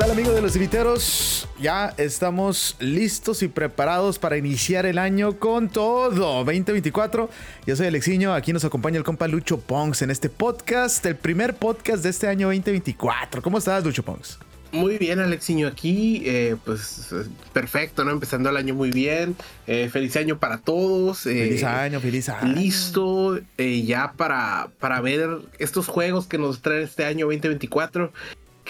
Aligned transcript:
tal 0.00 0.12
amigos 0.12 0.34
de 0.34 0.40
los 0.40 0.56
inviteros? 0.56 1.46
Ya 1.60 1.92
estamos 1.98 2.74
listos 2.80 3.42
y 3.42 3.48
preparados 3.48 4.18
para 4.18 4.38
iniciar 4.38 4.86
el 4.86 4.96
año 4.96 5.38
con 5.38 5.68
todo 5.68 6.42
2024. 6.42 7.28
Yo 7.66 7.76
soy 7.76 7.86
Alexiño, 7.86 8.32
aquí 8.32 8.54
nos 8.54 8.64
acompaña 8.64 8.96
el 8.96 9.04
compa 9.04 9.28
Lucho 9.28 9.60
Ponks 9.60 10.00
en 10.00 10.10
este 10.10 10.30
podcast, 10.30 11.04
el 11.04 11.16
primer 11.16 11.54
podcast 11.54 12.02
de 12.02 12.08
este 12.08 12.28
año 12.28 12.46
2024. 12.46 13.42
¿Cómo 13.42 13.58
estás 13.58 13.84
Lucho 13.84 14.02
Ponks? 14.02 14.38
Muy 14.72 14.96
bien, 14.96 15.18
Alexiño, 15.18 15.66
aquí, 15.66 16.22
eh, 16.24 16.56
pues 16.64 17.12
perfecto, 17.52 18.04
¿no? 18.04 18.12
Empezando 18.12 18.48
el 18.48 18.56
año 18.56 18.74
muy 18.74 18.92
bien. 18.92 19.34
Eh, 19.66 19.90
feliz 19.92 20.16
año 20.16 20.38
para 20.38 20.58
todos. 20.58 21.26
Eh, 21.26 21.46
feliz 21.48 21.64
año, 21.64 22.00
feliz 22.00 22.28
año. 22.28 22.54
Listo 22.54 23.40
ya 23.58 24.12
para, 24.16 24.70
para 24.78 25.00
ver 25.00 25.28
estos 25.58 25.88
juegos 25.88 26.26
que 26.26 26.38
nos 26.38 26.62
trae 26.62 26.84
este 26.84 27.04
año 27.04 27.26
2024 27.26 28.12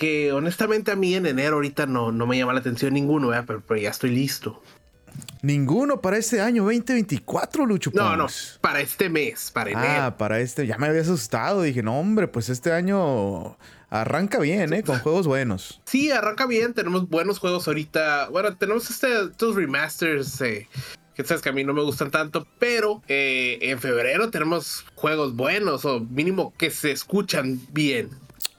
que 0.00 0.32
honestamente 0.32 0.90
a 0.90 0.96
mí 0.96 1.14
en 1.14 1.26
enero 1.26 1.56
ahorita 1.56 1.84
no, 1.84 2.10
no 2.10 2.26
me 2.26 2.38
llama 2.38 2.54
la 2.54 2.60
atención 2.60 2.94
ninguno, 2.94 3.32
Pero, 3.46 3.76
ya 3.76 3.90
estoy 3.90 4.08
listo. 4.10 4.62
Ninguno 5.42 6.00
para 6.00 6.16
este 6.16 6.40
año 6.40 6.64
2024, 6.64 7.66
Lucho. 7.66 7.90
No, 7.92 8.16
no, 8.16 8.26
para 8.62 8.80
este 8.80 9.10
mes, 9.10 9.50
para 9.50 9.72
enero. 9.72 10.02
Ah, 10.04 10.16
para 10.16 10.40
este, 10.40 10.66
ya 10.66 10.78
me 10.78 10.86
había 10.86 11.02
asustado. 11.02 11.60
Dije, 11.60 11.82
no, 11.82 12.00
hombre, 12.00 12.28
pues 12.28 12.48
este 12.48 12.72
año 12.72 13.58
arranca 13.90 14.38
bien, 14.38 14.72
¿eh? 14.72 14.82
Con 14.82 15.00
juegos 15.00 15.26
buenos. 15.26 15.82
Sí, 15.84 16.10
arranca 16.10 16.46
bien. 16.46 16.72
Tenemos 16.72 17.06
buenos 17.06 17.38
juegos 17.38 17.68
ahorita. 17.68 18.30
Bueno, 18.30 18.56
tenemos 18.56 18.88
este, 18.88 19.24
estos 19.24 19.54
remasters. 19.54 20.40
Eh, 20.40 20.66
que 21.14 21.24
sabes 21.24 21.42
que 21.42 21.50
a 21.50 21.52
mí 21.52 21.62
no 21.62 21.74
me 21.74 21.82
gustan 21.82 22.10
tanto, 22.10 22.46
pero 22.58 23.02
eh, 23.06 23.58
en 23.60 23.78
febrero 23.78 24.30
tenemos 24.30 24.86
juegos 24.94 25.36
buenos 25.36 25.84
o 25.84 26.00
mínimo 26.00 26.54
que 26.56 26.70
se 26.70 26.90
escuchan 26.90 27.60
bien. 27.70 28.08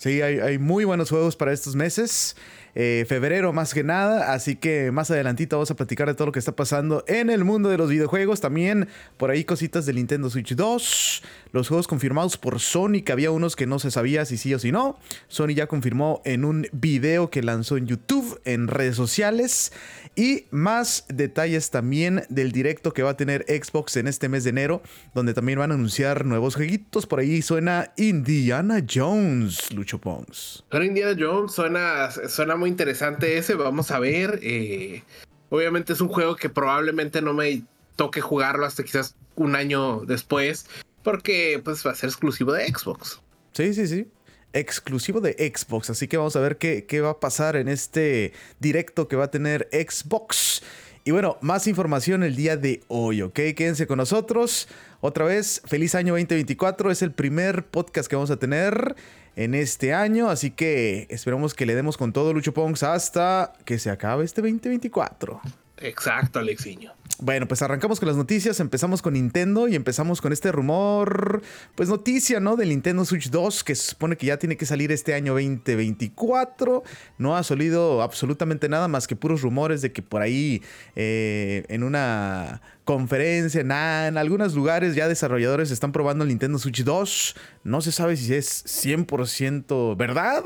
Sí, 0.01 0.19
hay, 0.23 0.57
muy 0.57 0.83
buenos 0.83 1.11
juegos 1.11 1.35
para 1.35 1.53
estos 1.53 1.75
meses. 1.75 2.35
Eh, 2.73 3.05
febrero 3.07 3.53
más 3.53 3.71
que 3.71 3.83
nada, 3.83 4.33
así 4.33 4.55
que 4.55 4.89
más 4.89 5.11
adelantito 5.11 5.57
vamos 5.57 5.69
a 5.69 5.75
platicar 5.75 6.07
de 6.07 6.15
todo 6.15 6.25
lo 6.25 6.31
que 6.31 6.39
está 6.39 6.55
pasando 6.55 7.03
en 7.05 7.29
el 7.29 7.43
mundo 7.43 7.69
de 7.69 7.77
los 7.77 7.91
videojuegos. 7.91 8.41
También 8.41 8.87
por 9.17 9.29
ahí 9.29 9.43
cositas 9.43 9.85
de 9.85 9.93
Nintendo 9.93 10.31
Switch 10.31 10.55
2, 10.55 11.23
los 11.51 11.67
juegos 11.67 11.87
confirmados 11.87 12.35
por 12.39 12.59
Sony, 12.59 13.03
que 13.05 13.11
había 13.11 13.29
unos 13.29 13.55
que 13.55 13.67
no 13.67 13.77
se 13.77 13.91
sabía 13.91 14.25
si 14.25 14.37
sí 14.37 14.51
o 14.55 14.57
si 14.57 14.71
no. 14.71 14.97
Sony 15.27 15.49
ya 15.49 15.67
confirmó 15.67 16.23
en 16.25 16.45
un 16.45 16.67
video 16.71 17.29
que 17.29 17.43
lanzó 17.43 17.77
en 17.77 17.85
YouTube, 17.85 18.41
en 18.43 18.69
redes 18.69 18.95
sociales. 18.95 19.71
Y 20.15 20.45
más 20.51 21.05
detalles 21.07 21.69
también 21.69 22.23
del 22.29 22.51
directo 22.51 22.93
que 22.93 23.01
va 23.01 23.11
a 23.11 23.17
tener 23.17 23.45
Xbox 23.47 23.95
en 23.95 24.07
este 24.07 24.27
mes 24.27 24.43
de 24.43 24.49
enero, 24.49 24.81
donde 25.13 25.33
también 25.33 25.59
van 25.59 25.71
a 25.71 25.75
anunciar 25.75 26.25
nuevos 26.25 26.55
jueguitos. 26.55 27.07
Por 27.07 27.19
ahí 27.19 27.41
suena 27.41 27.93
Indiana 27.95 28.83
Jones, 28.87 29.71
Lucho 29.73 29.99
Pons. 29.99 30.65
Suena 30.69 30.85
Indiana 30.85 31.15
Jones, 31.17 31.53
suena, 31.53 32.11
suena 32.11 32.55
muy 32.57 32.69
interesante 32.69 33.37
ese. 33.37 33.55
Vamos 33.55 33.91
a 33.91 33.99
ver. 33.99 34.39
Eh, 34.41 35.03
obviamente 35.49 35.93
es 35.93 36.01
un 36.01 36.09
juego 36.09 36.35
que 36.35 36.49
probablemente 36.49 37.21
no 37.21 37.33
me 37.33 37.63
toque 37.95 38.19
jugarlo 38.19 38.65
hasta 38.65 38.83
quizás 38.83 39.15
un 39.35 39.55
año 39.55 40.01
después, 40.01 40.65
porque 41.03 41.61
pues 41.63 41.85
va 41.85 41.91
a 41.91 41.95
ser 41.95 42.09
exclusivo 42.09 42.51
de 42.51 42.67
Xbox. 42.67 43.21
Sí, 43.53 43.73
sí, 43.73 43.87
sí 43.87 44.07
exclusivo 44.53 45.21
de 45.21 45.33
Xbox. 45.33 45.89
Así 45.89 46.07
que 46.07 46.17
vamos 46.17 46.35
a 46.35 46.39
ver 46.39 46.57
qué, 46.57 46.85
qué, 46.85 47.01
va 47.01 47.11
a 47.11 47.19
pasar 47.19 47.55
en 47.55 47.67
este 47.67 48.33
directo 48.59 49.07
que 49.07 49.15
va 49.15 49.25
a 49.25 49.31
tener 49.31 49.67
Xbox. 49.71 50.61
Y 51.03 51.11
bueno, 51.11 51.37
más 51.41 51.65
información 51.65 52.23
el 52.23 52.35
día 52.35 52.57
de 52.57 52.83
hoy, 52.87 53.23
¿ok? 53.23 53.33
Quédense 53.55 53.87
con 53.87 53.97
nosotros. 53.97 54.67
Otra 54.99 55.25
vez, 55.25 55.61
feliz 55.65 55.95
año 55.95 56.13
2024. 56.13 56.91
Es 56.91 57.01
el 57.01 57.11
primer 57.11 57.65
podcast 57.65 58.07
que 58.07 58.15
vamos 58.15 58.29
a 58.29 58.37
tener 58.37 58.95
en 59.35 59.55
este 59.55 59.93
año. 59.93 60.29
Así 60.29 60.51
que 60.51 61.07
esperamos 61.09 61.55
que 61.55 61.65
le 61.65 61.73
demos 61.73 61.97
con 61.97 62.13
todo 62.13 62.33
Lucho 62.33 62.53
Pongs 62.53 62.83
hasta 62.83 63.53
que 63.65 63.79
se 63.79 63.89
acabe 63.89 64.25
este 64.25 64.41
2024. 64.41 65.41
Exacto, 65.77 66.37
Alexiño. 66.37 66.93
Bueno, 67.23 67.47
pues 67.47 67.61
arrancamos 67.61 67.99
con 67.99 68.07
las 68.07 68.17
noticias, 68.17 68.59
empezamos 68.59 69.03
con 69.03 69.13
Nintendo 69.13 69.67
y 69.67 69.75
empezamos 69.75 70.21
con 70.21 70.33
este 70.33 70.51
rumor, 70.51 71.43
pues 71.75 71.87
noticia, 71.87 72.39
¿no? 72.39 72.55
Del 72.55 72.69
Nintendo 72.69 73.05
Switch 73.05 73.29
2 73.29 73.63
que 73.63 73.75
se 73.75 73.91
supone 73.91 74.17
que 74.17 74.25
ya 74.25 74.37
tiene 74.37 74.57
que 74.57 74.65
salir 74.65 74.91
este 74.91 75.13
año 75.13 75.33
2024. 75.33 76.81
No 77.19 77.37
ha 77.37 77.43
salido 77.43 78.01
absolutamente 78.01 78.67
nada 78.69 78.87
más 78.87 79.05
que 79.05 79.15
puros 79.15 79.43
rumores 79.43 79.83
de 79.83 79.91
que 79.91 80.01
por 80.01 80.23
ahí 80.23 80.63
eh, 80.95 81.63
en 81.67 81.83
una 81.83 82.63
conferencia, 82.85 83.63
nada, 83.63 84.07
en 84.07 84.17
algunos 84.17 84.55
lugares 84.55 84.95
ya 84.95 85.07
desarrolladores 85.07 85.69
están 85.69 85.91
probando 85.91 86.23
el 86.23 86.29
Nintendo 86.29 86.57
Switch 86.57 86.83
2. 86.83 87.35
No 87.63 87.81
se 87.81 87.91
sabe 87.91 88.17
si 88.17 88.33
es 88.33 88.65
100% 88.65 89.95
verdad 89.95 90.43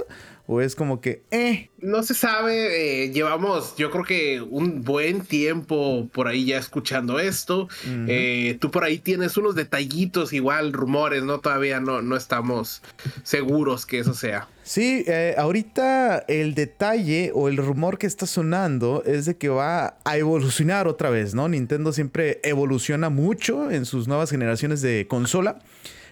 ¿O 0.47 0.61
es 0.61 0.75
como 0.75 1.01
que, 1.01 1.23
eh? 1.31 1.69
No 1.79 2.03
se 2.03 2.13
sabe, 2.13 3.03
eh, 3.03 3.11
llevamos 3.11 3.75
yo 3.77 3.89
creo 3.89 4.03
que 4.03 4.41
un 4.41 4.83
buen 4.83 5.21
tiempo 5.21 6.07
por 6.13 6.27
ahí 6.27 6.45
ya 6.45 6.59
escuchando 6.59 7.19
esto. 7.19 7.67
Eh, 8.07 8.57
tú 8.59 8.69
por 8.69 8.83
ahí 8.83 8.99
tienes 8.99 9.37
unos 9.37 9.55
detallitos 9.55 10.33
igual, 10.33 10.71
rumores, 10.71 11.23
¿no? 11.23 11.39
Todavía 11.39 11.79
no, 11.79 12.03
no 12.03 12.15
estamos 12.15 12.83
seguros 13.23 13.87
que 13.87 13.99
eso 13.99 14.13
sea. 14.13 14.47
Sí, 14.61 15.03
eh, 15.07 15.35
ahorita 15.37 16.25
el 16.27 16.53
detalle 16.55 17.31
o 17.33 17.49
el 17.49 17.57
rumor 17.57 17.97
que 17.97 18.07
está 18.07 18.25
sonando 18.27 19.03
es 19.05 19.25
de 19.25 19.37
que 19.37 19.49
va 19.49 19.97
a 20.03 20.17
evolucionar 20.17 20.87
otra 20.87 21.09
vez, 21.09 21.33
¿no? 21.33 21.47
Nintendo 21.47 21.91
siempre 21.91 22.39
evoluciona 22.43 23.09
mucho 23.09 23.71
en 23.71 23.85
sus 23.85 24.07
nuevas 24.07 24.29
generaciones 24.29 24.81
de 24.81 25.07
consola. 25.07 25.59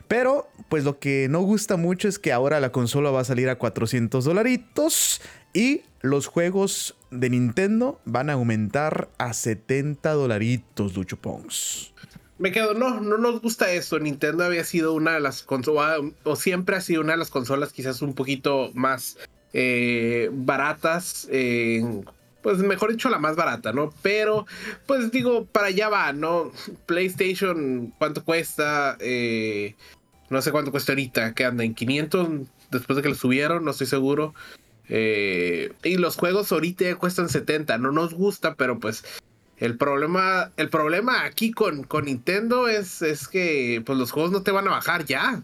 Pero, 0.08 0.50
pues 0.74 0.86
lo 0.86 0.98
que 0.98 1.28
no 1.30 1.42
gusta 1.42 1.78
mucho 1.78 2.08
es 2.08 2.18
que 2.18 2.34
ahora 2.34 2.60
la 2.60 2.72
consola 2.72 3.12
va 3.12 3.20
a 3.20 3.26
salir 3.26 3.48
a 3.48 3.60
400 3.60 4.26
dolaritos 4.26 5.22
y 5.54 5.82
los 6.02 6.26
juegos 6.26 6.96
de 7.12 7.30
Nintendo 7.30 8.02
van 8.06 8.32
a 8.32 8.34
aumentar 8.34 9.08
a 9.20 9.34
70 9.34 10.12
dolaritos, 10.14 10.98
Lucho 10.98 11.20
Me 12.40 12.52
quedo, 12.52 12.74
no, 12.74 13.02
no 13.02 13.20
nos 13.20 13.40
gusta 13.40 13.72
eso. 13.72 14.00
Nintendo 14.00 14.46
había 14.46 14.64
sido 14.64 14.94
una 14.94 15.14
de 15.14 15.20
las 15.20 15.44
consolas, 15.44 16.00
o 16.24 16.36
siempre 16.36 16.76
ha 16.76 16.82
sido 16.82 17.02
una 17.02 17.12
de 17.12 17.20
las 17.20 17.30
consolas 17.30 17.72
quizás 17.72 18.02
un 18.02 18.16
poquito 18.16 18.72
más 18.74 19.20
eh, 19.54 20.32
baratas. 20.34 21.28
pues 22.42 22.58
mejor 22.58 22.90
dicho, 22.90 23.10
la 23.10 23.20
más 23.20 23.36
barata, 23.36 23.74
¿no? 23.74 23.94
Pero, 24.02 24.48
pues 24.88 25.12
digo, 25.12 25.46
para 25.46 25.68
allá 25.68 25.90
va, 25.90 26.14
¿no? 26.14 26.52
PlayStation, 26.88 27.94
¿cuánto 28.00 28.26
cuesta? 28.26 28.98
Eh, 29.00 29.76
no 30.34 30.42
sé 30.42 30.52
cuánto 30.52 30.72
cuesta 30.72 30.92
ahorita, 30.92 31.34
que 31.34 31.46
anda 31.46 31.64
en 31.64 31.74
500 31.74 32.28
después 32.72 32.98
de 32.98 33.04
que 33.04 33.10
lo 33.10 33.16
subieron, 33.16 33.64
no 33.64 33.72
estoy 33.72 33.88
seguro. 33.88 34.34
Eh, 34.90 35.72
y 35.84 35.98
los 35.98 36.18
juegos 36.18 36.52
ahorita 36.52 36.96
cuestan 36.96 37.30
70, 37.30 37.78
no 37.78 37.92
nos 37.92 38.14
gusta, 38.14 38.56
pero 38.56 38.80
pues 38.80 39.06
el 39.58 39.78
problema, 39.78 40.52
el 40.58 40.70
problema 40.70 41.24
aquí 41.24 41.52
con, 41.52 41.84
con 41.84 42.06
Nintendo 42.06 42.68
es, 42.68 43.02
es 43.02 43.28
que 43.28 43.82
pues 43.86 43.98
los 43.98 44.12
juegos 44.12 44.32
no 44.32 44.44
te 44.44 44.52
van 44.52 44.68
a 44.68 44.72
bajar 44.72 45.06
ya. 45.06 45.42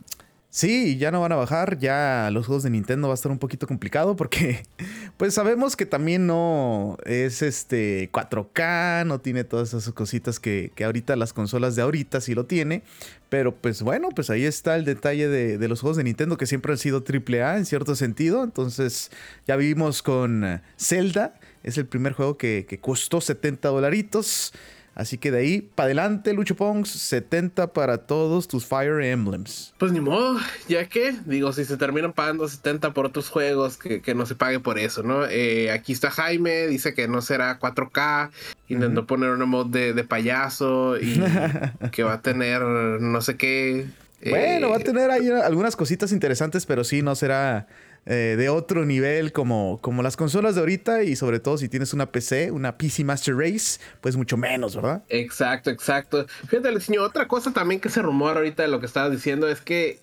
Sí, 0.51 0.97
ya 0.97 1.11
no 1.11 1.21
van 1.21 1.31
a 1.31 1.35
bajar, 1.35 1.77
ya 1.77 2.29
los 2.33 2.47
juegos 2.47 2.63
de 2.63 2.71
Nintendo 2.71 3.07
va 3.07 3.13
a 3.13 3.15
estar 3.15 3.31
un 3.31 3.37
poquito 3.37 3.67
complicado 3.67 4.15
porque 4.15 4.65
pues 5.17 5.35
sabemos 5.35 5.75
que 5.75 5.85
también 5.85 6.25
no 6.25 6.97
es 7.05 7.43
este 7.43 8.11
4K, 8.11 9.05
no 9.05 9.19
tiene 9.21 9.43
todas 9.43 9.75
esas 9.75 9.93
cositas 9.93 10.39
que, 10.39 10.71
ahorita 10.83 11.15
las 11.17 11.33
consolas 11.33 11.75
de 11.75 11.83
ahorita 11.83 12.19
sí 12.19 12.33
lo 12.33 12.47
tiene, 12.47 12.81
pero 13.29 13.53
pues 13.53 13.83
bueno, 13.83 14.09
pues 14.09 14.31
ahí 14.31 14.43
está 14.43 14.75
el 14.75 14.85
detalle 14.85 15.27
de, 15.27 15.67
los 15.67 15.81
juegos 15.81 15.97
de 15.97 16.03
Nintendo 16.03 16.35
que 16.35 16.47
siempre 16.47 16.71
han 16.71 16.79
sido 16.79 17.03
AAA 17.07 17.57
en 17.57 17.65
cierto 17.67 17.95
sentido, 17.95 18.43
entonces 18.43 19.11
ya 19.45 19.55
vimos 19.55 20.01
con 20.01 20.63
Zelda, 20.79 21.35
es 21.61 21.77
el 21.77 21.85
primer 21.85 22.13
juego 22.13 22.37
que, 22.37 22.65
que 22.67 22.79
costó 22.79 23.21
70 23.21 23.67
dolaritos. 23.67 24.51
Así 24.99 25.17
que 25.17 25.31
de 25.31 25.39
ahí 25.39 25.61
para 25.61 25.85
adelante, 25.85 26.33
Lucho 26.33 26.57
Pongs, 26.57 26.89
70 26.89 27.71
para 27.71 27.99
todos 27.99 28.49
tus 28.49 28.65
Fire 28.65 29.01
Emblems. 29.01 29.73
Pues 29.77 29.93
ni 29.93 30.01
modo, 30.01 30.37
ya 30.67 30.89
que, 30.89 31.15
digo, 31.25 31.53
si 31.53 31.63
se 31.63 31.77
terminan 31.77 32.11
pagando 32.11 32.45
70 32.45 32.93
por 32.93 33.05
otros 33.05 33.29
juegos, 33.29 33.77
que, 33.77 34.13
no 34.13 34.25
se 34.25 34.35
pague 34.35 34.59
por 34.59 34.77
eso, 34.77 35.01
¿no? 35.01 35.25
Eh, 35.25 35.71
aquí 35.71 35.93
está 35.93 36.11
Jaime, 36.11 36.67
dice 36.67 36.93
que 36.93 37.07
no 37.07 37.21
será 37.21 37.59
4K, 37.59 38.31
intentó 38.67 39.07
poner 39.07 39.29
una 39.29 39.45
mod 39.45 39.67
de, 39.67 40.03
payaso 40.03 40.97
y 40.99 41.17
que 41.93 42.03
va 42.03 42.15
a 42.15 42.21
tener 42.21 42.61
no 42.61 43.21
sé 43.21 43.37
qué. 43.37 43.87
Bueno, 44.29 44.69
va 44.69 44.75
a 44.75 44.79
eh, 44.79 44.83
tener 44.83 45.11
ahí 45.11 45.29
algunas 45.29 45.77
cositas 45.77 46.11
interesantes, 46.11 46.65
pero 46.65 46.83
sí, 46.83 47.01
no 47.01 47.15
será 47.15 47.67
eh, 48.11 48.35
de 48.35 48.49
otro 48.49 48.85
nivel 48.85 49.31
como, 49.31 49.77
como 49.81 50.01
las 50.01 50.17
consolas 50.17 50.55
de 50.55 50.61
ahorita 50.61 51.03
y 51.03 51.15
sobre 51.15 51.39
todo 51.39 51.59
si 51.59 51.69
tienes 51.69 51.93
una 51.93 52.11
PC, 52.11 52.49
una 52.49 52.75
PC 52.75 53.03
Master 53.03 53.35
Race, 53.35 53.79
pues 54.01 54.15
mucho 54.15 54.35
menos, 54.35 54.75
¿verdad? 54.75 55.03
Exacto, 55.09 55.69
exacto. 55.69 56.25
Fíjate, 56.47 56.79
señor, 56.79 57.03
otra 57.03 57.27
cosa 57.27 57.53
también 57.53 57.79
que 57.79 57.89
se 57.89 58.01
rumora 58.01 58.39
ahorita 58.39 58.63
de 58.63 58.69
lo 58.69 58.79
que 58.79 58.87
estabas 58.87 59.11
diciendo 59.11 59.47
es 59.47 59.61
que 59.61 59.99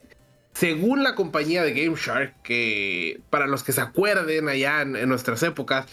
según 0.54 1.02
la 1.02 1.16
compañía 1.16 1.64
de 1.64 1.74
Game 1.74 1.96
Shark, 1.96 2.32
que 2.44 3.18
para 3.28 3.48
los 3.48 3.64
que 3.64 3.72
se 3.72 3.80
acuerden 3.80 4.48
allá 4.48 4.82
en 4.82 5.08
nuestras 5.08 5.42
épocas, 5.42 5.86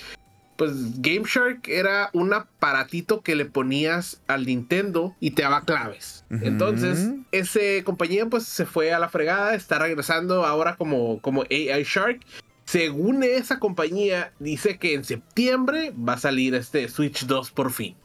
pues 0.64 1.02
Game 1.02 1.26
Shark 1.26 1.68
era 1.68 2.10
un 2.14 2.34
aparatito 2.34 3.22
que 3.22 3.36
le 3.36 3.44
ponías 3.44 4.22
al 4.28 4.46
Nintendo 4.46 5.14
y 5.20 5.32
te 5.32 5.42
daba 5.42 5.66
claves. 5.66 6.24
Entonces, 6.30 7.10
ese 7.34 7.84
compañía 7.84 8.26
pues 8.28 8.46
se 8.46 8.66
fue 8.66 8.94
a 8.94 9.00
la 9.00 9.10
fregada, 9.10 9.56
está 9.56 9.78
regresando 9.78 10.46
ahora 10.46 10.78
como, 10.78 11.20
como 11.20 11.42
AI 11.52 11.84
Shark. 11.84 12.22
según 12.64 13.26
esa 13.26 13.60
compañía, 13.60 14.32
dice 14.40 14.78
que 14.78 14.94
en 14.94 15.04
septiembre 15.04 15.92
va 15.92 16.14
a 16.14 16.18
salir 16.18 16.56
este 16.56 16.88
Switch 16.88 17.26
2 17.26 17.52
por 17.52 17.70
fin. 17.74 17.98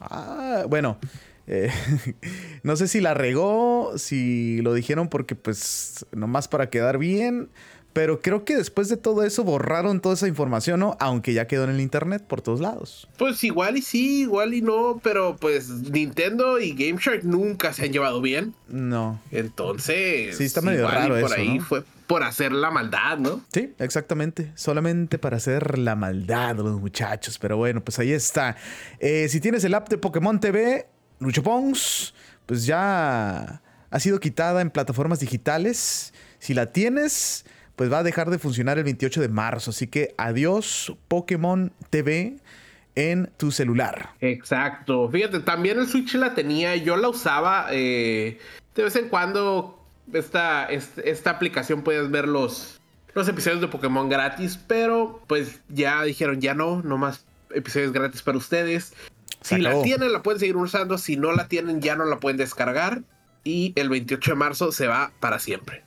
Ah, 0.00 0.64
bueno. 0.66 0.98
Eh, 1.46 1.70
no 2.62 2.76
sé 2.76 2.88
si 2.88 3.02
la 3.02 3.12
regó, 3.12 3.92
si 3.98 4.62
lo 4.62 4.72
dijeron 4.72 5.08
porque 5.08 5.34
pues 5.34 6.06
nomás 6.12 6.48
para 6.48 6.70
quedar 6.70 6.96
bien, 6.96 7.50
pero 7.92 8.20
creo 8.20 8.44
que 8.44 8.56
después 8.56 8.88
de 8.88 8.96
todo 8.96 9.24
eso 9.24 9.42
borraron 9.44 10.00
toda 10.00 10.14
esa 10.14 10.28
información, 10.28 10.80
¿no? 10.80 10.96
Aunque 11.00 11.32
ya 11.32 11.46
quedó 11.46 11.64
en 11.64 11.70
el 11.70 11.80
internet 11.80 12.22
por 12.26 12.40
todos 12.40 12.60
lados. 12.60 13.08
Pues 13.18 13.42
igual 13.44 13.76
y 13.76 13.82
sí, 13.82 14.22
igual 14.22 14.54
y 14.54 14.62
no, 14.62 15.00
pero 15.02 15.36
pues 15.36 15.68
Nintendo 15.68 16.60
y 16.60 16.72
Game 16.72 17.00
Shark 17.00 17.24
nunca 17.24 17.72
se 17.72 17.84
han 17.84 17.92
llevado 17.92 18.20
bien. 18.20 18.54
No. 18.68 19.20
Entonces. 19.30 20.36
Sí, 20.36 20.44
está 20.44 20.60
medio 20.60 20.88
raro 20.88 21.20
por 21.20 21.32
eso. 21.32 21.40
ahí 21.40 21.58
¿no? 21.58 21.64
fue 21.64 21.84
por 22.06 22.24
hacer 22.24 22.50
la 22.50 22.72
maldad, 22.72 23.18
¿no? 23.18 23.40
Sí, 23.52 23.72
exactamente. 23.78 24.50
Solamente 24.56 25.16
para 25.18 25.36
hacer 25.36 25.78
la 25.78 25.94
maldad 25.94 26.56
los 26.56 26.80
muchachos. 26.80 27.38
Pero 27.38 27.56
bueno, 27.56 27.84
pues 27.84 28.00
ahí 28.00 28.12
está. 28.12 28.56
Eh, 28.98 29.28
si 29.28 29.40
tienes 29.40 29.62
el 29.62 29.74
app 29.74 29.88
de 29.88 29.96
Pokémon 29.96 30.40
TV, 30.40 30.88
Lucho 31.20 31.42
Pons, 31.44 32.12
pues 32.46 32.66
ya 32.66 33.62
ha 33.90 34.00
sido 34.00 34.18
quitada 34.18 34.60
en 34.60 34.70
plataformas 34.70 35.20
digitales. 35.20 36.12
Si 36.40 36.52
la 36.52 36.66
tienes, 36.72 37.44
pues 37.80 37.90
va 37.90 38.00
a 38.00 38.02
dejar 38.02 38.28
de 38.28 38.38
funcionar 38.38 38.76
el 38.76 38.84
28 38.84 39.22
de 39.22 39.30
marzo. 39.30 39.70
Así 39.70 39.86
que 39.86 40.14
adiós 40.18 40.92
Pokémon 41.08 41.72
TV 41.88 42.36
en 42.94 43.30
tu 43.38 43.52
celular. 43.52 44.10
Exacto. 44.20 45.08
Fíjate, 45.08 45.40
también 45.40 45.78
el 45.78 45.88
Switch 45.88 46.12
la 46.16 46.34
tenía, 46.34 46.76
yo 46.76 46.98
la 46.98 47.08
usaba 47.08 47.68
eh, 47.70 48.38
de 48.74 48.82
vez 48.82 48.96
en 48.96 49.08
cuando. 49.08 49.82
Esta, 50.12 50.66
esta, 50.66 51.00
esta 51.00 51.30
aplicación 51.30 51.80
puedes 51.80 52.10
ver 52.10 52.28
los, 52.28 52.78
los 53.14 53.26
episodios 53.28 53.62
de 53.62 53.68
Pokémon 53.68 54.10
gratis, 54.10 54.60
pero 54.66 55.22
pues 55.26 55.62
ya 55.70 56.02
dijeron, 56.02 56.38
ya 56.42 56.52
no, 56.52 56.82
no 56.82 56.98
más 56.98 57.24
episodios 57.48 57.92
gratis 57.92 58.20
para 58.20 58.36
ustedes. 58.36 58.92
Si 59.40 59.56
la 59.56 59.80
tienen, 59.80 60.12
la 60.12 60.22
pueden 60.22 60.38
seguir 60.38 60.58
usando. 60.58 60.98
Si 60.98 61.16
no 61.16 61.32
la 61.32 61.48
tienen, 61.48 61.80
ya 61.80 61.96
no 61.96 62.04
la 62.04 62.18
pueden 62.18 62.36
descargar. 62.36 63.00
Y 63.42 63.72
el 63.76 63.88
28 63.88 64.32
de 64.32 64.36
marzo 64.36 64.70
se 64.70 64.86
va 64.86 65.12
para 65.18 65.38
siempre. 65.38 65.82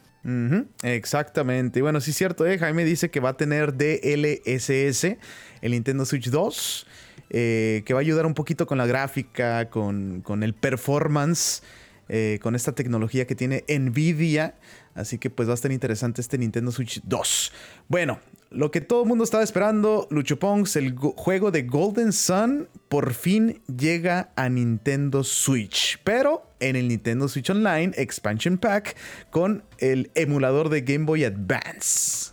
Exactamente. 0.83 1.79
Y 1.79 1.81
bueno, 1.81 1.99
sí 2.01 2.11
es 2.11 2.17
cierto, 2.17 2.45
¿eh? 2.45 2.57
Jaime 2.57 2.85
dice 2.85 3.09
que 3.09 3.19
va 3.19 3.29
a 3.29 3.37
tener 3.37 3.73
DLSS, 3.73 5.17
el 5.61 5.71
Nintendo 5.71 6.05
Switch 6.05 6.29
2, 6.29 6.87
eh, 7.29 7.83
que 7.85 7.93
va 7.93 7.99
a 7.99 8.01
ayudar 8.01 8.25
un 8.25 8.33
poquito 8.33 8.65
con 8.65 8.77
la 8.77 8.85
gráfica, 8.85 9.69
con, 9.69 10.21
con 10.21 10.43
el 10.43 10.53
performance, 10.53 11.63
eh, 12.09 12.39
con 12.41 12.55
esta 12.55 12.73
tecnología 12.73 13.27
que 13.27 13.35
tiene 13.35 13.63
Nvidia. 13.67 14.55
Así 14.95 15.17
que 15.17 15.29
pues 15.29 15.47
va 15.47 15.53
a 15.53 15.55
estar 15.55 15.71
interesante 15.71 16.21
este 16.21 16.37
Nintendo 16.37 16.71
Switch 16.71 17.01
2. 17.03 17.51
Bueno, 17.87 18.19
lo 18.53 18.71
que 18.71 18.81
todo 18.81 19.03
el 19.03 19.07
mundo 19.09 19.23
estaba 19.23 19.43
esperando, 19.43 20.07
Lucho 20.11 20.37
Pongs, 20.39 20.75
el 20.75 20.93
go- 20.93 21.13
juego 21.17 21.51
de 21.51 21.63
Golden 21.63 22.13
Sun, 22.13 22.67
por 22.87 23.13
fin 23.13 23.61
llega 23.77 24.31
a 24.35 24.49
Nintendo 24.49 25.23
Switch. 25.23 25.99
Pero 26.03 26.43
en 26.59 26.75
el 26.75 26.87
Nintendo 26.87 27.27
Switch 27.27 27.49
Online 27.49 27.93
Expansion 27.97 28.57
Pack 28.57 28.95
con 29.31 29.63
el 29.79 30.11
emulador 30.15 30.69
de 30.69 30.81
Game 30.81 31.05
Boy 31.05 31.23
Advance. 31.25 32.32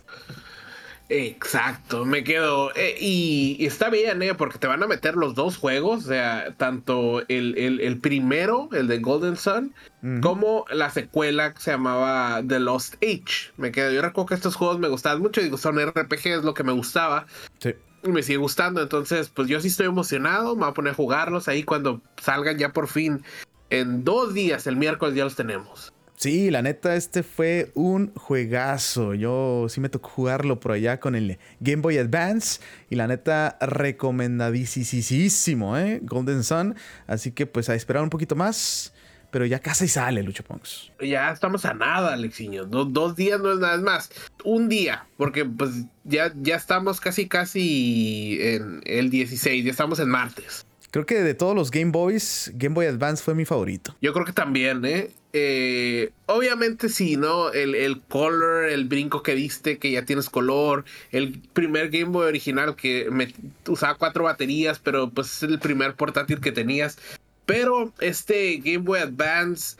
Exacto, 1.13 2.05
me 2.05 2.23
quedo. 2.23 2.71
eh, 2.73 2.95
y, 2.97 3.57
y 3.59 3.65
está 3.65 3.89
bien, 3.89 4.21
¿eh? 4.21 4.33
Porque 4.33 4.57
te 4.59 4.67
van 4.67 4.81
a 4.81 4.87
meter 4.87 5.15
los 5.15 5.35
dos 5.35 5.57
juegos, 5.57 6.05
o 6.05 6.07
sea, 6.07 6.55
tanto 6.55 7.19
el, 7.27 7.57
el- 7.57 7.81
el 7.81 7.99
primero, 7.99 8.69
el 8.71 8.87
de 8.87 8.99
Golden 8.99 9.35
Sun, 9.35 9.73
como 10.21 10.63
la 10.71 10.89
secuela 10.89 11.53
que 11.53 11.59
se 11.59 11.71
llamaba 11.71 12.41
The 12.47 12.61
Lost 12.61 12.95
Age. 13.03 13.51
Me 13.57 13.73
quedo. 13.73 13.91
Yo 13.91 14.01
recuerdo 14.01 14.27
que 14.27 14.35
estos 14.35 14.55
juegos 14.55 14.79
me 14.79 14.87
gustaban 14.87 15.21
mucho, 15.21 15.41
digo, 15.41 15.57
son 15.57 15.77
RPG, 15.79 16.27
es 16.27 16.43
lo 16.45 16.53
que 16.53 16.63
me 16.63 16.71
gustaba. 16.71 17.25
Sí. 17.59 17.75
Y 18.03 18.09
me 18.09 18.23
sigue 18.23 18.37
gustando, 18.37 18.81
entonces, 18.81 19.27
pues 19.29 19.49
yo 19.49 19.59
sí 19.59 19.67
estoy 19.67 19.87
emocionado. 19.87 20.55
Me 20.55 20.61
voy 20.61 20.69
a 20.69 20.73
poner 20.73 20.93
a 20.93 20.95
jugarlos 20.95 21.49
ahí 21.49 21.63
cuando 21.63 22.01
salgan 22.21 22.57
ya 22.57 22.69
por 22.71 22.87
fin. 22.87 23.21
En 23.69 24.03
dos 24.05 24.33
días, 24.33 24.65
el 24.65 24.77
miércoles 24.77 25.13
ya 25.15 25.25
los 25.25 25.35
tenemos. 25.35 25.93
Sí, 26.21 26.51
la 26.51 26.61
neta, 26.61 26.95
este 26.95 27.23
fue 27.23 27.71
un 27.73 28.13
juegazo. 28.13 29.15
Yo 29.15 29.65
sí 29.69 29.81
me 29.81 29.89
tocó 29.89 30.07
jugarlo 30.09 30.59
por 30.59 30.71
allá 30.71 30.99
con 30.99 31.15
el 31.15 31.39
Game 31.61 31.81
Boy 31.81 31.97
Advance. 31.97 32.61
Y 32.91 32.95
la 32.95 33.07
neta, 33.07 33.57
recomendadísimo, 33.59 35.75
¿eh? 35.79 35.99
Golden 36.03 36.43
Sun. 36.43 36.75
Así 37.07 37.31
que 37.31 37.47
pues 37.47 37.69
a 37.69 37.75
esperar 37.75 38.03
un 38.03 38.11
poquito 38.11 38.35
más. 38.35 38.93
Pero 39.31 39.47
ya 39.47 39.57
casi 39.59 39.87
sale, 39.87 40.21
Lucho 40.21 40.43
Pongs. 40.43 40.91
Ya 41.01 41.31
estamos 41.31 41.65
a 41.65 41.73
nada, 41.73 42.13
Alexiño. 42.13 42.65
Do- 42.65 42.85
dos 42.85 43.15
días 43.15 43.39
no 43.39 43.51
es 43.53 43.57
nada 43.57 43.77
más. 43.79 44.11
Un 44.43 44.69
día, 44.69 45.07
porque 45.17 45.43
pues 45.45 45.71
ya, 46.03 46.31
ya 46.39 46.55
estamos 46.55 47.01
casi, 47.01 47.27
casi 47.29 48.37
en 48.41 48.81
el 48.85 49.09
16, 49.09 49.65
ya 49.65 49.71
estamos 49.71 49.97
en 49.99 50.09
martes. 50.09 50.67
Creo 50.91 51.05
que 51.05 51.15
de 51.23 51.33
todos 51.33 51.55
los 51.55 51.71
Game 51.71 51.91
Boys, 51.91 52.51
Game 52.55 52.75
Boy 52.75 52.85
Advance 52.85 53.23
fue 53.23 53.33
mi 53.33 53.45
favorito. 53.45 53.95
Yo 54.01 54.11
creo 54.13 54.25
que 54.25 54.33
también, 54.33 54.83
¿eh? 54.85 55.09
Eh, 55.33 56.11
obviamente 56.25 56.89
sí, 56.89 57.15
¿no? 57.15 57.51
El, 57.53 57.73
el 57.75 58.01
color, 58.01 58.65
el 58.65 58.83
brinco 58.85 59.23
que 59.23 59.33
diste, 59.33 59.77
que 59.77 59.89
ya 59.91 60.03
tienes 60.03 60.29
color. 60.29 60.83
El 61.11 61.39
primer 61.53 61.89
Game 61.89 62.11
Boy 62.11 62.27
original 62.27 62.75
que 62.75 63.07
me, 63.09 63.33
usaba 63.67 63.95
cuatro 63.95 64.25
baterías, 64.25 64.79
pero 64.79 65.09
pues 65.09 65.37
es 65.37 65.43
el 65.43 65.59
primer 65.59 65.93
portátil 65.95 66.41
que 66.41 66.51
tenías. 66.51 66.97
Pero 67.45 67.93
este 68.01 68.57
Game 68.57 68.79
Boy 68.79 68.99
Advance 68.99 69.77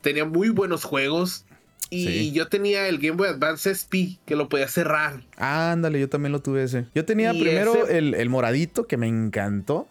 tenía 0.00 0.24
muy 0.24 0.48
buenos 0.48 0.84
juegos. 0.84 1.44
Y 1.90 2.06
Sí. 2.06 2.32
yo 2.32 2.48
tenía 2.48 2.88
el 2.88 2.96
Game 2.98 3.16
Boy 3.18 3.28
Advance 3.28 3.70
SP, 3.76 4.16
que 4.24 4.34
lo 4.36 4.48
podía 4.48 4.68
cerrar. 4.68 5.20
Ándale, 5.36 6.00
yo 6.00 6.08
también 6.08 6.32
lo 6.32 6.40
tuve 6.40 6.62
ese. 6.64 6.86
Yo 6.94 7.04
tenía 7.04 7.34
Y 7.34 7.40
primero 7.42 7.84
ese- 7.84 7.98
el, 7.98 8.14
el 8.14 8.30
moradito, 8.30 8.86
que 8.86 8.96
me 8.96 9.06
encantó. 9.06 9.86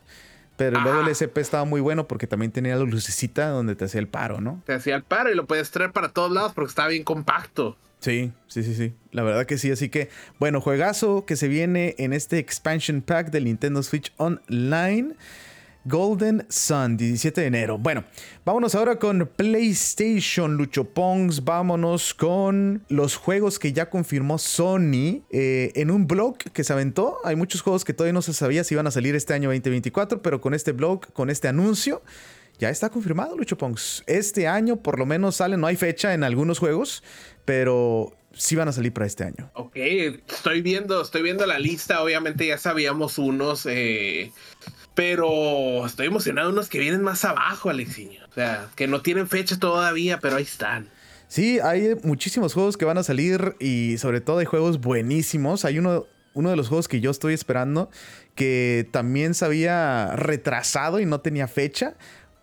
Pero 0.69 0.81
luego 0.81 1.00
el 1.00 1.06
Ajá. 1.06 1.12
SP 1.18 1.42
estaba 1.42 1.65
muy 1.65 1.81
bueno 1.81 2.07
porque 2.07 2.27
también 2.27 2.51
tenía 2.51 2.75
la 2.75 2.83
lucecita 2.83 3.50
donde 3.50 3.75
te 3.75 3.86
hacía 3.86 4.00
el 4.00 4.07
paro, 4.07 4.39
¿no? 4.42 4.62
Te 4.65 4.74
hacía 4.74 4.95
el 4.95 5.04
paro 5.04 5.31
y 5.31 5.36
lo 5.36 5.45
podías 5.45 5.71
traer 5.71 5.92
para 5.92 6.10
todos 6.10 6.31
lados 6.31 6.54
porque 6.54 6.69
estaba 6.69 6.88
bien 6.89 7.04
compacto. 7.04 7.77
Sí, 8.00 8.33
sí, 8.48 8.63
sí, 8.63 8.75
sí. 8.75 8.94
La 9.12 9.24
verdad 9.24 9.45
que 9.45 9.57
sí. 9.57 9.71
Así 9.71 9.88
que, 9.89 10.10
bueno, 10.38 10.60
juegazo 10.60 11.25
que 11.25 11.38
se 11.38 11.48
viene 11.48 11.95
en 11.98 12.12
este 12.12 12.38
expansion 12.38 13.01
pack 13.01 13.31
del 13.31 13.45
Nintendo 13.45 13.81
Switch 13.81 14.12
Online. 14.18 15.15
Golden 15.85 16.45
Sun, 16.50 16.95
17 16.95 17.41
de 17.41 17.47
enero. 17.47 17.77
Bueno, 17.77 18.06
vámonos 18.45 18.74
ahora 18.74 18.97
con 19.00 19.30
PlayStation, 19.35 20.56
Lucho 20.56 20.85
Pongs. 20.85 21.44
Vámonos 21.44 22.13
con 22.13 22.84
los 22.88 23.17
juegos 23.17 23.60
que 23.60 23.74
ya 23.74 23.89
confirmó 23.89 24.38
Sony 24.38 25.24
eh, 25.29 25.72
en 25.75 25.91
un 25.91 26.07
blog 26.07 26.38
que 26.38 26.63
se 26.63 26.72
aventó. 26.72 27.17
Hay 27.25 27.36
muchos 27.36 27.62
juegos 27.62 27.84
que 27.84 27.93
todavía 27.93 28.13
no 28.13 28.22
se 28.22 28.34
sabía 28.34 28.63
si 28.63 28.75
iban 28.75 28.88
a 28.88 28.91
salir 28.91 29.13
este 29.15 29.34
año 29.34 29.50
2024, 29.50 30.22
pero 30.22 30.39
con 30.39 30.53
este 30.53 30.72
blog, 30.72 31.12
con 31.12 31.29
este 31.29 31.50
anuncio, 31.50 32.01
ya 32.60 32.69
está 32.69 32.89
confirmado, 32.89 33.36
Lucho 33.36 33.57
Pongs. 33.57 34.03
Este 34.07 34.48
año 34.48 34.77
por 34.77 34.98
lo 34.98 35.05
menos 35.05 35.36
sale, 35.36 35.57
no 35.57 35.67
hay 35.67 35.75
fecha 35.75 36.13
en 36.13 36.24
algunos 36.24 36.60
juegos, 36.60 37.03
pero 37.43 38.15
sí 38.34 38.55
van 38.55 38.67
a 38.67 38.72
salir 38.72 38.93
para 38.93 39.05
este 39.05 39.24
año. 39.24 39.51
Ok, 39.53 39.75
estoy 39.75 40.62
viendo, 40.62 41.01
estoy 41.01 41.22
viendo 41.22 41.46
la 41.46 41.60
lista. 41.60 42.01
Obviamente 42.01 42.48
ya 42.48 42.57
sabíamos 42.57 43.17
unos, 43.17 43.65
eh, 43.65 44.31
pero 44.95 45.85
estoy 45.85 46.07
emocionado 46.07 46.50
unos 46.50 46.69
que 46.69 46.79
vienen 46.79 47.01
más 47.01 47.25
abajo, 47.25 47.69
Alexiño. 47.69 48.21
O 48.29 48.33
sea, 48.33 48.69
que 48.75 48.88
no 48.88 49.01
tienen 49.01 49.27
fecha 49.27 49.57
todavía, 49.57 50.19
pero 50.19 50.35
ahí 50.35 50.43
están. 50.43 50.88
Sí, 51.27 51.59
hay 51.59 51.95
muchísimos 52.03 52.53
juegos 52.53 52.77
que 52.77 52.85
van 52.85 52.97
a 52.97 53.03
salir 53.03 53.55
y 53.59 53.97
sobre 53.97 54.21
todo 54.21 54.38
hay 54.38 54.45
juegos 54.45 54.79
buenísimos. 54.79 55.65
Hay 55.65 55.79
uno, 55.79 56.05
uno 56.33 56.50
de 56.51 56.55
los 56.55 56.67
juegos 56.67 56.88
que 56.88 57.01
yo 57.01 57.09
estoy 57.09 57.33
esperando 57.33 57.89
que 58.35 58.88
también 58.91 59.33
se 59.33 59.45
había 59.45 60.15
retrasado 60.15 61.00
y 61.00 61.05
no 61.05 61.21
tenía 61.21 61.47
fecha. 61.47 61.95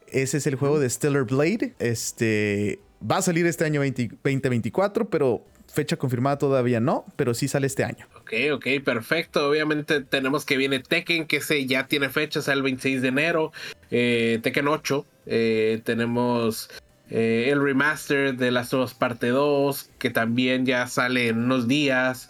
Ese 0.08 0.38
es 0.38 0.46
el 0.46 0.56
juego 0.56 0.80
de 0.80 0.90
Stellar 0.90 1.24
Blade. 1.24 1.74
Este 1.78 2.80
va 3.08 3.18
a 3.18 3.22
salir 3.22 3.46
este 3.46 3.64
año 3.64 3.80
20 3.80 4.08
2024, 4.08 5.08
pero 5.08 5.44
fecha 5.72 5.96
confirmada 5.96 6.38
todavía 6.38 6.80
no, 6.80 7.04
pero 7.16 7.34
sí 7.34 7.48
sale 7.48 7.66
este 7.66 7.84
año. 7.84 8.06
Ok, 8.30 8.52
ok, 8.52 8.84
perfecto. 8.84 9.48
Obviamente 9.48 10.02
tenemos 10.02 10.44
que 10.44 10.56
viene 10.56 10.78
Tekken, 10.78 11.26
que 11.26 11.38
ese 11.38 11.66
ya 11.66 11.88
tiene 11.88 12.10
fecha, 12.10 12.40
sale 12.40 12.58
el 12.58 12.62
26 12.62 13.02
de 13.02 13.08
enero. 13.08 13.52
Eh, 13.90 14.38
Tekken 14.40 14.68
8. 14.68 15.04
Eh, 15.26 15.80
tenemos 15.82 16.70
eh, 17.10 17.48
el 17.50 17.60
remaster 17.60 18.36
de 18.36 18.52
las 18.52 18.70
dos 18.70 18.94
parte 18.94 19.28
2, 19.28 19.90
que 19.98 20.10
también 20.10 20.64
ya 20.64 20.86
sale 20.86 21.26
en 21.28 21.38
unos 21.38 21.66
días. 21.66 22.28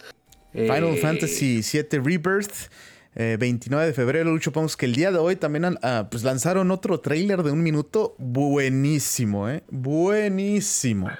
Final 0.53 0.97
Fantasy 0.97 1.61
VII 1.61 1.99
Rebirth. 1.99 2.71
eh, 3.15 3.37
29 3.39 3.85
de 3.85 3.93
febrero, 3.93 4.31
Lucho 4.31 4.51
Pongos, 4.51 4.75
que 4.75 4.87
el 4.87 4.95
día 4.95 5.11
de 5.11 5.19
hoy 5.19 5.35
también 5.35 5.77
ah, 5.83 6.07
pues 6.09 6.23
lanzaron 6.23 6.71
otro 6.71 6.99
tráiler 6.99 7.43
de 7.43 7.51
un 7.51 7.61
minuto 7.61 8.15
buenísimo, 8.17 9.49
¿eh? 9.49 9.61
Buenísimo. 9.69 11.11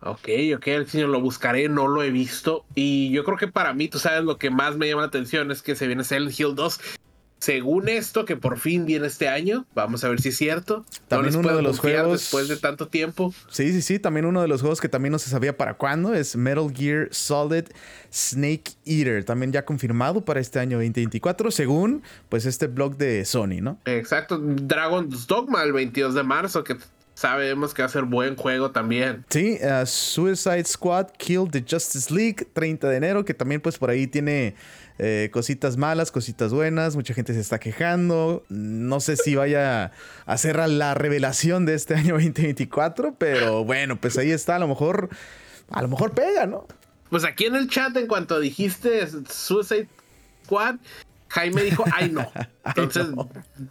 Ok, 0.00 0.28
ok, 0.56 0.66
el 0.68 0.86
señor 0.88 1.08
lo 1.08 1.20
buscaré, 1.20 1.68
no 1.68 1.88
lo 1.88 2.02
he 2.02 2.10
visto. 2.10 2.64
Y 2.74 3.10
yo 3.10 3.24
creo 3.24 3.36
que 3.36 3.48
para 3.48 3.74
mí, 3.74 3.88
tú 3.88 3.98
sabes, 3.98 4.22
lo 4.24 4.38
que 4.38 4.50
más 4.50 4.76
me 4.76 4.88
llama 4.88 5.02
la 5.02 5.08
atención 5.08 5.50
es 5.50 5.60
que 5.60 5.74
se 5.74 5.86
viene 5.86 6.04
Silent 6.04 6.38
Hill 6.38 6.54
2. 6.54 6.80
según 7.40 7.88
esto, 7.88 8.24
que 8.24 8.36
por 8.36 8.58
fin 8.58 8.84
viene 8.84 9.06
este 9.06 9.28
año. 9.28 9.64
Vamos 9.74 10.02
a 10.04 10.08
ver 10.08 10.20
si 10.20 10.30
es 10.30 10.36
cierto. 10.36 10.84
También 11.06 11.36
uno 11.36 11.56
de 11.56 11.62
los 11.62 11.78
juegos. 11.78 12.20
Después 12.20 12.48
de 12.48 12.56
tanto 12.56 12.88
tiempo. 12.88 13.32
Sí, 13.48 13.72
sí, 13.72 13.82
sí. 13.82 13.98
También 13.98 14.26
uno 14.26 14.42
de 14.42 14.48
los 14.48 14.60
juegos 14.60 14.80
que 14.80 14.88
también 14.88 15.12
no 15.12 15.18
se 15.18 15.30
sabía 15.30 15.56
para 15.56 15.74
cuándo 15.74 16.14
es 16.14 16.36
Metal 16.36 16.72
Gear 16.74 17.08
Solid 17.10 17.64
Snake 18.12 18.72
Eater. 18.84 19.24
También 19.24 19.52
ya 19.52 19.64
confirmado 19.64 20.24
para 20.24 20.40
este 20.40 20.58
año 20.58 20.78
2024, 20.78 21.50
según 21.50 22.02
pues 22.28 22.44
este 22.44 22.66
blog 22.66 22.96
de 22.96 23.24
Sony, 23.24 23.60
¿no? 23.60 23.78
Exacto. 23.84 24.38
Dragon's 24.38 25.26
Dogma 25.26 25.62
el 25.62 25.72
22 25.72 26.14
de 26.14 26.22
marzo, 26.24 26.64
que 26.64 26.76
sabemos 27.18 27.74
que 27.74 27.82
va 27.82 27.86
a 27.86 27.90
ser 27.90 28.04
buen 28.04 28.36
juego 28.36 28.70
también. 28.70 29.24
Sí, 29.28 29.58
uh, 29.60 29.84
Suicide 29.84 30.64
Squad 30.64 31.08
Kill 31.18 31.50
the 31.50 31.64
Justice 31.68 32.14
League, 32.14 32.46
30 32.52 32.88
de 32.88 32.96
enero, 32.96 33.24
que 33.24 33.34
también 33.34 33.60
pues 33.60 33.76
por 33.76 33.90
ahí 33.90 34.06
tiene 34.06 34.54
eh, 34.98 35.28
cositas 35.32 35.76
malas, 35.76 36.12
cositas 36.12 36.52
buenas, 36.52 36.94
mucha 36.94 37.14
gente 37.14 37.34
se 37.34 37.40
está 37.40 37.58
quejando. 37.58 38.44
No 38.48 39.00
sé 39.00 39.16
si 39.16 39.34
vaya 39.34 39.90
a 40.26 40.38
ser 40.38 40.56
la 40.68 40.94
revelación 40.94 41.66
de 41.66 41.74
este 41.74 41.94
año 41.96 42.14
2024, 42.14 43.16
pero 43.18 43.64
bueno, 43.64 44.00
pues 44.00 44.16
ahí 44.16 44.30
está, 44.30 44.54
a 44.54 44.60
lo 44.60 44.68
mejor, 44.68 45.08
a 45.70 45.82
lo 45.82 45.88
mejor 45.88 46.12
pega, 46.12 46.46
¿no? 46.46 46.68
Pues 47.10 47.24
aquí 47.24 47.46
en 47.46 47.56
el 47.56 47.68
chat, 47.68 47.96
en 47.96 48.06
cuanto 48.06 48.38
dijiste 48.38 49.08
Suicide 49.28 49.88
Squad, 50.44 50.76
Jaime 51.28 51.62
dijo, 51.62 51.84
ay 51.92 52.10
no. 52.12 52.30
Entonces, 52.64 53.06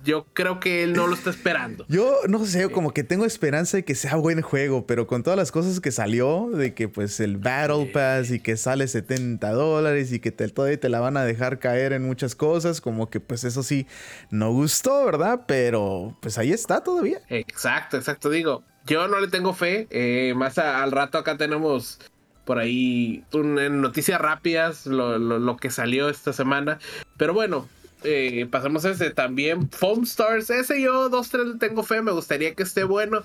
yo 0.04 0.26
creo 0.34 0.60
que 0.60 0.84
él 0.84 0.94
no 0.94 1.08
lo 1.08 1.14
está 1.14 1.30
esperando. 1.30 1.86
Yo 1.88 2.20
no 2.28 2.46
sé, 2.46 2.70
como 2.70 2.94
que 2.94 3.04
tengo 3.04 3.26
esperanza 3.26 3.78
de 3.78 3.86
que 3.86 3.96
sea 3.96 4.16
buen 4.16 4.42
juego, 4.42 4.88
pero 4.88 5.08
con 5.08 5.24
todas 5.24 5.38
las 5.38 5.52
cosas 5.52 5.80
que 5.80 5.92
salió, 5.92 6.50
de 6.52 6.74
que 6.74 6.88
pues 6.88 7.20
el 7.20 7.38
Battle 7.38 7.88
Pass 7.88 8.32
y 8.32 8.40
que 8.40 8.58
sale 8.58 8.88
70 8.88 9.52
dólares 9.52 10.12
y 10.12 10.20
que 10.20 10.32
te, 10.32 10.48
todavía 10.50 10.80
te 10.80 10.90
la 10.90 11.00
van 11.00 11.18
a 11.18 11.24
dejar 11.24 11.60
caer 11.60 11.94
en 11.94 12.04
muchas 12.04 12.36
cosas, 12.36 12.82
como 12.82 13.10
que 13.10 13.20
pues 13.20 13.44
eso 13.44 13.64
sí, 13.64 13.88
no 14.32 14.52
gustó, 14.52 15.06
¿verdad? 15.06 15.42
Pero 15.48 16.18
pues 16.22 16.38
ahí 16.38 16.52
está 16.52 16.84
todavía. 16.84 17.22
Exacto, 17.30 17.98
exacto. 17.98 18.30
Digo, 18.30 18.64
yo 18.86 19.08
no 19.08 19.20
le 19.20 19.28
tengo 19.28 19.54
fe. 19.54 19.88
Eh, 19.90 20.34
más 20.36 20.58
al 20.58 20.92
rato 20.92 21.18
acá 21.18 21.38
tenemos 21.38 22.00
por 22.48 22.60
ahí 22.60 23.26
en 23.34 23.82
noticias 23.82 24.20
rápidas 24.22 24.86
lo, 24.86 25.58
que 25.58 25.70
salió 25.70 26.08
esta 26.08 26.32
semana. 26.32 26.80
Pero 27.18 27.34
bueno, 27.34 27.68
eh, 28.06 28.48
pasamos 28.50 28.86
a 28.86 28.92
ese 28.92 29.12
también. 29.12 29.70
Foam 29.70 30.04
Stars, 30.04 30.50
ese 30.50 30.82
yo 30.82 31.10
dos, 31.10 31.30
tres 31.30 31.46
le 31.46 31.56
tengo 31.56 31.84
fe, 31.84 32.02
me 32.02 32.14
gustaría 32.14 32.56
que 32.56 32.64
esté 32.64 32.86
bueno. 32.86 33.22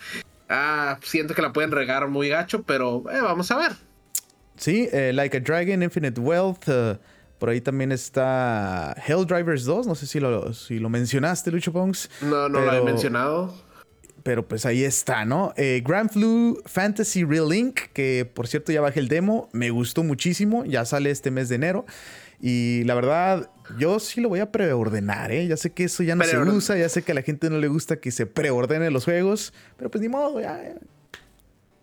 Ah, 0.48 0.98
siento 1.04 1.34
que 1.34 1.40
la 1.40 1.52
pueden 1.52 1.70
regar 1.70 2.08
muy 2.08 2.28
gacho, 2.28 2.64
pero 2.64 3.04
eh, 3.12 3.20
vamos 3.22 3.48
a 3.52 3.58
ver. 3.58 3.72
Sí, 4.56 4.88
eh, 4.92 5.12
Like 5.14 5.36
a 5.36 5.40
Dragon, 5.40 5.84
Infinite 5.84 6.20
Wealth. 6.20 6.98
por 7.38 7.48
ahí 7.48 7.60
también 7.60 7.92
está 7.92 8.92
Helldrivers 9.06 9.64
2. 9.64 9.86
No 9.86 9.94
sé 9.94 10.08
si 10.08 10.18
lo, 10.18 10.52
si 10.52 10.80
lo 10.80 10.88
mencionaste, 10.88 11.52
Lucho 11.52 11.72
Pongs. 11.72 12.10
No, 12.22 12.48
no 12.48 12.60
lo 12.60 12.72
he 12.72 12.82
mencionado 12.82 13.54
pero 14.22 14.46
pues 14.46 14.66
ahí 14.66 14.84
está, 14.84 15.24
¿no? 15.24 15.52
Eh, 15.56 15.82
Grand 15.84 16.10
Flu 16.10 16.62
Fantasy 16.66 17.24
Real 17.24 17.48
Link, 17.48 17.80
que 17.92 18.30
por 18.32 18.46
cierto 18.46 18.72
ya 18.72 18.80
bajé 18.80 19.00
el 19.00 19.08
demo, 19.08 19.48
me 19.52 19.70
gustó 19.70 20.02
muchísimo, 20.02 20.64
ya 20.64 20.84
sale 20.84 21.10
este 21.10 21.30
mes 21.30 21.48
de 21.48 21.56
enero. 21.56 21.86
Y 22.40 22.82
la 22.84 22.94
verdad, 22.94 23.50
yo 23.78 24.00
sí 24.00 24.20
lo 24.20 24.28
voy 24.28 24.40
a 24.40 24.50
preordenar, 24.50 25.30
¿eh? 25.30 25.46
Ya 25.46 25.56
sé 25.56 25.70
que 25.70 25.84
eso 25.84 26.02
ya 26.02 26.16
no 26.16 26.24
se 26.24 26.38
usa, 26.38 26.76
ya 26.76 26.88
sé 26.88 27.02
que 27.02 27.12
a 27.12 27.14
la 27.14 27.22
gente 27.22 27.48
no 27.50 27.58
le 27.58 27.68
gusta 27.68 27.96
que 27.96 28.10
se 28.10 28.26
preordene 28.26 28.90
los 28.90 29.04
juegos, 29.04 29.52
pero 29.76 29.90
pues 29.90 30.02
ni 30.02 30.08
modo, 30.08 30.40
ya. 30.40 30.60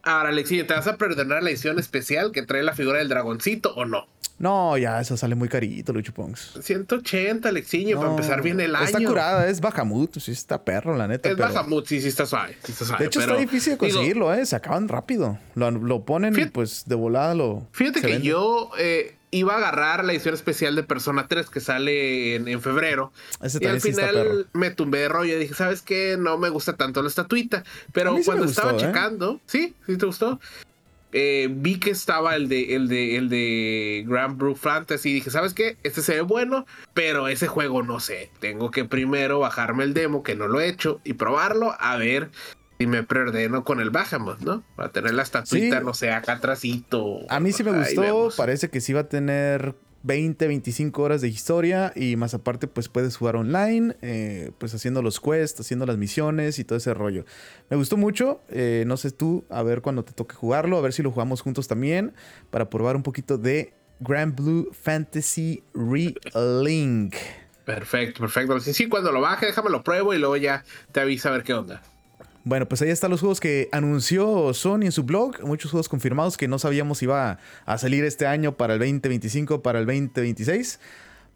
Ahora, 0.03 0.29
Alexi, 0.29 0.63
¿te 0.63 0.73
vas 0.73 0.87
a 0.87 0.97
preordenar 0.97 1.43
la 1.43 1.49
edición 1.49 1.79
especial 1.79 2.31
que 2.31 2.41
trae 2.41 2.63
la 2.63 2.73
figura 2.73 2.99
del 2.99 3.09
dragoncito 3.09 3.73
o 3.75 3.85
no? 3.85 4.07
No, 4.39 4.77
ya, 4.77 5.01
eso 5.01 5.17
sale 5.17 5.35
muy 5.35 5.49
carito, 5.49 5.91
Lucho 5.91 6.13
Pongs. 6.13 6.53
180, 6.61 7.49
Alexiño, 7.49 7.97
para 7.97 8.11
empezar 8.11 8.41
bien 8.41 8.59
el 8.61 8.73
año. 8.73 8.85
Está 8.85 8.99
curada, 9.03 9.47
es 9.47 9.59
Bahamut, 9.59 10.17
sí 10.17 10.31
está 10.31 10.63
perro, 10.63 10.95
la 10.95 11.07
neta. 11.07 11.29
Es 11.29 11.37
Bahamut, 11.37 11.85
sí, 11.85 12.01
sí 12.01 12.07
está 12.07 12.25
suave. 12.25 12.57
de 12.97 13.05
hecho, 13.05 13.19
está 13.19 13.35
difícil 13.35 13.73
de 13.73 13.77
conseguirlo, 13.77 14.33
¿eh? 14.33 14.45
Se 14.45 14.55
acaban 14.55 14.87
rápido. 14.87 15.37
Lo, 15.55 16.05
ponen 16.05 16.39
y 16.39 16.45
pues 16.45 16.85
de 16.85 16.95
volada 16.95 17.35
lo. 17.35 17.67
Fíjate 17.73 18.01
que 18.01 18.21
yo 18.21 18.71
eh, 18.79 19.15
iba 19.31 19.53
a 19.53 19.57
agarrar 19.57 20.03
la 20.03 20.13
edición 20.13 20.33
especial 20.33 20.75
de 20.75 20.83
Persona 20.83 21.27
3 21.27 21.49
que 21.49 21.59
sale 21.59 22.35
en, 22.35 22.61
febrero. 22.61 23.11
y 23.59 23.65
al 23.65 23.81
final 23.81 24.47
me 24.53 24.71
tumbé 24.71 24.99
de 24.99 25.09
rollo 25.09 25.35
y 25.35 25.39
dije, 25.39 25.53
¿sabes 25.53 25.81
qué? 25.81 26.15
No 26.17 26.37
me 26.37 26.49
gusta 26.49 26.77
tanto 26.77 27.01
la 27.01 27.09
estatuita. 27.09 27.63
Pero 27.93 28.17
cuando 28.25 28.45
estaba 28.45 28.73
¿eh? 28.73 28.77
checando, 28.77 29.39
sí, 29.45 29.75
sí 29.85 29.97
te 29.97 30.05
gustó. 30.05 30.39
Eh, 31.11 31.47
vi 31.49 31.79
que 31.79 31.89
estaba 31.89 32.35
el 32.35 32.49
de, 32.49 32.75
el 32.75 32.87
de, 32.87 33.17
el 33.17 33.29
de 33.29 34.05
Grand 34.07 34.37
Blue 34.37 34.55
Fantasy 34.55 35.09
y 35.09 35.13
dije, 35.13 35.31
¿sabes 35.31 35.53
qué? 35.53 35.77
Este 35.83 36.01
se 36.01 36.15
ve 36.15 36.21
bueno, 36.21 36.65
pero 36.93 37.27
ese 37.27 37.47
juego 37.47 37.81
no 37.81 37.99
sé. 37.99 38.31
Tengo 38.39 38.69
que 38.69 38.85
primero 38.85 39.39
bajarme 39.39 39.83
el 39.83 39.93
demo, 39.93 40.21
que 40.21 40.35
no 40.35 40.47
lo 40.47 40.61
he 40.61 40.67
hecho, 40.67 41.01
y 41.03 41.13
probarlo, 41.13 41.75
a 41.79 41.97
ver 41.97 42.29
si 42.77 42.85
me 42.85 43.03
preordeno 43.03 43.63
con 43.63 43.79
el 43.81 43.89
Bahamut, 43.89 44.39
¿no? 44.39 44.63
Para 44.75 44.91
tener 44.91 45.13
la 45.13 45.23
estatuita, 45.23 45.81
no 45.81 45.93
sé, 45.93 46.11
acá 46.11 46.33
atrásito. 46.33 47.19
A 47.29 47.39
mí 47.39 47.51
sí 47.51 47.63
me 47.63 47.71
gustó, 47.71 48.29
parece 48.37 48.69
que 48.69 48.79
sí 48.79 48.93
va 48.93 49.01
a 49.01 49.09
tener 49.09 49.75
20, 50.03 50.47
25 50.47 51.01
horas 51.01 51.21
de 51.21 51.27
historia 51.27 51.91
y 51.95 52.15
más 52.15 52.33
aparte 52.33 52.67
pues 52.67 52.89
puedes 52.89 53.17
jugar 53.17 53.35
online, 53.35 53.95
eh, 54.01 54.51
pues 54.57 54.73
haciendo 54.73 55.01
los 55.01 55.19
quests, 55.19 55.59
haciendo 55.59 55.85
las 55.85 55.97
misiones 55.97 56.59
y 56.59 56.63
todo 56.63 56.77
ese 56.77 56.93
rollo. 56.93 57.25
Me 57.69 57.77
gustó 57.77 57.97
mucho, 57.97 58.41
eh, 58.49 58.83
no 58.87 58.97
sé 58.97 59.11
tú, 59.11 59.45
a 59.49 59.63
ver 59.63 59.81
cuando 59.81 60.03
te 60.03 60.13
toque 60.13 60.35
jugarlo, 60.35 60.77
a 60.77 60.81
ver 60.81 60.93
si 60.93 61.03
lo 61.03 61.11
jugamos 61.11 61.41
juntos 61.41 61.67
también 61.67 62.13
para 62.49 62.69
probar 62.69 62.95
un 62.95 63.03
poquito 63.03 63.37
de 63.37 63.73
Grand 63.99 64.35
Blue 64.35 64.69
Fantasy 64.71 65.63
Relink. 65.73 67.15
Perfecto, 67.65 68.21
perfecto. 68.21 68.59
Sí, 68.59 68.73
sí, 68.73 68.87
cuando 68.87 69.11
lo 69.11 69.21
baje, 69.21 69.45
déjame 69.45 69.69
lo 69.69 69.83
pruebo 69.83 70.13
y 70.13 70.17
luego 70.17 70.37
ya 70.37 70.63
te 70.91 71.01
avisa 71.01 71.29
a 71.29 71.33
ver 71.33 71.43
qué 71.43 71.53
onda. 71.53 71.83
Bueno, 72.49 72.67
pues 72.67 72.81
ahí 72.81 72.89
están 72.89 73.11
los 73.11 73.19
juegos 73.19 73.39
que 73.39 73.69
anunció 73.71 74.55
Sony 74.55 74.85
en 74.85 74.91
su 74.91 75.03
blog. 75.03 75.39
Muchos 75.43 75.69
juegos 75.69 75.87
confirmados 75.87 76.35
que 76.35 76.47
no 76.47 76.57
sabíamos 76.57 76.97
si 76.97 77.05
iba 77.05 77.37
a 77.63 77.77
salir 77.77 78.03
este 78.05 78.25
año 78.25 78.57
para 78.57 78.73
el 78.73 78.79
2025, 78.79 79.61
para 79.61 79.77
el 79.77 79.85
2026. 79.85 80.79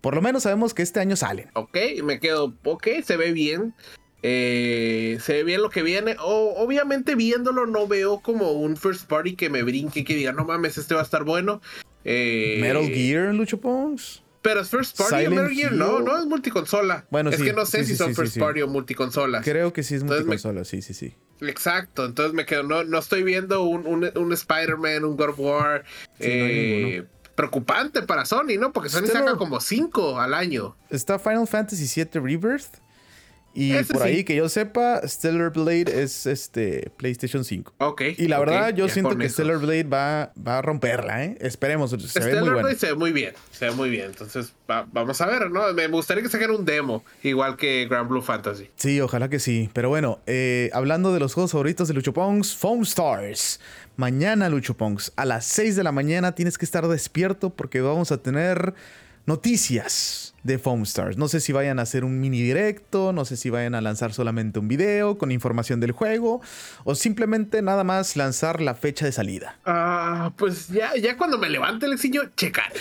Por 0.02 0.16
lo 0.16 0.24
menos 0.24 0.42
sabemos 0.42 0.74
que 0.74 0.82
este 0.82 1.00
año 1.02 1.16
salen. 1.16 1.52
Ok, 1.54 1.78
me 2.04 2.20
quedo. 2.20 2.56
Ok, 2.64 2.88
se 3.06 3.16
ve 3.16 3.32
bien. 3.32 3.76
Eh, 4.24 5.20
se 5.22 5.34
ve 5.34 5.44
bien 5.44 5.62
lo 5.62 5.70
que 5.70 5.84
viene. 5.84 6.16
obviamente 6.18 7.14
viéndolo 7.14 7.68
no 7.68 7.88
veo 7.88 8.20
como 8.22 8.54
un 8.54 8.76
first 8.76 9.08
party 9.08 9.36
que 9.36 9.52
me 9.52 9.62
brinque 9.62 10.04
que 10.04 10.16
diga, 10.16 10.32
no 10.32 10.46
mames, 10.46 10.80
este 10.80 10.96
va 10.96 11.02
a 11.02 11.04
estar 11.04 11.26
bueno. 11.26 11.62
Eh, 12.06 12.58
Metal 12.60 12.88
Gear, 12.88 13.36
Lucho 13.36 13.62
Pons. 13.62 14.23
Pero 14.44 14.60
es 14.60 14.70
first 14.70 14.98
party 14.98 15.30
no, 15.72 16.02
no 16.02 16.20
es 16.20 16.26
multiconsola. 16.26 17.08
Bueno, 17.10 17.30
es 17.32 17.42
que 17.42 17.54
no 17.54 17.66
sé 17.66 17.86
si 17.86 17.96
son 17.96 18.14
first 18.14 18.38
party 18.38 18.62
o 18.62 18.68
multiconsolas. 18.68 19.44
Creo 19.44 19.74
que 19.74 19.84
sí 19.84 19.96
es 19.96 20.04
multiconsola, 20.04 20.66
sí, 20.66 20.82
sí, 20.82 20.94
sí. 20.94 21.16
Exacto, 21.42 22.06
entonces 22.06 22.34
me 22.34 22.46
quedo, 22.46 22.64
no, 22.64 22.84
no 22.84 23.00
estoy 23.00 23.24
viendo 23.24 23.64
un, 23.64 24.12
un, 24.16 24.34
Spider-Man, 24.34 25.06
un 25.06 25.18
God 25.18 25.30
of 25.30 25.40
War. 25.40 25.86
Eh, 26.20 27.06
preocupante 27.36 28.04
para 28.04 28.26
Sony, 28.26 28.58
¿no? 28.60 28.72
Porque 28.74 28.90
Sony 28.90 29.08
saca 29.08 29.38
como 29.38 29.60
5 29.60 30.20
al 30.20 30.34
año. 30.34 30.76
Está 30.90 31.18
Final 31.20 31.48
Fantasy 31.48 31.88
VII 32.04 32.22
Rebirth. 32.22 32.83
Y 33.54 33.74
por 33.84 34.04
ahí 34.04 34.24
que 34.24 34.36
yo 34.36 34.50
sepa, 34.50 35.02
Stellar 35.08 35.52
Blade 35.52 36.04
es 36.04 36.26
este 36.26 36.92
PlayStation 36.98 37.46
5. 37.46 37.74
Ok. 37.78 38.02
Y 38.18 38.28
la 38.28 38.40
verdad, 38.40 38.74
yo 38.74 38.90
siento 38.90 39.16
que 39.18 39.30
Stellar 39.30 39.58
Blade 39.58 39.84
va, 39.84 40.34
va 40.36 40.58
a 40.58 40.62
romperla, 40.62 41.24
¿eh? 41.24 41.38
Esperemos. 41.40 41.92
Se 41.92 41.98
Stellar 42.08 42.44
ve 42.44 42.52
muy 42.52 42.62
Blade 42.62 42.76
se 42.76 42.88
ve 42.88 42.96
muy 42.96 43.12
bien. 43.12 43.34
Se 43.52 43.66
ve 43.66 43.72
muy 43.72 43.90
bien. 43.90 44.06
Entonces, 44.06 44.54
vamos 44.68 45.22
a 45.22 45.26
ver, 45.28 45.52
¿no? 45.52 45.72
Me 45.74 45.88
gustaría 45.88 46.24
que 46.24 46.30
saquen 46.30 46.52
un 46.52 46.66
demo, 46.66 47.04
igual 47.22 47.56
que 47.56 47.86
Grand 47.88 48.10
Blue 48.10 48.22
Fantasy. 48.22 48.70
Sí, 48.76 49.00
ojalá 49.02 49.30
que 49.30 49.40
sí. 49.40 49.70
Pero 49.74 49.90
bueno, 49.90 50.20
eh, 50.26 50.70
hablando 50.74 51.14
de 51.14 51.20
los 51.20 51.34
juegos 51.34 51.52
favoritos 51.52 51.88
de 51.88 51.94
Lucho 51.94 52.14
Pongs, 52.14 52.56
Foam 52.56 52.82
Stars. 52.82 53.60
Mañana, 53.96 54.50
Lucho 54.50 54.76
Pongs, 54.76 55.14
a 55.16 55.26
las 55.26 55.46
6 55.46 55.76
de 55.76 55.84
la 55.84 55.92
mañana 55.92 56.34
tienes 56.34 56.58
que 56.58 56.66
estar 56.66 56.88
despierto 56.88 57.52
porque 57.52 57.82
vamos 57.82 58.12
a 58.12 58.18
tener 58.18 58.74
noticias 59.28 60.33
de 60.44 60.60
Foam 60.60 60.84
Stars. 60.84 61.18
No 61.18 61.28
sé 61.28 61.40
si 61.40 61.54
vayan 61.54 61.80
a 61.80 61.84
hacer 61.84 62.04
un 62.04 62.20
mini 62.20 62.42
directo, 62.42 63.14
no 63.14 63.26
sé 63.26 63.38
si 63.38 63.50
vayan 63.50 63.76
a 63.76 63.82
lanzar 63.82 64.14
solamente 64.14 64.60
un 64.60 64.68
video 64.68 65.18
con 65.18 65.32
información 65.32 65.80
del 65.80 65.92
juego 65.92 66.42
o 66.84 66.96
simplemente 66.96 67.62
nada 67.62 67.84
más 67.84 68.16
lanzar 68.16 68.62
la 68.62 68.76
fecha 68.76 69.06
de 69.06 69.12
salida. 69.12 69.58
Ah, 69.66 70.34
pues 70.38 70.68
ya, 70.68 70.96
ya 70.96 71.18
cuando 71.18 71.38
me 71.38 71.50
levante 71.50 71.86
el 71.86 71.94
exilio, 71.94 72.30
checaré. 72.36 72.80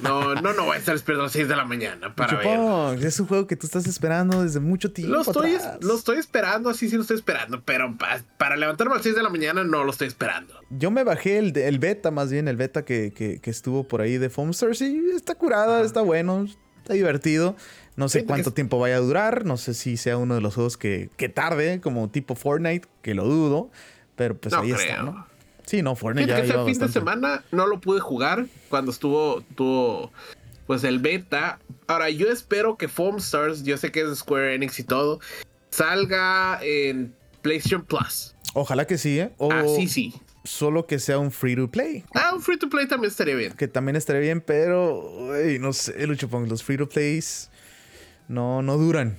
No, 0.00 0.34
no, 0.34 0.54
no 0.54 0.64
voy 0.64 0.76
a 0.76 0.78
estar 0.78 0.94
esperando 0.94 1.24
a 1.24 1.26
las 1.26 1.32
6 1.32 1.48
de 1.48 1.56
la 1.56 1.66
mañana 1.66 2.14
para 2.14 2.38
ver. 2.38 3.04
Es 3.04 3.20
un 3.20 3.26
juego 3.26 3.46
que 3.46 3.56
tú 3.56 3.66
estás 3.66 3.86
esperando 3.86 4.42
desde 4.42 4.58
mucho 4.58 4.90
tiempo. 4.90 5.14
Lo 5.14 5.20
estoy, 5.20 5.58
lo 5.80 5.96
estoy 5.96 6.16
esperando, 6.16 6.70
así 6.70 6.88
sí 6.88 6.96
lo 6.96 7.02
estoy 7.02 7.18
esperando, 7.18 7.62
pero 7.62 7.94
para, 8.38 8.56
levantarme 8.56 8.94
a 8.94 8.96
las 8.96 9.04
6 9.04 9.16
de 9.16 9.22
la 9.22 9.28
mañana 9.28 9.64
no 9.64 9.84
lo 9.84 9.90
estoy 9.92 10.08
esperando. 10.08 10.54
Yo 10.70 10.90
me 10.90 11.04
bajé 11.04 11.38
el, 11.38 11.56
el 11.56 11.78
beta, 11.78 12.10
más 12.10 12.30
bien, 12.30 12.48
el 12.48 12.56
beta 12.56 12.84
que, 12.84 13.12
que, 13.12 13.50
estuvo 13.50 13.86
por 13.86 14.00
ahí 14.00 14.16
de 14.16 14.30
Foam 14.30 14.50
Stars 14.50 14.80
y 14.80 14.98
está 15.14 15.34
curada, 15.34 15.82
está 15.82 16.00
bueno 16.00 16.46
Está 16.82 16.94
divertido. 16.94 17.56
No 17.94 18.08
sé 18.08 18.24
cuánto 18.24 18.52
tiempo 18.52 18.78
vaya 18.78 18.96
a 18.96 19.00
durar. 19.00 19.44
No 19.44 19.56
sé 19.56 19.74
si 19.74 19.96
sea 19.96 20.16
uno 20.16 20.34
de 20.34 20.40
los 20.40 20.54
juegos 20.54 20.76
que, 20.76 21.10
que 21.16 21.28
tarde, 21.28 21.80
como 21.80 22.08
tipo 22.08 22.34
Fortnite, 22.34 22.88
que 23.02 23.14
lo 23.14 23.24
dudo. 23.24 23.70
Pero 24.16 24.36
pues 24.36 24.52
ahí 24.54 24.72
está, 24.72 25.02
¿no? 25.02 25.26
Sí, 25.64 25.80
no, 25.82 25.94
Fortnite 25.94 26.28
ya 26.28 26.36
que 26.36 26.48
ese 26.48 26.64
fin 26.64 26.78
de 26.78 26.88
semana 26.88 27.44
no 27.52 27.66
lo 27.66 27.80
pude 27.80 28.00
jugar 28.00 28.46
cuando 28.68 28.90
estuvo, 28.90 29.40
estuvo 29.40 30.10
pues 30.66 30.82
el 30.84 30.98
beta. 30.98 31.60
Ahora, 31.86 32.10
yo 32.10 32.30
espero 32.30 32.76
que 32.76 32.88
Foam 32.88 33.16
Stars, 33.18 33.62
yo 33.62 33.76
sé 33.76 33.92
que 33.92 34.00
es 34.00 34.18
Square 34.18 34.54
Enix 34.54 34.78
y 34.80 34.84
todo, 34.84 35.20
salga 35.70 36.58
en 36.62 37.14
PlayStation 37.42 37.84
Plus. 37.84 38.34
Ojalá 38.54 38.86
que 38.86 38.98
sí, 38.98 39.20
¿eh? 39.20 39.32
O 39.38 39.52
ah, 39.52 39.64
sí, 39.76 39.88
sí. 39.88 40.14
Solo 40.44 40.86
que 40.86 40.98
sea 40.98 41.18
un 41.18 41.30
free 41.30 41.54
to 41.54 41.70
play. 41.70 42.04
Ah, 42.14 42.32
un 42.34 42.42
free 42.42 42.58
to 42.58 42.68
play 42.68 42.88
también 42.88 43.10
estaría 43.10 43.36
bien. 43.36 43.52
Que 43.52 43.68
también 43.68 43.96
estaría 43.96 44.20
bien, 44.20 44.40
pero 44.40 45.30
no 45.60 45.72
sé, 45.72 46.06
Lucho 46.06 46.28
los 46.46 46.62
free 46.64 46.76
to 46.76 46.88
plays 46.88 47.50
no, 48.28 48.62
no 48.62 48.78
duran. 48.78 49.16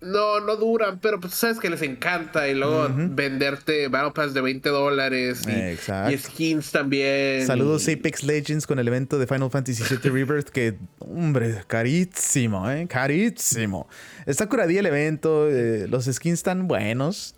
No, 0.00 0.40
no 0.40 0.56
duran, 0.56 1.00
pero 1.00 1.18
pues 1.18 1.34
sabes 1.34 1.58
que 1.58 1.70
les 1.70 1.80
encanta 1.82 2.46
y 2.48 2.54
luego 2.54 2.88
venderte 2.92 3.88
Battle 3.88 4.12
Pass 4.12 4.34
de 4.34 4.42
20 4.42 4.68
dólares 4.68 5.42
y, 5.48 6.16
skins 6.18 6.70
también. 6.70 7.46
Saludos 7.46 7.88
Apex 7.88 8.22
Legends 8.22 8.66
con 8.66 8.78
el 8.78 8.86
evento 8.86 9.18
de 9.18 9.26
Final 9.26 9.50
Fantasy 9.50 9.82
VII 9.82 10.10
Rebirth 10.10 10.50
que, 10.50 10.76
hombre, 10.98 11.62
carísimo, 11.66 12.70
¿eh? 12.70 12.86
Carísimo. 12.86 13.88
Está 14.26 14.48
curadía 14.48 14.80
el 14.80 14.86
evento, 14.86 15.48
eh, 15.48 15.86
los 15.88 16.04
skins 16.04 16.40
están 16.40 16.68
buenos, 16.68 17.34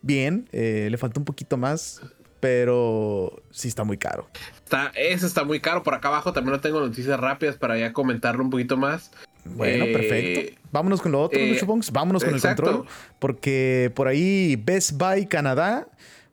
bien, 0.00 0.48
eh, 0.52 0.88
le 0.90 0.96
falta 0.96 1.20
un 1.20 1.26
poquito 1.26 1.58
más, 1.58 2.00
pero 2.40 3.42
sí 3.50 3.68
está 3.68 3.84
muy 3.84 3.98
caro. 3.98 4.28
Está, 4.64 4.92
eso 4.94 5.26
está 5.26 5.44
muy 5.44 5.60
caro. 5.60 5.82
Por 5.82 5.94
acá 5.94 6.08
abajo 6.08 6.32
también 6.32 6.52
no 6.52 6.60
tengo 6.60 6.80
noticias 6.80 7.18
rápidas 7.18 7.56
para 7.56 7.78
ya 7.78 7.92
comentarlo 7.92 8.42
un 8.42 8.50
poquito 8.50 8.76
más. 8.76 9.10
Bueno, 9.44 9.84
eh, 9.84 9.92
perfecto. 9.92 10.60
Vámonos 10.70 11.00
con 11.00 11.12
lo 11.12 11.22
otro, 11.22 11.38
eh, 11.38 11.58
Vámonos 11.92 12.24
con 12.24 12.34
el 12.34 12.40
control. 12.40 12.84
Porque 13.18 13.90
por 13.94 14.08
ahí 14.08 14.56
Best 14.56 14.92
Buy 14.92 15.26
Canadá, 15.26 15.88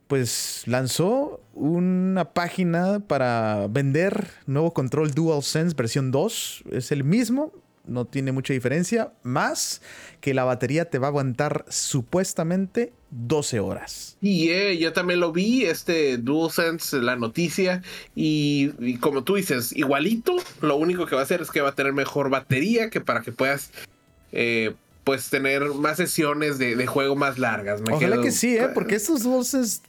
pues 0.07 0.63
lanzó 0.65 1.41
una 1.53 2.33
página 2.33 2.99
para 2.99 3.67
vender 3.69 4.27
nuevo 4.45 4.73
control 4.73 5.11
DualSense 5.11 5.75
versión 5.75 6.11
2. 6.11 6.65
Es 6.71 6.91
el 6.91 7.03
mismo, 7.03 7.53
no 7.87 8.05
tiene 8.05 8.31
mucha 8.31 8.53
diferencia, 8.53 9.13
más 9.23 9.81
que 10.21 10.33
la 10.33 10.43
batería 10.43 10.89
te 10.89 10.99
va 10.99 11.07
a 11.07 11.09
aguantar 11.09 11.65
supuestamente 11.69 12.93
12 13.11 13.59
horas. 13.59 14.17
Y 14.21 14.49
eh, 14.49 14.77
yo 14.77 14.93
también 14.93 15.19
lo 15.19 15.31
vi, 15.31 15.65
este 15.65 16.17
DualSense, 16.17 16.97
la 16.97 17.15
noticia, 17.15 17.81
y, 18.15 18.97
como 18.97 19.23
tú 19.23 19.35
dices, 19.35 19.71
igualito, 19.75 20.35
lo 20.61 20.75
único 20.75 21.05
que 21.05 21.15
va 21.15 21.21
a 21.21 21.23
hacer 21.23 21.41
es 21.41 21.51
que 21.51 21.61
va 21.61 21.69
a 21.69 21.75
tener 21.75 21.93
mejor 21.93 22.29
batería, 22.29 22.89
que 22.89 23.01
para 23.01 23.21
que 23.21 23.31
puedas 23.31 23.71
eh, 24.31 24.73
pues 25.05 25.29
tener 25.29 25.63
más 25.75 25.97
sesiones 25.97 26.57
de, 26.57 26.85
juego 26.87 27.15
más 27.15 27.37
largas. 27.37 27.79
Me 27.79 27.93
Ojalá 27.93 28.21
que 28.21 28.31
sí, 28.31 28.57
¿eh? 28.57 28.69
porque 28.73 28.95
estos 28.95 29.23
dulces 29.23 29.83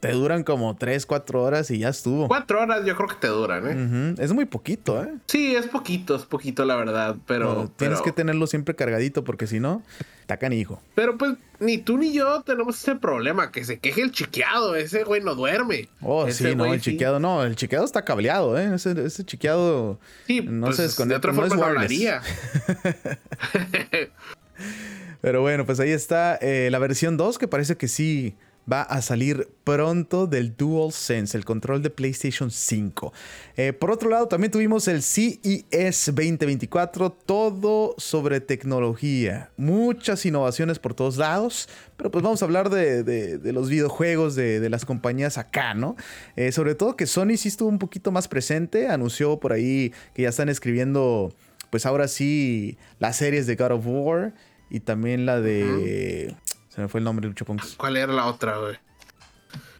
te 0.00 0.12
duran 0.12 0.44
como 0.44 0.76
3, 0.76 1.04
4 1.04 1.42
horas 1.42 1.70
y 1.72 1.80
ya 1.80 1.88
estuvo. 1.88 2.28
4 2.28 2.62
horas 2.62 2.86
yo 2.86 2.96
creo 2.96 3.08
que 3.08 3.16
te 3.16 3.26
duran, 3.26 3.66
¿eh? 3.66 4.14
Es 4.18 4.32
muy 4.32 4.44
poquito, 4.44 5.02
¿eh? 5.02 5.12
Sí, 5.26 5.56
es 5.56 5.66
poquito, 5.66 6.14
es 6.14 6.22
poquito 6.22 6.64
la 6.64 6.76
verdad, 6.76 7.16
pero... 7.26 7.70
tienes 7.76 8.00
que 8.00 8.12
tenerlo 8.12 8.46
siempre 8.46 8.76
cargadito 8.76 9.24
porque 9.24 9.48
si 9.48 9.58
no, 9.58 9.82
tacan 10.26 10.52
hijo. 10.52 10.82
Pero 10.94 11.16
pues 11.16 11.36
ni 11.60 11.78
tú 11.78 11.96
ni 11.96 12.12
yo 12.12 12.42
tenemos 12.42 12.78
ese 12.82 12.96
problema, 12.96 13.50
que 13.50 13.64
se 13.64 13.78
queje 13.78 14.02
el 14.02 14.12
chiqueado, 14.12 14.76
ese 14.76 15.04
güey 15.04 15.22
no 15.22 15.34
duerme. 15.34 15.88
Oh, 16.02 16.30
sí, 16.30 16.54
no, 16.54 16.72
el 16.72 16.80
chiqueado 16.80 17.18
no, 17.20 17.44
el 17.44 17.56
chiqueado 17.56 17.84
está 17.84 18.04
cableado, 18.04 18.58
¿eh? 18.58 18.74
Ese, 18.74 18.92
ese 19.04 19.24
chiqueado... 19.24 19.98
Sí, 20.26 20.42
no 20.42 20.66
pues, 20.66 20.92
se 20.92 21.06
De 21.06 21.14
otra 21.14 21.32
forma 21.32 21.56
no 21.56 21.64
hablaría. 21.64 22.20
Pero 25.20 25.40
bueno, 25.40 25.66
pues 25.66 25.80
ahí 25.80 25.90
está 25.90 26.36
eh, 26.36 26.68
la 26.70 26.78
versión 26.78 27.16
2 27.16 27.38
que 27.38 27.48
parece 27.48 27.76
que 27.76 27.88
sí 27.88 28.36
va 28.70 28.82
a 28.82 29.00
salir 29.02 29.48
pronto 29.64 30.26
del 30.26 30.56
DualSense, 30.56 31.36
el 31.36 31.44
control 31.44 31.82
de 31.82 31.90
PlayStation 31.90 32.50
5. 32.50 33.12
Eh, 33.56 33.72
por 33.72 33.90
otro 33.90 34.10
lado, 34.10 34.28
también 34.28 34.50
tuvimos 34.50 34.88
el 34.88 35.02
CES 35.02 36.06
2024, 36.06 37.10
todo 37.10 37.94
sobre 37.98 38.40
tecnología, 38.40 39.50
muchas 39.56 40.24
innovaciones 40.26 40.78
por 40.78 40.94
todos 40.94 41.16
lados, 41.16 41.68
pero 41.96 42.10
pues 42.10 42.22
vamos 42.22 42.42
a 42.42 42.44
hablar 42.44 42.70
de, 42.70 43.40
los 43.52 43.68
videojuegos 43.68 44.34
de, 44.34 44.68
las 44.68 44.84
compañías 44.84 45.38
acá, 45.38 45.74
¿no? 45.74 45.96
Eh, 46.34 46.50
sobre 46.52 46.74
todo 46.74 46.96
que 46.96 47.06
Sony 47.06 47.36
sí 47.36 47.48
estuvo 47.48 47.68
un 47.68 47.78
poquito 47.78 48.10
más 48.10 48.28
presente, 48.28 48.88
anunció 48.88 49.38
por 49.38 49.52
ahí 49.52 49.92
que 50.14 50.22
ya 50.22 50.28
están 50.28 50.48
escribiendo 50.48 51.32
pues 51.70 51.86
ahora 51.86 52.08
sí 52.08 52.78
las 52.98 53.16
series 53.16 53.46
de 53.46 53.56
God 53.56 53.72
of 53.72 53.84
War 53.86 54.34
y 54.70 54.80
también 54.80 55.26
la 55.26 55.40
de... 55.40 56.34
Se 56.76 56.82
me 56.82 56.88
fue 56.88 57.00
el 57.00 57.04
nombre, 57.04 57.26
Lucho 57.26 57.46
Ponks. 57.46 57.74
¿Cuál 57.78 57.96
era 57.96 58.12
la 58.12 58.26
otra, 58.26 58.58
güey? 58.58 58.76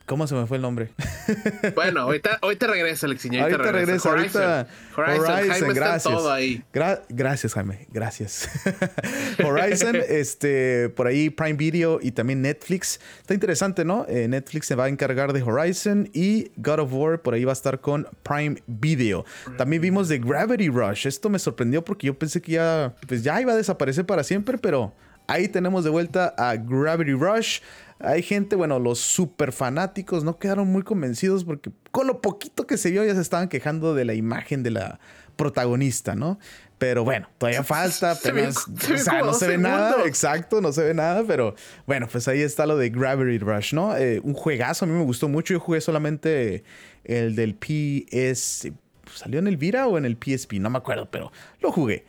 ¿Cómo 0.07 0.27
se 0.27 0.35
me 0.35 0.47
fue 0.47 0.57
el 0.57 0.63
nombre? 0.63 0.93
bueno, 1.75 2.01
ahorita, 2.01 2.39
ahorita 2.41 2.69
regresa, 2.69 3.05
Alexiño. 3.05 3.43
Ahorita, 3.43 3.59
ahorita 3.59 3.73
regresa. 3.79 4.09
Ahorita, 4.09 4.69
Horizon, 4.97 5.51
Horizon 5.51 5.75
gracias. 5.75 6.15
Todo 6.15 6.33
ahí. 6.33 6.65
gracias, 7.11 7.53
Jaime. 7.53 7.87
Gracias. 7.93 8.49
Horizon, 9.45 9.97
este, 10.09 10.89
por 10.89 11.07
ahí 11.07 11.29
Prime 11.29 11.55
Video 11.55 11.99
y 12.01 12.13
también 12.13 12.41
Netflix. 12.41 12.99
Está 13.21 13.35
interesante, 13.35 13.85
¿no? 13.85 14.07
Eh, 14.09 14.27
Netflix 14.27 14.69
se 14.69 14.75
va 14.75 14.85
a 14.85 14.89
encargar 14.89 15.35
de 15.35 15.43
Horizon 15.43 16.09
y 16.15 16.51
God 16.57 16.79
of 16.79 16.95
War 16.95 17.21
por 17.21 17.35
ahí 17.35 17.45
va 17.45 17.53
a 17.53 17.59
estar 17.61 17.81
con 17.81 18.09
Prime 18.23 18.63
Video. 18.67 19.27
También 19.59 19.83
vimos 19.83 20.09
de 20.09 20.19
Gravity 20.19 20.71
Rush. 20.71 21.07
Esto 21.07 21.29
me 21.29 21.39
sorprendió 21.39 21.85
porque 21.85 22.07
yo 22.07 22.19
pensé 22.19 22.41
que 22.41 22.53
ya, 22.53 22.95
pues 23.07 23.23
ya 23.23 23.39
iba 23.39 23.53
a 23.53 23.57
desaparecer 23.57 24.07
para 24.07 24.25
siempre, 24.25 24.57
pero 24.57 24.95
ahí 25.27 25.49
tenemos 25.49 25.85
de 25.85 25.91
vuelta 25.91 26.35
a 26.37 26.57
Gravity 26.57 27.13
Rush. 27.13 27.61
Hay 27.99 28.23
gente, 28.23 28.57
bueno, 28.57 28.79
los 28.79 28.99
super 28.99 29.53
fanáticos 29.53 30.23
no 30.23 30.39
quedaron 30.39 30.69
muy 30.69 30.83
convencidos 30.83 31.45
porque 31.45 31.71
con 31.91 32.07
lo 32.07 32.21
poquito 32.21 32.67
que 32.67 32.77
se 32.77 32.91
vio 32.91 33.05
ya 33.05 33.15
se 33.15 33.23
estaban 33.23 33.49
quejando 33.49 33.95
de 33.95 34.05
la 34.05 34.15
imagen 34.15 34.63
de 34.63 34.71
la 34.71 35.01
protagonista, 35.37 36.15
¿no? 36.15 36.39
Pero 36.79 37.05
bueno, 37.05 37.27
todavía 37.39 37.65
falta, 37.65 38.11
apenas, 38.11 38.67
o 38.69 38.99
sea, 38.99 39.21
no 39.21 39.33
se 39.33 39.49
ve 39.49 39.57
nada, 39.57 40.05
exacto, 40.05 40.61
no 40.61 40.73
se 40.73 40.83
ve 40.83 40.93
nada, 40.93 41.25
pero 41.27 41.55
bueno, 41.87 42.07
pues 42.11 42.29
ahí 42.29 42.43
está 42.43 42.67
lo 42.67 42.77
de 42.77 42.91
Gravity 42.91 43.39
Rush, 43.39 43.73
¿no? 43.73 43.97
Eh, 43.97 44.21
un 44.23 44.35
juegazo, 44.35 44.85
a 44.85 44.89
mí 44.89 44.93
me 44.93 45.05
gustó 45.05 45.27
mucho, 45.27 45.55
yo 45.55 45.61
jugué 45.61 45.81
solamente 45.81 46.65
el 47.05 47.35
del 47.35 47.55
PS, 47.55 48.73
¿salió 49.15 49.39
en 49.39 49.47
el 49.47 49.57
Vira 49.57 49.87
o 49.87 49.97
en 49.97 50.05
el 50.05 50.19
PSP? 50.19 50.55
No 50.55 50.69
me 50.69 50.77
acuerdo, 50.77 51.09
pero 51.11 51.33
lo 51.61 51.73
jugué. 51.73 52.05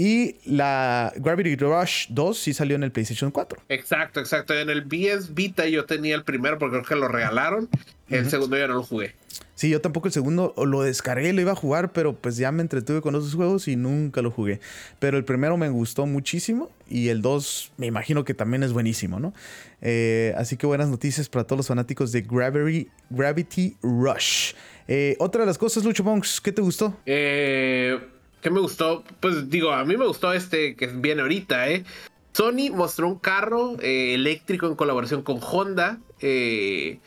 Y 0.00 0.36
la 0.44 1.12
Gravity 1.16 1.56
Rush 1.56 2.06
2 2.10 2.38
sí 2.38 2.54
salió 2.54 2.76
en 2.76 2.84
el 2.84 2.92
PlayStation 2.92 3.32
4. 3.32 3.62
Exacto, 3.68 4.20
exacto. 4.20 4.54
En 4.54 4.70
el 4.70 4.84
PS 4.86 5.34
Vita 5.34 5.66
yo 5.66 5.86
tenía 5.86 6.14
el 6.14 6.22
primero 6.22 6.56
porque 6.56 6.76
creo 6.76 6.84
que 6.84 6.94
lo 6.94 7.08
regalaron. 7.08 7.68
El 8.08 8.30
segundo 8.30 8.56
ya 8.56 8.68
no 8.68 8.74
lo 8.74 8.84
jugué. 8.84 9.16
Sí, 9.56 9.68
yo 9.68 9.80
tampoco 9.80 10.06
el 10.06 10.12
segundo 10.12 10.54
lo 10.56 10.82
descargué, 10.82 11.32
lo 11.32 11.40
iba 11.40 11.50
a 11.50 11.56
jugar, 11.56 11.92
pero 11.92 12.14
pues 12.14 12.36
ya 12.36 12.52
me 12.52 12.62
entretuve 12.62 13.00
con 13.00 13.16
esos 13.16 13.34
juegos 13.34 13.66
y 13.66 13.74
nunca 13.74 14.22
lo 14.22 14.30
jugué. 14.30 14.60
Pero 15.00 15.18
el 15.18 15.24
primero 15.24 15.56
me 15.56 15.68
gustó 15.68 16.06
muchísimo 16.06 16.70
y 16.88 17.08
el 17.08 17.20
2 17.20 17.72
me 17.76 17.86
imagino 17.86 18.24
que 18.24 18.34
también 18.34 18.62
es 18.62 18.72
buenísimo, 18.72 19.18
¿no? 19.18 19.34
Eh, 19.82 20.32
así 20.36 20.56
que 20.56 20.68
buenas 20.68 20.90
noticias 20.90 21.28
para 21.28 21.44
todos 21.44 21.56
los 21.58 21.66
fanáticos 21.66 22.12
de 22.12 22.22
Gravity, 22.22 22.88
Gravity 23.10 23.76
Rush. 23.82 24.52
Eh, 24.86 25.16
otra 25.18 25.40
de 25.40 25.48
las 25.48 25.58
cosas, 25.58 25.84
Lucho 25.84 26.04
Bonks, 26.04 26.40
¿qué 26.40 26.52
te 26.52 26.62
gustó? 26.62 26.96
Eh 27.04 27.98
¿Qué 28.40 28.50
me 28.50 28.60
gustó? 28.60 29.04
Pues 29.20 29.50
digo, 29.50 29.72
a 29.72 29.84
mí 29.84 29.96
me 29.96 30.06
gustó 30.06 30.32
este 30.32 30.76
que 30.76 30.86
viene 30.86 31.22
ahorita, 31.22 31.68
¿eh? 31.68 31.84
Sony 32.32 32.70
mostró 32.72 33.08
un 33.08 33.18
carro 33.18 33.76
eh, 33.80 34.14
eléctrico 34.14 34.66
en 34.66 34.76
colaboración 34.76 35.22
con 35.22 35.40
Honda 35.42 35.98
eh, 36.20 37.00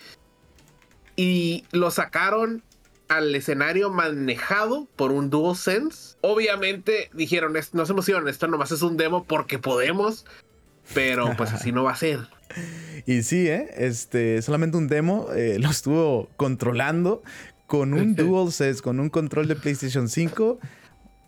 y 1.15 1.63
lo 1.72 1.89
sacaron 1.89 2.63
al 3.08 3.34
escenario 3.36 3.89
manejado 3.89 4.88
por 4.96 5.12
un 5.12 5.30
DualSense. 5.30 6.17
Obviamente 6.22 7.10
dijeron, 7.13 7.54
no 7.74 7.86
se 7.86 7.91
emocionen, 7.91 8.28
esto 8.28 8.48
nomás 8.48 8.72
es 8.72 8.82
un 8.82 8.98
demo 8.98 9.24
porque 9.24 9.60
podemos, 9.60 10.26
pero 10.94 11.34
pues 11.38 11.54
así 11.54 11.72
no 11.72 11.84
va 11.84 11.91
a 11.91 11.98
ser. 11.98 12.20
Y 13.06 13.24
sí, 13.24 13.48
¿eh? 13.48 13.70
Este, 13.78 14.41
solamente 14.41 14.76
un 14.76 14.89
demo, 14.89 15.30
eh, 15.34 15.58
lo 15.58 15.70
estuvo 15.70 16.28
controlando 16.36 17.24
con 17.65 17.94
un 17.94 18.15
DualSense, 18.17 18.82
con 18.82 19.00
un 19.00 19.10
control 19.10 19.48
de 19.48 19.56
PlayStation 19.56 20.10
5 20.10 20.60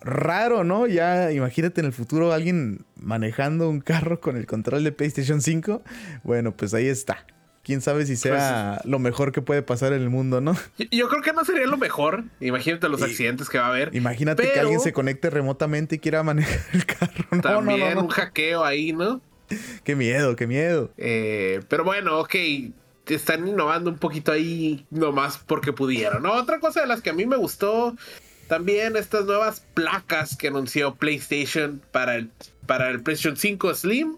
raro, 0.04 0.64
¿no? 0.64 0.88
Ya 0.88 1.32
imagínate 1.32 1.82
en 1.82 1.88
el 1.88 1.94
futuro 1.94 2.34
alguien 2.34 2.86
manejando 2.96 3.70
un 3.70 3.82
carro 3.82 4.20
con 4.20 4.38
el 4.38 4.46
control 4.46 4.84
de 4.84 4.92
PlayStation 4.92 5.42
5. 5.42 5.82
Bueno, 6.24 6.56
pues 6.56 6.74
ahí 6.74 6.88
está. 6.88 7.26
Quién 7.64 7.80
sabe 7.80 8.06
si 8.06 8.18
sea 8.18 8.80
pues, 8.82 8.92
lo 8.92 9.00
mejor 9.00 9.32
que 9.32 9.42
puede 9.42 9.62
pasar 9.62 9.94
en 9.94 10.02
el 10.02 10.10
mundo, 10.10 10.42
¿no? 10.42 10.58
Yo 10.92 11.08
creo 11.08 11.22
que 11.22 11.32
no 11.32 11.46
sería 11.46 11.66
lo 11.66 11.78
mejor. 11.78 12.26
Imagínate 12.42 12.90
los 12.90 13.02
accidentes 13.02 13.50
que 13.50 13.58
va 13.58 13.68
a 13.68 13.70
haber. 13.70 13.96
Imagínate 13.96 14.52
que 14.52 14.60
alguien 14.60 14.82
se 14.82 14.92
conecte 14.92 15.30
remotamente 15.30 15.96
y 15.96 16.00
quiera 16.00 16.24
manejar 16.24 16.60
el 16.74 16.86
carro. 16.86 17.26
No, 17.32 17.42
también 17.42 17.98
un 17.98 18.10
hackeo 18.10 18.66
ahí, 18.66 18.92
¿no? 18.92 19.22
Qué 19.86 19.96
miedo, 19.96 20.36
qué 20.36 20.46
miedo. 20.46 20.92
Eh, 20.98 21.62
pero 21.70 21.86
bueno, 21.86 22.20
ok. 22.20 22.36
Están 23.06 23.48
innovando 23.48 23.90
un 23.90 23.98
poquito 23.98 24.32
ahí 24.32 24.86
nomás 24.90 25.38
porque 25.38 25.72
pudieron. 25.72 26.24
¿no? 26.24 26.34
Otra 26.34 26.60
cosa 26.60 26.82
de 26.82 26.88
las 26.88 27.02
que 27.02 27.12
a 27.12 27.14
mí 27.14 27.26
me 27.26 27.36
gustó 27.36 27.96
también 28.54 28.96
estas 28.96 29.26
nuevas 29.26 29.66
placas 29.74 30.38
que 30.38 30.50
anunció 30.50 30.94
PlayStation 30.94 31.82
para 31.92 32.18
el, 32.18 32.30
para 32.68 32.92
el 32.92 33.02
PlayStation 33.02 33.36
5 33.36 33.74
Slim. 33.74 34.18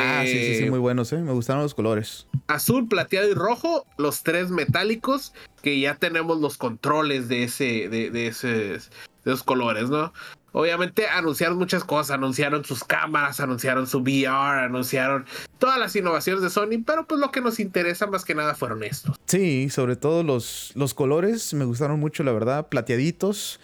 ah, 0.00 0.22
sí, 0.24 0.32
sí, 0.32 0.54
sí, 0.54 0.70
muy 0.70 0.78
buenos, 0.78 1.12
¿eh? 1.12 1.18
Me 1.18 1.32
gustaron 1.32 1.64
los 1.64 1.74
colores. 1.74 2.26
Azul, 2.46 2.88
plateado 2.88 3.28
y 3.28 3.34
rojo, 3.34 3.84
los 3.98 4.22
tres 4.22 4.48
metálicos, 4.48 5.34
que 5.60 5.78
ya 5.80 5.96
tenemos 5.96 6.40
los 6.40 6.56
controles 6.56 7.28
de 7.28 7.42
ese, 7.42 7.90
de, 7.90 8.08
de, 8.08 8.28
ese, 8.28 8.48
de 8.48 8.80
esos 9.26 9.42
colores, 9.42 9.90
¿no? 9.90 10.14
Obviamente 10.52 11.06
anunciaron 11.06 11.58
muchas 11.58 11.84
cosas, 11.84 12.12
anunciaron 12.12 12.64
sus 12.64 12.84
cámaras, 12.84 13.40
anunciaron 13.40 13.86
su 13.86 13.98
VR, 13.98 14.64
anunciaron 14.64 15.26
todas 15.58 15.78
las 15.78 15.94
innovaciones 15.94 16.42
de 16.42 16.50
Sony, 16.50 16.82
pero 16.84 17.06
pues 17.06 17.20
lo 17.20 17.30
que 17.30 17.40
nos 17.40 17.60
interesa 17.60 18.06
más 18.06 18.24
que 18.24 18.34
nada 18.34 18.54
fueron 18.54 18.82
estos. 18.82 19.16
Sí, 19.26 19.68
sobre 19.70 19.96
todo 19.96 20.22
los, 20.22 20.72
los 20.74 20.94
colores 20.94 21.52
me 21.54 21.64
gustaron 21.64 22.00
mucho, 22.00 22.22
la 22.22 22.32
verdad, 22.32 22.68
plateaditos. 22.68 23.60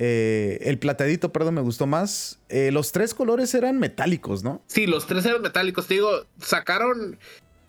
Eh, 0.00 0.58
el 0.62 0.78
plateadito, 0.78 1.32
perdón, 1.32 1.54
me 1.54 1.60
gustó 1.60 1.86
más. 1.86 2.38
Eh, 2.48 2.70
los 2.72 2.92
tres 2.92 3.14
colores 3.14 3.52
eran 3.54 3.78
metálicos, 3.78 4.44
¿no? 4.44 4.62
Sí, 4.68 4.86
los 4.86 5.06
tres 5.08 5.26
eran 5.26 5.42
metálicos. 5.42 5.88
Te 5.88 5.94
digo, 5.94 6.24
sacaron 6.40 7.18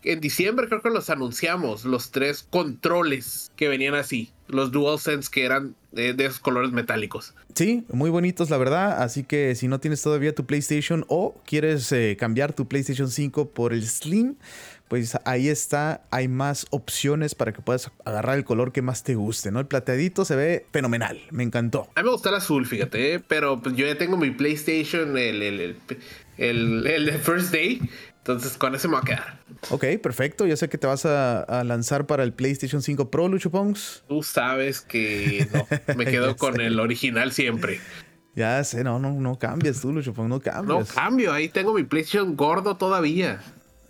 en 0.03 0.21
diciembre 0.21 0.67
creo 0.67 0.81
que 0.81 0.89
los 0.89 1.09
anunciamos, 1.09 1.85
los 1.85 2.12
tres 2.12 2.45
controles 2.49 3.51
que 3.55 3.67
venían 3.67 3.95
así, 3.95 4.31
los 4.47 4.71
DualSense 4.71 5.29
que 5.31 5.43
eran 5.43 5.75
de, 5.91 6.15
esos 6.17 6.39
colores 6.39 6.71
metálicos. 6.71 7.33
Sí, 7.55 7.85
muy 7.91 8.09
bonitos 8.09 8.49
la 8.49 8.57
verdad, 8.57 9.01
así 9.01 9.23
que 9.23 9.55
si 9.55 9.67
no 9.67 9.79
tienes 9.79 10.01
todavía 10.01 10.33
tu 10.33 10.45
PlayStation 10.45 11.05
o 11.07 11.39
quieres 11.45 11.91
eh, 11.91 12.15
cambiar 12.19 12.53
tu 12.53 12.67
PlayStation 12.67 13.09
5 13.09 13.49
por 13.49 13.73
el 13.73 13.85
Slim, 13.85 14.35
pues 14.88 15.17
ahí 15.23 15.49
está, 15.49 16.01
hay 16.09 16.27
más 16.27 16.65
opciones 16.71 17.35
para 17.35 17.53
que 17.53 17.62
puedas 17.62 17.91
agarrar 18.05 18.38
el 18.38 18.43
color 18.43 18.71
que 18.71 18.81
más 18.81 19.03
te 19.03 19.13
guste, 19.15 19.51
¿no? 19.51 19.59
El 19.59 19.67
plateadito 19.67 20.25
se 20.25 20.35
ve 20.35 20.65
fenomenal, 20.71 21.21
me 21.29 21.43
encantó. 21.43 21.88
A 21.95 22.01
mí 22.01 22.05
me 22.05 22.12
gusta 22.12 22.29
el 22.29 22.35
azul, 22.35 22.65
fíjate, 22.65 23.13
¿eh? 23.13 23.19
pero 23.19 23.62
pues 23.62 23.75
yo 23.75 23.85
ya 23.85 23.97
tengo 23.97 24.17
mi 24.17 24.31
PlayStation, 24.31 25.15
el, 25.15 25.43
el, 25.43 25.77
el, 26.38 26.88
el 26.88 27.12
First 27.19 27.51
Day, 27.51 27.81
entonces 28.33 28.57
con 28.57 28.75
ese 28.75 28.87
me 28.87 28.93
va 28.95 28.99
a 28.99 29.03
quedar. 29.03 29.39
Ok, 29.69 29.85
perfecto. 30.01 30.45
Ya 30.45 30.55
sé 30.55 30.69
que 30.69 30.77
te 30.77 30.87
vas 30.87 31.05
a, 31.05 31.63
lanzar 31.63 32.05
para 32.05 32.23
el 32.23 32.33
PlayStation 32.33 32.81
5 32.81 33.09
Pro, 33.09 33.27
Lucho 33.27 33.51
Pongs. 33.51 34.03
Tú 34.07 34.23
sabes 34.23 34.81
que 34.81 35.47
no, 35.51 35.95
me 35.95 36.05
quedo 36.11 36.35
con 36.37 36.61
el 36.61 36.79
original 36.79 37.31
siempre. 37.31 37.79
Ya 38.35 38.63
sé, 38.63 38.83
no, 38.83 38.99
no, 38.99 39.11
no 39.13 39.37
cambias 39.37 39.81
tú, 39.81 39.91
Lucho 39.91 40.13
Pongs, 40.13 40.29
no 40.29 40.39
cambias. 40.39 40.89
No 40.89 40.95
cambio, 40.95 41.33
ahí 41.33 41.49
tengo 41.49 41.73
mi 41.73 41.83
PlayStation 41.83 42.35
gordo 42.35 42.77
todavía. 42.77 43.41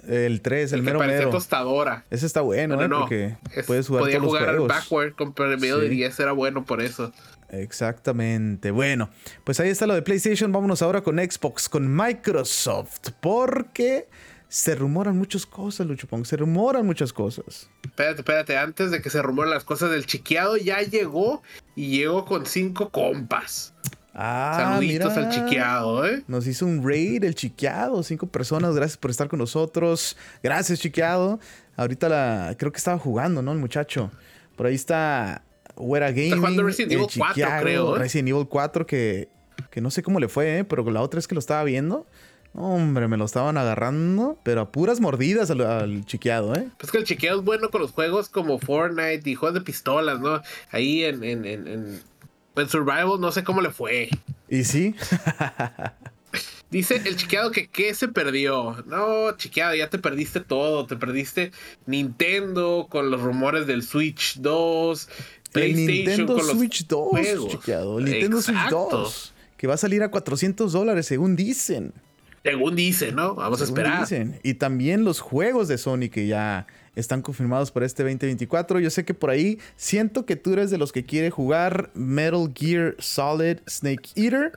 El 0.07 0.41
3, 0.41 0.71
el, 0.71 0.79
el 0.79 0.85
mero 0.85 0.99
mero. 0.99 1.29
tostadora. 1.29 2.05
Ese 2.09 2.25
está 2.25 2.41
bueno, 2.41 2.81
¿eh? 2.81 2.87
No, 2.87 3.01
Porque 3.01 3.35
puedes 3.67 3.87
jugar 3.87 4.03
podía 4.03 4.17
todos 4.17 4.29
jugar 4.29 4.45
juegos. 4.45 4.67
backward 4.67 5.13
con 5.13 5.33
medio 5.59 5.77
de 5.77 5.89
10, 5.89 6.19
era 6.19 6.31
bueno 6.31 6.65
por 6.65 6.81
eso. 6.81 7.11
Exactamente. 7.49 8.71
Bueno, 8.71 9.09
pues 9.43 9.59
ahí 9.59 9.69
está 9.69 9.87
lo 9.87 9.93
de 9.93 10.01
PlayStation. 10.01 10.51
Vámonos 10.51 10.81
ahora 10.81 11.01
con 11.01 11.17
Xbox, 11.17 11.69
con 11.69 11.93
Microsoft. 11.93 13.09
Porque 13.19 14.07
se 14.49 14.73
rumoran 14.73 15.15
muchas 15.15 15.45
cosas, 15.45 15.85
Luchopong. 15.85 16.25
Se 16.25 16.35
rumoran 16.35 16.85
muchas 16.85 17.13
cosas. 17.13 17.69
Espérate, 17.83 18.21
espérate. 18.21 18.57
Antes 18.57 18.89
de 18.89 18.99
que 18.99 19.11
se 19.11 19.21
rumoren 19.21 19.51
las 19.51 19.63
cosas 19.63 19.91
del 19.91 20.07
chiqueado, 20.07 20.57
ya 20.57 20.81
llegó 20.81 21.43
y 21.75 21.89
llegó 21.97 22.25
con 22.25 22.47
cinco 22.47 22.89
compas. 22.89 23.75
Ah, 24.13 24.55
Saluditos 24.57 25.15
al 25.15 25.29
chiqueado, 25.29 26.05
¿eh? 26.05 26.23
Nos 26.27 26.47
hizo 26.47 26.65
un 26.65 26.83
raid 26.85 27.23
el 27.23 27.35
chiqueado. 27.35 28.01
Cinco 28.01 28.25
personas. 28.25 28.75
Gracias 28.75 28.97
por 28.97 29.11
estar 29.11 29.27
con 29.27 29.37
nosotros. 29.37 30.17
Gracias, 30.41 30.79
chiqueado. 30.79 31.39
Ahorita 31.77 32.09
la. 32.09 32.55
Creo 32.57 32.71
que 32.71 32.79
estaba 32.79 32.97
jugando, 32.97 33.43
¿no? 33.43 33.51
El 33.51 33.59
muchacho. 33.59 34.09
Por 34.57 34.65
ahí 34.65 34.75
está 34.75 35.43
Wera 35.77 36.11
Gaming. 36.11 36.57
Resident 36.65 36.91
Evil 36.91 37.07
4, 37.15 37.47
creo. 37.61 37.95
¿eh? 37.95 37.99
Resident 37.99 38.29
Evil 38.29 38.47
4 38.49 38.85
que, 38.87 39.29
que 39.69 39.79
no 39.79 39.91
sé 39.91 40.01
cómo 40.01 40.19
le 40.19 40.27
fue, 40.27 40.57
¿eh? 40.57 40.63
pero 40.63 40.89
la 40.89 41.01
otra 41.01 41.19
es 41.19 41.27
que 41.27 41.35
lo 41.35 41.39
estaba 41.39 41.63
viendo. 41.63 42.07
Hombre, 42.53 43.07
me 43.07 43.17
lo 43.17 43.25
estaban 43.25 43.57
agarrando, 43.57 44.37
pero 44.43 44.61
a 44.61 44.71
puras 44.71 44.99
mordidas 44.99 45.51
al, 45.51 46.05
chiqueado, 46.05 46.55
¿eh? 46.55 46.67
Pues 46.77 46.91
que 46.91 46.97
el 46.97 47.03
chiqueado 47.03 47.39
es 47.39 47.45
bueno 47.45 47.69
con 47.69 47.81
los 47.81 47.91
juegos 47.91 48.27
como 48.29 48.57
Fortnite 48.59 49.29
y 49.29 49.35
juegos 49.35 49.53
de 49.53 49.61
pistolas, 49.61 50.19
¿no? 50.19 50.41
Ahí 50.71 51.03
en, 51.03 51.23
en, 51.23 51.45
en, 51.45 51.67
en, 51.67 52.69
Survival 52.69 53.21
no 53.21 53.31
sé 53.31 53.43
cómo 53.43 53.61
le 53.61 53.69
fue. 53.69 54.09
¿Y 54.49 54.65
sí? 54.65 54.93
Dice 56.71 57.01
el 57.05 57.15
chiqueado 57.15 57.51
que 57.51 57.67
qué 57.67 57.93
se 57.93 58.09
perdió. 58.09 58.83
No, 58.85 59.35
chiqueado, 59.37 59.75
ya 59.75 59.89
te 59.89 59.97
perdiste 59.97 60.39
todo. 60.39 60.85
Te 60.85 60.97
perdiste 60.97 61.51
Nintendo 61.85 62.87
con 62.89 63.09
los 63.09 63.21
rumores 63.21 63.65
del 63.65 63.81
Switch 63.83 64.37
2, 64.39 65.09
PlayStation 65.51 65.87
Nintendo 65.87 66.33
con 66.35 66.45
Switch 66.45 66.85
2, 66.85 67.47
chiqueado. 67.47 67.99
Nintendo 67.99 68.41
Switch 68.41 68.69
2. 68.69 69.33
Que 69.57 69.67
va 69.67 69.75
a 69.75 69.77
salir 69.77 70.03
a 70.03 70.11
400 70.11 70.71
dólares, 70.71 71.05
según 71.05 71.35
dicen. 71.35 71.93
Según 72.43 72.75
dicen, 72.75 73.15
¿no? 73.15 73.35
Vamos 73.35 73.61
a 73.61 73.63
esperar. 73.65 74.01
Dicen. 74.01 74.39
Y 74.43 74.55
también 74.55 75.03
los 75.03 75.19
juegos 75.19 75.67
de 75.67 75.77
Sony 75.77 76.09
que 76.11 76.27
ya 76.27 76.67
están 76.95 77.21
confirmados 77.21 77.71
para 77.71 77.85
este 77.85 78.03
2024. 78.03 78.79
Yo 78.79 78.89
sé 78.89 79.05
que 79.05 79.13
por 79.13 79.29
ahí 79.29 79.59
siento 79.75 80.25
que 80.25 80.35
tú 80.35 80.53
eres 80.53 80.71
de 80.71 80.77
los 80.77 80.91
que 80.91 81.03
quiere 81.03 81.29
jugar 81.29 81.91
Metal 81.93 82.51
Gear 82.53 82.95
Solid 82.99 83.57
Snake 83.67 84.09
Eater, 84.15 84.53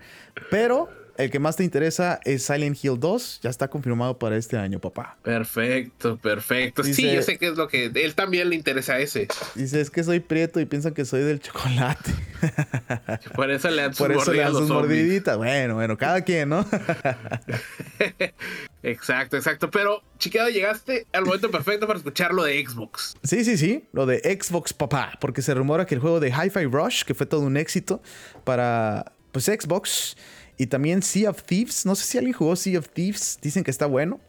pero 0.51 0.88
el 1.16 1.31
que 1.31 1.38
más 1.38 1.57
te 1.57 1.64
interesa 1.64 2.20
es 2.25 2.44
Silent 2.44 2.83
Hill 2.83 2.98
2. 2.98 3.40
Ya 3.42 3.51
está 3.51 3.68
confirmado 3.68 4.18
para 4.18 4.37
este 4.37 4.57
año, 4.57 4.79
papá. 4.81 5.16
Perfecto, 5.22 6.16
perfecto. 6.16 6.83
sí, 6.85 7.12
yo 7.12 7.22
sé 7.22 7.38
que 7.38 7.48
es 7.48 7.57
lo 7.57 7.68
que. 7.68 7.90
Él 7.94 8.14
también 8.14 8.48
le 8.48 8.57
interesa 8.57 8.98
ese. 8.98 9.29
Dice: 9.55 9.81
Es 9.81 9.90
que 9.90 10.03
soy 10.05 10.20
prieto 10.20 10.61
y 10.61 10.64
piensan 10.64 10.94
que 10.94 11.05
soy 11.05 11.22
del 11.22 11.40
chocolate. 11.40 12.12
Por 13.35 13.51
eso 13.51 13.70
le 13.70 13.83
dan 13.83 13.94
sus, 13.94 14.07
Por 14.07 14.12
eso 14.12 14.33
le 14.33 14.40
dan 14.40 14.53
sus 14.53 14.68
mordiditas. 14.68 15.37
Bueno, 15.37 15.75
bueno, 15.75 15.96
cada 15.96 16.22
quien, 16.22 16.48
¿no? 16.48 16.66
exacto, 18.83 19.37
exacto. 19.37 19.70
Pero, 19.70 20.03
chiqueado, 20.18 20.48
llegaste 20.48 21.07
al 21.12 21.25
momento 21.25 21.51
perfecto 21.51 21.87
para 21.87 21.98
escuchar 21.98 22.33
lo 22.33 22.44
de 22.44 22.64
Xbox. 22.64 23.16
Sí, 23.22 23.44
sí, 23.44 23.57
sí. 23.57 23.85
Lo 23.92 24.07
de 24.07 24.18
Xbox, 24.18 24.72
papá. 24.72 25.12
Porque 25.20 25.42
se 25.42 25.55
rumora 25.55 25.87
que 25.87 25.94
el 25.94 26.01
juego 26.01 26.20
de 26.20 26.31
Hi-Fi 26.31 26.64
Rush, 26.64 27.05
que 27.05 27.14
fue 27.14 27.27
todo 27.27 27.42
un 27.42 27.57
éxito 27.57 28.03
para 28.44 29.12
pues 29.33 29.46
Xbox 29.46 30.16
y 30.59 30.67
también 30.67 31.03
Sea 31.03 31.31
of 31.31 31.43
Thieves. 31.43 31.87
No 31.87 31.95
sé 31.95 32.05
si 32.05 32.19
alguien 32.19 32.35
jugó 32.35 32.57
Sea 32.57 32.79
of 32.79 32.88
Thieves. 32.88 33.38
Dicen 33.43 33.65
que 33.65 33.71
está 33.71 33.87
bueno. 33.87 34.21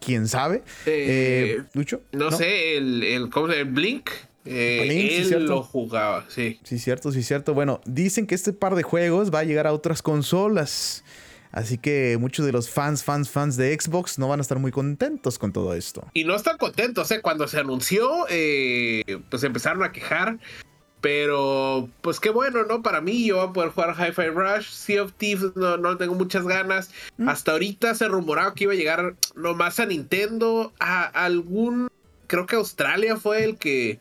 ¿Quién 0.00 0.28
sabe? 0.28 0.62
Eh, 0.86 1.56
eh 1.58 1.62
¿Lucho? 1.74 2.02
No, 2.12 2.30
sé, 2.30 2.76
el, 2.76 3.02
el, 3.02 3.30
el 3.54 3.64
Blink. 3.66 4.10
Eh, 4.46 5.18
él 5.20 5.44
lo 5.44 5.62
jugaba, 5.62 6.24
sí. 6.28 6.58
Sí, 6.64 6.78
cierto, 6.78 7.12
sí, 7.12 7.22
cierto. 7.22 7.52
Bueno, 7.52 7.80
dicen 7.84 8.26
que 8.26 8.34
este 8.34 8.52
par 8.52 8.74
de 8.74 8.82
juegos 8.82 9.32
va 9.32 9.40
a 9.40 9.44
llegar 9.44 9.66
a 9.66 9.72
otras 9.72 10.00
consolas. 10.00 11.04
Así 11.52 11.78
que 11.78 12.16
muchos 12.18 12.46
de 12.46 12.52
los 12.52 12.70
fans, 12.70 13.02
fans, 13.02 13.28
fans 13.28 13.56
de 13.56 13.76
Xbox 13.78 14.18
no 14.18 14.28
van 14.28 14.38
a 14.38 14.42
estar 14.42 14.58
muy 14.58 14.70
contentos 14.70 15.38
con 15.38 15.52
todo 15.52 15.74
esto. 15.74 16.06
Y 16.14 16.24
no 16.24 16.36
están 16.36 16.56
contentos, 16.58 17.10
¿eh? 17.10 17.20
Cuando 17.20 17.48
se 17.48 17.58
anunció, 17.58 18.26
eh, 18.30 19.02
pues 19.28 19.42
empezaron 19.42 19.82
a 19.82 19.90
quejar 19.90 20.38
pero, 21.00 21.88
pues 22.02 22.20
qué 22.20 22.30
bueno, 22.30 22.64
¿no? 22.64 22.82
Para 22.82 23.00
mí, 23.00 23.26
yo 23.26 23.36
voy 23.36 23.48
a 23.48 23.52
poder 23.52 23.70
jugar 23.70 23.96
Hi-Fi 23.98 24.28
Rush. 24.28 24.68
Sea 24.68 25.02
of 25.02 25.12
Thieves 25.14 25.56
no, 25.56 25.76
no 25.76 25.96
tengo 25.96 26.14
muchas 26.14 26.44
ganas. 26.46 26.90
Mm. 27.16 27.28
Hasta 27.28 27.52
ahorita 27.52 27.94
se 27.94 28.08
rumoraba 28.08 28.54
que 28.54 28.64
iba 28.64 28.72
a 28.74 28.76
llegar 28.76 29.14
nomás 29.34 29.80
a 29.80 29.86
Nintendo. 29.86 30.72
A 30.78 31.04
algún. 31.04 31.88
Creo 32.26 32.46
que 32.46 32.56
Australia 32.56 33.16
fue 33.16 33.44
el 33.44 33.56
que 33.56 33.98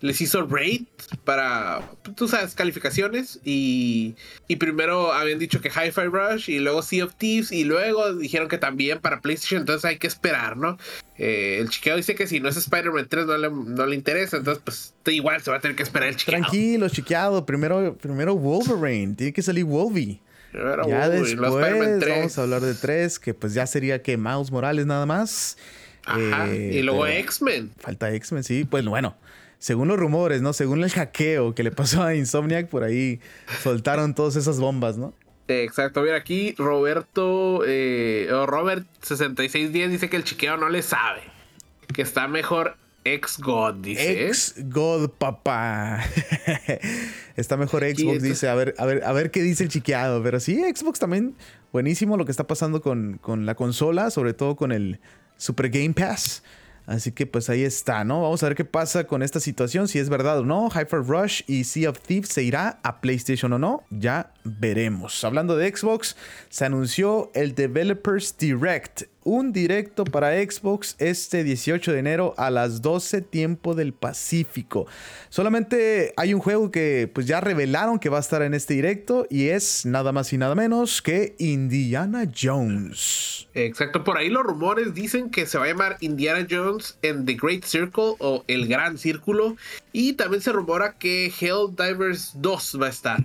les 0.00 0.20
hizo 0.20 0.46
rate 0.46 0.84
para, 1.24 1.82
tú 2.14 2.28
sabes, 2.28 2.54
calificaciones. 2.54 3.40
Y, 3.44 4.14
y 4.48 4.56
primero 4.56 5.12
habían 5.12 5.38
dicho 5.38 5.60
que 5.60 5.68
Hi-Fi 5.68 6.06
Rush 6.06 6.50
y 6.50 6.58
luego 6.58 6.82
Sea 6.82 7.04
of 7.04 7.14
Thieves 7.16 7.50
y 7.52 7.64
luego 7.64 8.14
dijeron 8.14 8.48
que 8.48 8.58
también 8.58 9.00
para 9.00 9.20
PlayStation. 9.20 9.60
Entonces 9.60 9.84
hay 9.84 9.98
que 9.98 10.06
esperar, 10.06 10.56
¿no? 10.56 10.78
Eh, 11.18 11.58
el 11.60 11.70
chiqueo 11.70 11.96
dice 11.96 12.14
que 12.14 12.26
si 12.26 12.40
no 12.40 12.48
es 12.48 12.56
Spider-Man 12.56 13.06
3 13.08 13.26
no 13.26 13.36
le, 13.38 13.50
no 13.50 13.86
le, 13.86 13.94
interesa. 13.94 14.36
Entonces, 14.36 14.62
pues 14.64 14.94
igual 15.06 15.42
se 15.42 15.50
va 15.50 15.56
a 15.56 15.60
tener 15.60 15.76
que 15.76 15.82
esperar 15.82 16.08
el 16.08 16.16
chiqueado. 16.16 16.42
Tranquilo, 16.42 16.88
chiqueado. 16.88 17.46
Primero, 17.46 17.96
primero 17.96 18.34
Wolverine. 18.34 19.14
Tiene 19.14 19.32
que 19.32 19.42
salir 19.42 19.64
Wolvie. 19.64 20.20
ya 20.52 21.08
después 21.08 21.36
vamos 21.36 22.38
a 22.38 22.42
hablar 22.42 22.60
de 22.60 22.74
3, 22.74 23.18
que 23.18 23.34
pues 23.34 23.54
ya 23.54 23.66
sería 23.66 24.02
que 24.02 24.16
Miles 24.16 24.50
Morales 24.50 24.86
nada 24.86 25.06
más. 25.06 25.56
Ajá, 26.04 26.54
y 26.54 26.82
luego 26.82 27.04
eh, 27.06 27.18
X-Men. 27.18 27.72
Falta 27.78 28.14
X-Men, 28.14 28.44
sí. 28.44 28.64
Pues 28.64 28.84
bueno, 28.84 29.16
según 29.58 29.88
los 29.88 29.98
rumores, 29.98 30.42
¿no? 30.42 30.52
Según 30.52 30.82
el 30.82 30.90
hackeo 30.90 31.54
que 31.54 31.62
le 31.62 31.70
pasó 31.70 32.02
a 32.02 32.14
Insomniac, 32.14 32.68
por 32.68 32.84
ahí 32.84 33.20
soltaron 33.62 34.14
todas 34.14 34.36
esas 34.36 34.58
bombas, 34.60 34.96
¿no? 34.96 35.14
Exacto, 35.48 36.02
mira 36.02 36.16
aquí 36.16 36.54
Roberto, 36.58 37.62
eh, 37.64 38.26
Robert6610 38.30 39.88
dice 39.88 40.10
que 40.10 40.16
el 40.16 40.24
chiqueo 40.24 40.56
no 40.56 40.68
le 40.68 40.82
sabe, 40.82 41.22
que 41.94 42.02
está 42.02 42.26
mejor 42.26 42.76
ex 43.06 43.38
God, 43.38 43.74
dice. 43.74 44.26
Ex 44.26 44.54
God, 44.68 45.10
papá. 45.10 46.04
está 47.36 47.56
mejor 47.56 47.84
Xbox, 47.84 48.22
dice. 48.22 48.48
A 48.48 48.54
ver, 48.54 48.74
a 48.78 48.86
ver, 48.86 49.04
a 49.04 49.12
ver 49.12 49.30
qué 49.30 49.42
dice 49.42 49.62
el 49.62 49.68
chiqueado. 49.68 50.22
Pero 50.22 50.40
sí, 50.40 50.62
Xbox 50.62 50.98
también 50.98 51.36
buenísimo 51.72 52.16
lo 52.16 52.24
que 52.24 52.32
está 52.32 52.46
pasando 52.46 52.80
con, 52.80 53.18
con 53.18 53.46
la 53.46 53.54
consola, 53.54 54.10
sobre 54.10 54.34
todo 54.34 54.56
con 54.56 54.72
el 54.72 55.00
Super 55.36 55.68
Game 55.70 55.94
Pass. 55.94 56.42
Así 56.86 57.10
que 57.10 57.26
pues 57.26 57.50
ahí 57.50 57.64
está, 57.64 58.04
¿no? 58.04 58.22
Vamos 58.22 58.42
a 58.42 58.46
ver 58.46 58.56
qué 58.56 58.64
pasa 58.64 59.06
con 59.06 59.22
esta 59.22 59.40
situación, 59.40 59.88
si 59.88 59.98
es 59.98 60.08
verdad 60.08 60.38
o 60.38 60.44
no. 60.44 60.70
Hyper 60.70 61.00
Rush 61.00 61.42
y 61.46 61.64
Sea 61.64 61.90
of 61.90 61.98
Thieves 61.98 62.28
se 62.28 62.44
irá 62.44 62.78
a 62.82 63.00
PlayStation 63.00 63.52
o 63.52 63.58
no, 63.58 63.82
ya 63.90 64.32
veremos. 64.44 65.24
Hablando 65.24 65.56
de 65.56 65.74
Xbox, 65.74 66.16
se 66.48 66.64
anunció 66.64 67.30
el 67.34 67.54
Developers 67.54 68.36
Direct 68.38 69.02
un 69.26 69.52
directo 69.52 70.04
para 70.04 70.40
Xbox 70.40 70.94
este 71.00 71.42
18 71.42 71.92
de 71.92 71.98
enero 71.98 72.34
a 72.38 72.48
las 72.48 72.80
12 72.80 73.22
tiempo 73.22 73.74
del 73.74 73.92
Pacífico. 73.92 74.86
Solamente 75.30 76.14
hay 76.16 76.32
un 76.32 76.40
juego 76.40 76.70
que 76.70 77.10
pues 77.12 77.26
ya 77.26 77.40
revelaron 77.40 77.98
que 77.98 78.08
va 78.08 78.18
a 78.18 78.20
estar 78.20 78.40
en 78.42 78.54
este 78.54 78.74
directo 78.74 79.26
y 79.28 79.48
es 79.48 79.84
nada 79.84 80.12
más 80.12 80.32
y 80.32 80.38
nada 80.38 80.54
menos 80.54 81.02
que 81.02 81.34
Indiana 81.38 82.30
Jones. 82.34 83.48
Exacto, 83.54 84.04
por 84.04 84.16
ahí 84.16 84.30
los 84.30 84.44
rumores 84.44 84.94
dicen 84.94 85.28
que 85.30 85.46
se 85.46 85.58
va 85.58 85.64
a 85.64 85.68
llamar 85.68 85.96
Indiana 86.00 86.46
Jones 86.48 86.96
en 87.02 87.26
The 87.26 87.34
Great 87.34 87.64
Circle 87.64 88.14
o 88.20 88.44
El 88.46 88.68
Gran 88.68 88.96
Círculo 88.96 89.56
y 89.92 90.12
también 90.12 90.40
se 90.40 90.52
rumora 90.52 90.96
que 90.98 91.32
Helldivers 91.40 92.30
2 92.36 92.78
va 92.80 92.86
a 92.86 92.90
estar. 92.90 93.24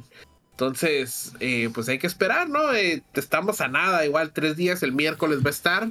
Entonces, 0.62 1.34
eh, 1.39 1.71
pues 1.74 1.89
hay 1.89 1.97
que 1.97 2.06
esperar, 2.06 2.47
¿no? 2.47 2.71
Eh, 2.71 3.02
estamos 3.15 3.62
a 3.62 3.67
nada, 3.67 4.06
igual 4.06 4.32
tres 4.32 4.56
días, 4.56 4.84
el 4.84 4.91
miércoles 4.91 5.39
va 5.43 5.47
a 5.47 5.50
estar. 5.50 5.89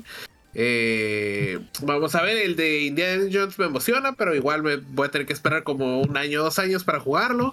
Eh, 0.54 1.58
vamos 1.82 2.14
a 2.14 2.22
ver, 2.22 2.36
el 2.36 2.54
de 2.54 2.82
Indiana 2.82 3.24
Jones 3.32 3.58
me 3.58 3.64
emociona, 3.64 4.12
pero 4.12 4.32
igual 4.32 4.62
me 4.62 4.76
voy 4.76 5.08
a 5.08 5.10
tener 5.10 5.26
que 5.26 5.32
esperar 5.32 5.64
como 5.64 6.00
un 6.00 6.16
año, 6.16 6.44
dos 6.44 6.60
años 6.60 6.84
para 6.84 7.00
jugarlo. 7.00 7.52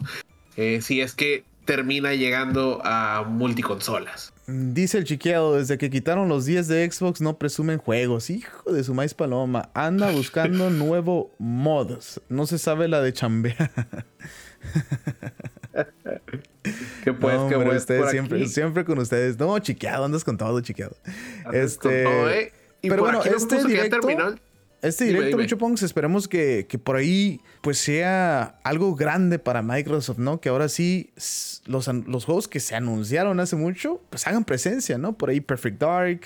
si 0.56 1.02
es 1.02 1.16
que 1.16 1.44
termina 1.66 2.14
llegando 2.14 2.82
a 2.84 3.26
multiconsolas. 3.28 4.32
Dice 4.46 5.00
el 5.00 5.04
chiqueado, 5.04 5.58
desde 5.58 5.80
que 5.80 5.90
quitaron 5.90 6.30
los 6.30 6.46
10 6.46 6.68
de 6.68 6.92
Xbox 6.92 7.20
no 7.20 7.40
presumen 7.40 7.80
juegos. 7.80 8.30
Hijo 8.30 8.72
de 8.72 8.84
su 8.84 8.94
maíz 8.94 9.16
paloma. 9.16 9.72
Anda 9.74 10.12
buscando 10.16 10.70
nuevo 10.70 11.32
modos. 11.40 12.22
No 12.30 12.46
se 12.46 12.60
sabe 12.60 12.88
la 12.88 13.02
de 13.02 13.12
chambear. 13.12 13.72
¿Qué 17.04 17.14
pues, 17.14 17.38
qué 17.50 17.56
pues. 17.56 18.12
Siempre, 18.12 18.48
siempre 18.48 18.86
con 18.86 19.00
ustedes. 19.00 19.38
No, 19.38 19.58
chiqueado, 19.60 20.06
andas 20.06 20.24
con 20.24 20.38
todo, 20.38 20.60
chiqueado. 20.62 20.96
este. 21.54 22.04
¿eh? 22.40 22.54
pero 22.82 23.04
bueno, 23.04 23.24
este 23.24 23.64
directo, 23.64 24.08
este 24.82 25.06
directo, 25.06 25.38
Lucho 25.38 25.58
Pongs, 25.58 25.82
esperemos 25.82 26.28
que, 26.28 26.68
que, 26.70 26.78
por 26.78 26.96
ahí 26.96 27.42
pues 27.62 27.80
sea 27.80 28.60
algo 28.64 28.96
grande 28.96 29.40
para 29.40 29.62
Microsoft, 29.62 30.20
¿no? 30.20 30.40
Que 30.40 30.50
ahora 30.50 30.70
sí 30.70 31.12
los, 31.66 31.88
los 31.88 32.26
juegos 32.26 32.48
que 32.48 32.60
se 32.60 32.76
anunciaron 32.76 33.40
hace 33.40 33.56
mucho, 33.56 34.02
pues 34.10 34.28
hagan 34.28 34.46
presencia, 34.46 34.98
¿no? 34.98 35.18
Por 35.18 35.30
ahí 35.30 35.42
Perfect 35.42 35.82
Dark. 35.82 36.22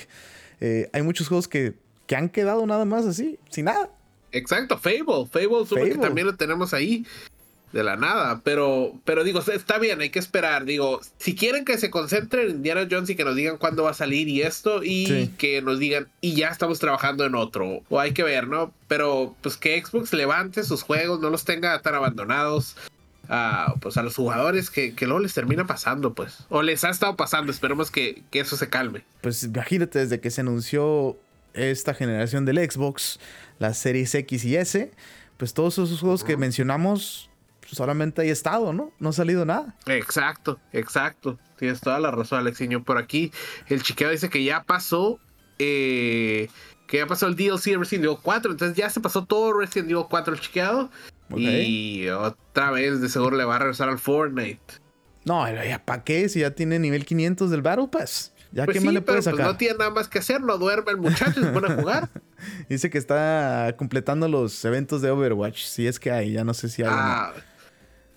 Eh, 0.59 0.89
hay 0.91 1.01
muchos 1.01 1.29
juegos 1.29 1.47
que, 1.47 1.75
que 2.07 2.15
han 2.15 2.29
quedado 2.29 2.65
nada 2.67 2.83
más 2.83 3.05
así, 3.05 3.39
sin 3.49 3.65
nada. 3.65 3.89
Exacto, 4.33 4.77
Fable. 4.77 5.27
Fable, 5.31 5.65
Fable. 5.65 5.91
que 5.91 5.97
también 5.97 6.27
lo 6.27 6.35
tenemos 6.35 6.73
ahí 6.73 7.05
de 7.73 7.83
la 7.83 7.95
nada. 7.95 8.41
Pero, 8.43 8.93
pero 9.05 9.23
digo, 9.23 9.39
está 9.39 9.77
bien, 9.77 10.01
hay 10.01 10.09
que 10.09 10.19
esperar. 10.19 10.65
Digo, 10.65 11.01
si 11.17 11.35
quieren 11.35 11.65
que 11.65 11.77
se 11.77 11.89
concentren 11.89 12.49
en 12.49 12.55
Indiana 12.57 12.87
Jones 12.89 13.09
y 13.09 13.15
que 13.15 13.23
nos 13.23 13.35
digan 13.35 13.57
cuándo 13.57 13.83
va 13.83 13.91
a 13.91 13.95
salir 13.95 14.27
y 14.27 14.41
esto, 14.41 14.83
y 14.83 15.27
que 15.37 15.61
nos 15.61 15.79
digan, 15.79 16.07
y 16.21 16.33
ya 16.33 16.49
estamos 16.49 16.79
trabajando 16.79 17.25
en 17.25 17.35
otro. 17.35 17.81
O 17.89 17.99
hay 17.99 18.13
que 18.13 18.23
ver, 18.23 18.47
¿no? 18.47 18.73
Pero 18.87 19.35
pues 19.41 19.57
que 19.57 19.81
Xbox 19.83 20.13
levante 20.13 20.63
sus 20.63 20.83
juegos, 20.83 21.19
no 21.19 21.29
los 21.29 21.45
tenga 21.45 21.81
tan 21.81 21.95
abandonados. 21.95 22.75
A, 23.33 23.75
pues 23.79 23.95
a 23.95 24.03
los 24.03 24.17
jugadores 24.17 24.69
que, 24.69 24.93
que, 24.93 25.05
luego 25.05 25.21
les 25.21 25.33
termina 25.33 25.65
pasando, 25.65 26.13
pues. 26.13 26.39
O 26.49 26.61
les 26.63 26.83
ha 26.83 26.89
estado 26.89 27.15
pasando, 27.15 27.49
esperemos 27.49 27.89
que, 27.89 28.23
que 28.29 28.41
eso 28.41 28.57
se 28.57 28.67
calme. 28.67 29.05
Pues 29.21 29.43
imagínate, 29.43 29.99
desde 29.99 30.19
que 30.19 30.29
se 30.31 30.41
anunció 30.41 31.17
esta 31.53 31.93
generación 31.93 32.43
del 32.43 32.57
Xbox, 32.57 33.21
las 33.57 33.77
series 33.77 34.13
X 34.15 34.43
y 34.43 34.57
S, 34.57 34.91
pues 35.37 35.53
todos 35.53 35.75
esos 35.75 36.01
juegos 36.01 36.25
que 36.25 36.35
mencionamos 36.35 37.30
solamente 37.75 38.21
hay 38.21 38.29
estado, 38.29 38.73
¿no? 38.73 38.91
No 38.99 39.09
ha 39.09 39.13
salido 39.13 39.45
nada. 39.45 39.75
Exacto, 39.85 40.59
exacto. 40.73 41.39
Tienes 41.57 41.81
toda 41.81 41.99
la 41.99 42.11
razón, 42.11 42.39
Alexiño. 42.39 42.83
Por 42.83 42.97
aquí, 42.97 43.31
el 43.67 43.83
chiqueo 43.83 44.09
dice 44.09 44.29
que 44.29 44.43
ya 44.43 44.63
pasó. 44.63 45.19
Eh, 45.59 46.49
que 46.87 46.97
ya 46.97 47.07
pasó 47.07 47.27
el 47.27 47.35
DLC 47.35 47.71
de 47.71 47.77
Resident 47.77 48.05
Evil 48.05 48.17
4. 48.21 48.51
Entonces 48.51 48.75
ya 48.75 48.89
se 48.89 48.99
pasó 48.99 49.25
todo 49.25 49.53
Resident 49.53 49.91
Evil 49.91 50.05
4 50.09 50.33
el 50.33 50.39
chiqueado. 50.39 50.89
Y 51.35 52.09
otra 52.09 52.71
vez 52.71 52.99
de 52.99 53.07
seguro 53.07 53.37
le 53.37 53.45
va 53.45 53.55
a 53.55 53.59
regresar 53.59 53.87
al 53.87 53.99
Fortnite. 53.99 54.81
No, 55.23 55.47
ya 55.49 55.83
para 55.85 56.03
qué 56.03 56.27
si 56.29 56.39
ya 56.39 56.51
tiene 56.51 56.79
nivel 56.79 57.05
500 57.05 57.49
del 57.49 57.61
Battle 57.61 57.87
Pass. 57.89 58.33
Ya 58.51 58.65
pues 58.65 58.77
qué 58.77 58.83
más 58.83 58.93
le 58.93 59.01
puede 59.01 59.19
pues, 59.19 59.25
sacar. 59.25 59.45
no 59.45 59.55
tiene 59.55 59.77
nada 59.77 59.91
más 59.91 60.09
que 60.09 60.19
hacer, 60.19 60.41
no 60.41 60.57
duerme 60.57 60.91
el 60.91 60.97
muchacho 60.97 61.39
y 61.39 61.43
se 61.43 61.49
pone 61.51 61.67
a 61.67 61.75
jugar. 61.75 62.09
Dice 62.69 62.89
que 62.89 62.97
está 62.97 63.73
completando 63.77 64.27
los 64.27 64.65
eventos 64.65 65.01
de 65.01 65.09
Overwatch. 65.09 65.63
Si 65.63 65.87
es 65.87 65.99
que 65.99 66.11
hay, 66.11 66.33
ya 66.33 66.43
no 66.43 66.53
sé 66.53 66.67
si 66.67 66.81
hay. 66.81 66.89
Ah, 66.91 67.33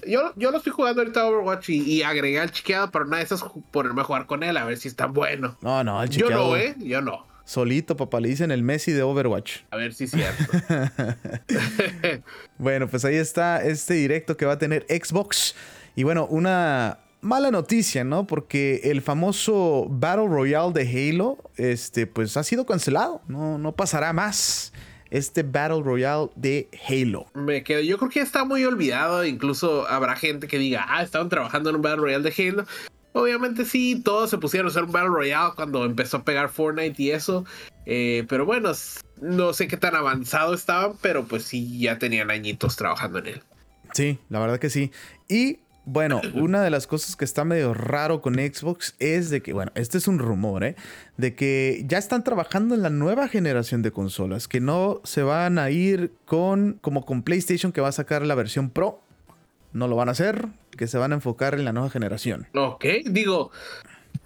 yo, 0.06 0.32
yo 0.36 0.50
lo 0.50 0.58
estoy 0.58 0.72
jugando 0.72 1.02
ahorita 1.02 1.26
Overwatch 1.26 1.70
y, 1.70 2.02
agregué 2.02 2.40
al 2.40 2.50
chiqueado, 2.50 2.90
pero 2.90 3.04
nada 3.04 3.18
de 3.18 3.24
eso 3.24 3.34
es 3.34 3.42
ponerme 3.70 4.02
a 4.02 4.04
jugar 4.04 4.26
con 4.26 4.42
él 4.42 4.56
a 4.56 4.64
ver 4.64 4.76
si 4.76 4.88
está 4.88 5.06
bueno. 5.06 5.56
No, 5.60 5.82
no, 5.84 6.02
el 6.02 6.08
chiqueado. 6.08 6.30
Yo 6.30 6.48
no, 6.48 6.56
¿eh? 6.56 6.74
Yo 6.78 7.00
no. 7.00 7.26
Solito, 7.44 7.96
papá, 7.96 8.20
le 8.20 8.28
dicen 8.28 8.50
el 8.50 8.62
Messi 8.62 8.92
de 8.92 9.02
Overwatch. 9.02 9.60
A 9.70 9.76
ver 9.76 9.92
si 9.92 10.04
es 10.04 10.12
cierto. 10.12 10.44
bueno, 12.58 12.88
pues 12.88 13.04
ahí 13.04 13.16
está 13.16 13.62
este 13.62 13.94
directo 13.94 14.36
que 14.36 14.46
va 14.46 14.52
a 14.52 14.58
tener 14.58 14.86
Xbox. 14.88 15.54
Y 15.94 16.04
bueno, 16.04 16.26
una 16.26 17.00
mala 17.20 17.50
noticia, 17.50 18.02
¿no? 18.02 18.26
Porque 18.26 18.80
el 18.84 19.02
famoso 19.02 19.86
Battle 19.90 20.26
Royale 20.26 20.72
de 20.72 21.10
Halo, 21.10 21.38
este, 21.56 22.06
pues 22.06 22.36
ha 22.38 22.44
sido 22.44 22.64
cancelado. 22.64 23.20
No, 23.28 23.58
no 23.58 23.72
pasará 23.72 24.14
más 24.14 24.72
este 25.14 25.44
Battle 25.44 25.82
Royale 25.82 26.28
de 26.34 26.68
Halo. 26.88 27.26
Me 27.34 27.62
quedo, 27.62 27.80
yo 27.80 27.98
creo 27.98 28.10
que 28.10 28.20
está 28.20 28.44
muy 28.44 28.64
olvidado, 28.64 29.24
incluso 29.24 29.86
habrá 29.86 30.16
gente 30.16 30.48
que 30.48 30.58
diga, 30.58 30.84
ah, 30.88 31.04
estaban 31.04 31.28
trabajando 31.28 31.70
en 31.70 31.76
un 31.76 31.82
Battle 31.82 32.00
Royale 32.00 32.28
de 32.28 32.48
Halo. 32.48 32.66
Obviamente 33.12 33.64
sí, 33.64 34.02
todos 34.04 34.28
se 34.28 34.38
pusieron 34.38 34.66
a 34.66 34.70
hacer 34.70 34.82
un 34.82 34.90
Battle 34.90 35.10
Royale 35.10 35.52
cuando 35.54 35.84
empezó 35.84 36.16
a 36.16 36.24
pegar 36.24 36.48
Fortnite 36.48 37.00
y 37.00 37.12
eso. 37.12 37.44
Eh, 37.86 38.24
pero 38.28 38.44
bueno, 38.44 38.72
no 39.20 39.52
sé 39.52 39.68
qué 39.68 39.76
tan 39.76 39.94
avanzado 39.94 40.52
estaban, 40.52 40.94
pero 41.00 41.24
pues 41.24 41.44
sí, 41.44 41.78
ya 41.78 41.96
tenían 42.00 42.32
añitos 42.32 42.74
trabajando 42.74 43.20
en 43.20 43.26
él. 43.28 43.42
Sí, 43.92 44.18
la 44.30 44.40
verdad 44.40 44.58
que 44.58 44.68
sí. 44.68 44.90
Y 45.28 45.60
bueno, 45.86 46.20
una 46.34 46.62
de 46.62 46.70
las 46.70 46.86
cosas 46.86 47.16
que 47.16 47.24
está 47.24 47.44
medio 47.44 47.74
raro 47.74 48.20
con 48.20 48.34
Xbox 48.34 48.94
es 48.98 49.30
de 49.30 49.42
que, 49.42 49.52
bueno, 49.52 49.70
este 49.74 49.98
es 49.98 50.08
un 50.08 50.18
rumor, 50.18 50.64
¿eh? 50.64 50.76
De 51.16 51.34
que 51.34 51.84
ya 51.86 51.98
están 51.98 52.24
trabajando 52.24 52.74
en 52.74 52.82
la 52.82 52.90
nueva 52.90 53.28
generación 53.28 53.82
de 53.82 53.90
consolas, 53.90 54.48
que 54.48 54.60
no 54.60 55.00
se 55.04 55.22
van 55.22 55.58
a 55.58 55.70
ir 55.70 56.12
con, 56.24 56.78
como 56.80 57.04
con 57.04 57.22
PlayStation 57.22 57.72
que 57.72 57.80
va 57.80 57.88
a 57.88 57.92
sacar 57.92 58.24
la 58.24 58.34
versión 58.34 58.70
Pro. 58.70 59.02
No 59.72 59.88
lo 59.88 59.96
van 59.96 60.08
a 60.08 60.12
hacer, 60.12 60.46
que 60.76 60.86
se 60.86 60.98
van 60.98 61.12
a 61.12 61.16
enfocar 61.16 61.54
en 61.54 61.64
la 61.64 61.72
nueva 61.72 61.90
generación. 61.90 62.46
Ok, 62.54 62.84
digo, 63.06 63.50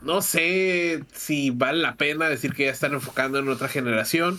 no 0.03 0.23
sé 0.23 1.03
si 1.13 1.51
vale 1.51 1.81
la 1.81 1.97
pena 1.97 2.29
decir 2.29 2.53
que 2.53 2.67
ya 2.67 2.71
están 2.71 2.93
enfocando 2.93 3.39
en 3.39 3.49
otra 3.49 3.69
generación. 3.69 4.39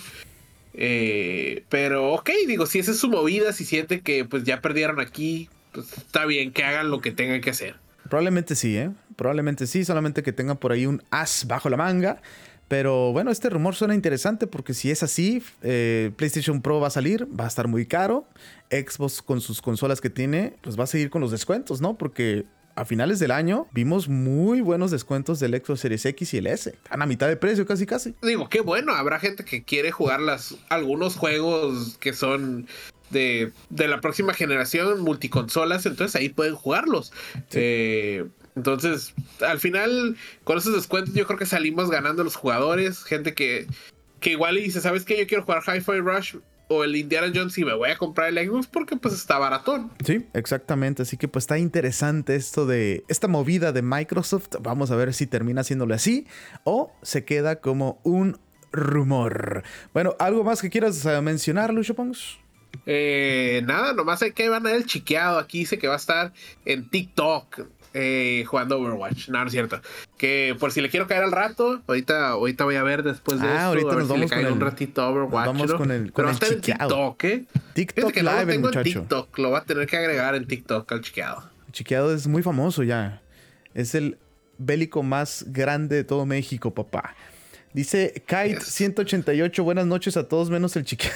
Eh, 0.74 1.64
pero 1.70 2.14
ok, 2.14 2.30
digo, 2.48 2.66
si 2.66 2.80
esa 2.80 2.92
es 2.92 3.00
su 3.00 3.10
movida, 3.10 3.52
si 3.52 3.66
siente 3.66 4.02
que 4.02 4.24
pues 4.24 4.44
ya 4.44 4.62
perdieron 4.62 5.00
aquí, 5.00 5.50
pues, 5.72 5.92
está 5.98 6.26
bien 6.26 6.52
que 6.52 6.64
hagan 6.64 6.90
lo 6.90 7.02
que 7.02 7.12
tengan 7.12 7.42
que 7.42 7.50
hacer. 7.50 7.76
Probablemente 8.10 8.56
sí, 8.56 8.78
¿eh? 8.78 8.92
Probablemente 9.16 9.68
sí, 9.68 9.86
solamente 9.86 10.24
que 10.24 10.32
tengan 10.32 10.58
por 10.58 10.72
ahí 10.72 10.86
un 10.86 11.04
as 11.12 11.46
bajo 11.48 11.70
la 11.70 11.78
manga. 11.78 12.22
Pero 12.70 13.12
bueno, 13.12 13.32
este 13.32 13.50
rumor 13.50 13.76
suena 13.76 13.96
interesante 13.96 14.46
porque 14.46 14.76
si 14.76 14.92
es 14.92 15.02
así, 15.02 15.42
eh, 15.64 16.12
PlayStation 16.16 16.62
Pro 16.62 16.80
va 16.80 16.88
a 16.88 16.92
salir, 16.92 17.28
va 17.28 17.46
a 17.46 17.48
estar 17.48 17.68
muy 17.68 17.88
caro. 17.88 18.28
Xbox 18.70 19.24
con 19.24 19.42
sus 19.42 19.60
consolas 19.62 20.00
que 20.02 20.12
tiene, 20.12 20.54
pues 20.62 20.80
va 20.80 20.84
a 20.84 20.88
seguir 20.88 21.10
con 21.10 21.20
los 21.20 21.32
descuentos, 21.32 21.82
¿no? 21.82 21.98
Porque 21.98 22.46
a 22.76 22.86
finales 22.86 23.20
del 23.20 23.32
año 23.32 23.68
vimos 23.72 24.08
muy 24.08 24.62
buenos 24.62 24.92
descuentos 24.92 25.40
del 25.40 25.54
Xbox 25.54 25.82
Series 25.82 26.06
X 26.06 26.34
y 26.34 26.38
el 26.38 26.48
S. 26.48 26.70
Están 26.70 27.02
a 27.02 27.08
mitad 27.08 27.28
de 27.28 27.36
precio 27.38 27.66
casi 27.66 27.88
casi. 27.88 28.14
Digo, 28.22 28.48
qué 28.50 28.62
bueno, 28.62 28.94
habrá 28.94 29.20
gente 29.20 29.44
que 29.44 29.64
quiere 29.64 29.92
jugar 29.92 30.22
las, 30.22 30.56
algunos 30.70 31.16
juegos 31.16 31.98
que 32.00 32.14
son 32.14 32.68
de, 33.10 33.52
la 33.70 34.02
próxima 34.02 34.34
generación, 34.34 35.02
multiconsolas, 35.02 35.86
entonces 35.86 36.16
ahí 36.16 36.30
pueden 36.30 36.56
jugarlos. 36.56 37.12
Eh, 37.52 38.26
entonces, 38.56 39.14
al 39.46 39.60
final, 39.60 40.18
con 40.44 40.58
esos 40.58 40.74
descuentos, 40.74 41.14
yo 41.14 41.26
creo 41.26 41.40
que 41.40 41.46
salimos 41.46 41.90
ganando 41.90 42.24
los 42.24 42.36
jugadores, 42.36 43.04
gente 43.04 43.34
que, 43.34 43.68
que 44.20 44.32
igual 44.32 44.56
dice, 44.56 44.82
¿sabes 44.82 45.06
qué? 45.06 45.18
Yo 45.18 45.28
quiero 45.28 45.44
jugar 45.44 45.64
Hi-Fi 45.66 46.00
Rush 46.00 46.36
o 46.70 46.84
el 46.84 46.96
Indiana 46.96 47.32
Jones 47.34 47.58
y 47.58 47.66
me 47.66 47.74
voy 47.74 47.90
a 47.90 47.98
comprar 47.98 48.30
el 48.30 48.48
Xbox 48.48 48.68
porque 48.68 48.96
pues 48.96 49.14
está 49.16 49.40
baratón. 49.40 49.92
Sí, 50.06 50.26
exactamente. 50.34 51.02
Así 51.02 51.18
que 51.18 51.28
pues 51.28 51.44
está 51.44 51.58
interesante 51.58 52.36
esto 52.36 52.66
de 52.66 53.04
esta 53.08 53.28
movida 53.28 53.72
de 53.72 53.82
Microsoft. 53.82 54.56
Vamos 54.62 54.92
a 54.92 54.96
ver 54.96 55.14
si 55.14 55.26
termina 55.26 55.62
haciéndole 55.62 55.96
así 55.96 56.28
o 56.64 56.94
se 57.02 57.26
queda 57.26 57.58
como 57.58 58.00
un 58.04 58.38
rumor. 58.72 59.64
Bueno, 59.94 60.16
¿algo 60.20 60.44
más 60.44 60.62
que 60.62 60.70
quieras 60.70 61.04
eh, 61.06 61.22
mencionar, 61.22 61.74
Lucho 61.74 61.96
Pons? 61.96 62.38
Eh, 62.86 63.62
nada, 63.66 63.94
nomás 63.94 64.22
hay 64.22 64.32
que 64.32 64.50
van 64.50 64.66
a 64.66 64.70
ver 64.72 64.78
el 64.78 64.86
chiqueado. 64.86 65.38
Aquí 65.38 65.60
dice 65.60 65.78
que 65.78 65.88
va 65.88 65.94
a 65.94 65.98
estar 65.98 66.34
en 66.66 66.90
TikTok 66.90 67.62
eh, 67.94 68.44
jugando 68.48 68.80
Overwatch. 68.80 69.30
No, 69.30 69.40
no 69.40 69.46
es 69.48 69.52
cierto. 69.52 69.82
Que 70.18 70.56
por 70.60 70.72
si 70.72 70.82
le 70.82 70.90
quiero 70.90 71.08
caer 71.08 71.24
al 71.24 71.32
rato, 71.32 71.82
ahorita, 71.88 72.30
ahorita 72.30 72.64
voy 72.64 72.76
a 72.76 72.84
ver 72.84 73.04
después 73.04 73.40
de 73.42 73.48
ah, 73.48 73.66
ahorita 73.66 73.96
nos 73.96 74.08
vamos 74.08 74.32
con 74.32 74.40
el, 74.40 74.52
un 74.52 74.60
ratito 74.60 75.08
Overwatch. 75.08 75.46
vamos 75.48 75.74
con 75.74 75.92
el, 75.92 76.12
con 76.12 76.26
Pero 76.26 76.38
chiqueado. 76.38 77.16
TikTok, 77.16 77.24
¿eh? 77.26 77.46
TikTok 77.74 78.12
que 78.12 78.24
Live, 78.24 78.46
tengo 78.46 78.68
muchacho. 78.68 78.80
En 78.80 78.94
TikTok, 78.94 79.38
lo 79.40 79.52
va 79.52 79.60
a 79.60 79.64
tener 79.66 79.88
que 79.88 79.98
agregar 79.98 80.36
en 80.36 80.46
TikTok 80.46 80.92
al 80.92 81.02
chiqueado. 81.02 81.44
El 81.68 81.74
chiqueado 81.74 82.14
es 82.14 82.28
muy 82.28 82.44
famoso 82.44 82.84
ya. 82.84 83.22
Es 83.74 83.96
el 83.96 84.18
bélico 84.58 85.04
más 85.04 85.46
grande 85.48 85.96
de 85.96 86.04
todo 86.04 86.26
México, 86.26 86.74
papá. 86.74 87.16
Dice 87.72 88.24
Kite188, 88.28 89.64
buenas 89.64 89.86
noches 89.86 90.18
a 90.18 90.28
todos 90.28 90.50
menos 90.50 90.76
el 90.76 90.86
chiquito. 90.86 91.14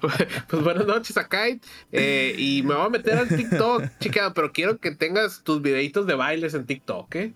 pues 0.48 0.62
buenas 0.62 0.86
noches 0.86 1.16
a 1.16 1.28
Kite. 1.28 1.60
Eh, 1.92 2.34
y 2.36 2.62
me 2.64 2.74
voy 2.74 2.86
a 2.86 2.88
meter 2.88 3.16
al 3.16 3.28
TikTok, 3.28 3.84
chica, 4.00 4.34
pero 4.34 4.52
quiero 4.52 4.78
que 4.78 4.90
tengas 4.90 5.42
tus 5.44 5.62
videitos 5.62 6.08
de 6.08 6.14
bailes 6.14 6.54
en 6.54 6.66
TikTok, 6.66 7.14
¿eh? 7.14 7.32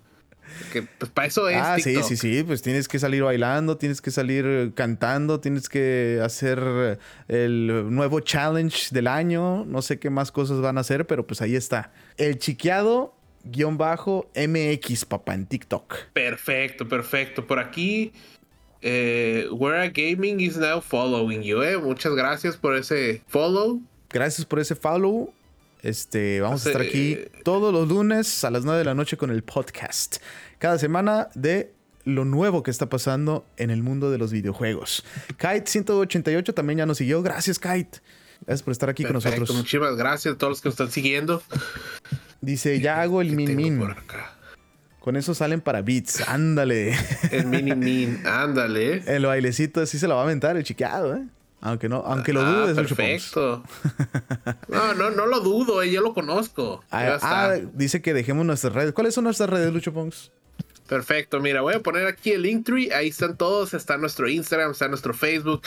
Que 0.73 0.83
pues 0.83 1.11
para 1.11 1.29
eso 1.29 1.49
es. 1.49 1.57
Ah, 1.57 1.77
sí, 1.79 2.03
sí, 2.03 2.17
sí. 2.17 2.43
Pues 2.43 2.63
tienes 2.63 2.89
que 2.89 2.99
salir 2.99 3.23
bailando, 3.23 3.77
tienes 3.77 4.01
que 4.01 4.11
salir 4.11 4.73
cantando, 4.75 5.41
tienes 5.41 5.69
que 5.69 6.21
hacer 6.23 6.99
el 7.29 7.87
nuevo 7.91 8.21
challenge 8.21 8.89
del 8.91 9.07
año. 9.07 9.65
No 9.65 9.83
sé 9.83 9.99
qué 9.99 10.11
más 10.11 10.33
cosas 10.33 10.61
van 10.61 10.79
a 10.79 10.83
hacer, 10.83 11.07
pero 11.07 11.27
pues 11.27 11.43
ahí 11.43 11.57
está. 11.57 11.93
El 12.17 12.39
chiqueado 12.39 13.16
guion 13.51 13.79
bajo 13.79 14.29
MX, 14.35 15.05
papá, 15.05 15.35
en 15.35 15.47
TikTok. 15.47 16.13
Perfecto, 16.13 16.89
perfecto. 16.89 17.47
Por 17.47 17.59
aquí, 17.59 18.13
eh, 18.83 19.49
Where 19.51 19.91
Gaming 19.91 20.41
is 20.41 20.57
now 20.57 20.81
following 20.81 21.43
you, 21.43 21.63
eh. 21.63 21.77
Muchas 21.77 22.15
gracias 22.15 22.57
por 22.57 22.77
ese 22.77 23.23
follow. 23.27 23.81
Gracias 24.11 24.45
por 24.45 24.61
ese 24.61 24.75
follow. 24.75 25.33
Este, 25.83 26.41
vamos 26.41 26.67
a 26.67 26.71
estar 26.71 26.83
aquí 26.83 27.19
todos 27.45 27.73
los 27.73 27.89
lunes 27.89 28.45
a 28.45 28.51
las 28.51 28.65
9 28.65 28.79
de 28.79 28.85
la 28.85 28.95
noche 28.95 29.17
con 29.17 29.31
el 29.31 29.43
podcast. 29.43 30.17
Cada 30.59 30.79
semana 30.79 31.29
de 31.35 31.73
lo 32.05 32.25
nuevo 32.25 32.63
que 32.63 32.71
está 32.71 32.89
pasando 32.89 33.45
en 33.57 33.71
el 33.71 33.83
mundo 33.83 34.11
de 34.11 34.19
los 34.19 34.33
videojuegos. 34.33 35.05
Kite188 35.39 36.55
también 36.55 36.79
ya 36.79 36.87
nos 36.87 36.99
siguió. 36.99 37.23
Gracias, 37.23 37.59
Kite. 37.59 38.01
Gracias 38.45 38.63
por 38.63 38.73
estar 38.73 38.89
aquí 38.89 39.05
con 39.05 39.15
nosotros. 39.15 39.55
Muchísimas 39.55 39.97
gracias 39.97 40.35
a 40.35 40.39
todos 40.39 40.53
los 40.53 40.61
que 40.61 40.69
nos 40.69 40.75
están 40.75 40.91
siguiendo. 40.91 41.43
Dice, 42.41 42.81
ya 42.81 43.01
hago 43.01 43.21
el 43.21 43.33
min 43.33 43.57
min. 43.57 43.81
Con 45.01 45.17
eso 45.17 45.35
salen 45.35 45.61
para 45.61 45.83
beats. 45.83 46.29
Ándale. 46.29 46.93
El 47.31 47.47
mini 47.47 47.77
min, 47.77 48.27
ándale. 48.27 49.05
El 49.07 49.25
bailecito 49.25 49.87
sí 49.87 50.01
se 50.01 50.09
lo 50.09 50.17
va 50.17 50.23
a 50.23 50.25
aventar 50.25 50.57
el 50.57 50.65
chiqueado, 50.65 51.15
¿eh? 51.15 51.23
Aunque 51.61 51.89
no, 51.89 51.99
aunque 52.05 52.33
lo 52.33 52.45
dudes, 52.45 52.77
ah, 52.77 52.83
perfecto. 52.83 53.65
no, 54.69 54.95
no, 54.95 55.11
no 55.11 55.27
lo 55.27 55.41
dudo, 55.41 55.83
eh, 55.83 55.91
yo 55.91 56.01
lo 56.01 56.13
conozco. 56.13 56.83
Ah, 56.91 57.19
ah, 57.23 57.55
dice 57.73 58.03
que 58.03 58.15
dejemos 58.15 58.45
nuestras 58.45 58.73
redes. 58.73 58.93
¿Cuáles 58.93 59.15
son 59.15 59.25
nuestras 59.25 59.49
redes, 59.49 59.73
Lucho 59.73 59.93
Pongs? 59.93 60.33
Perfecto, 60.89 61.41
mira, 61.41 61.63
voy 61.63 61.75
a 61.75 61.81
poner 61.81 62.07
aquí 62.07 62.33
el 62.33 62.43
Linktree, 62.43 62.93
ahí 62.93 63.09
están 63.09 63.37
todos, 63.37 63.75
está 63.75 63.97
nuestro 63.97 64.29
Instagram, 64.29 64.73
está 64.73 64.87
nuestro 64.87 65.15
Facebook, 65.15 65.63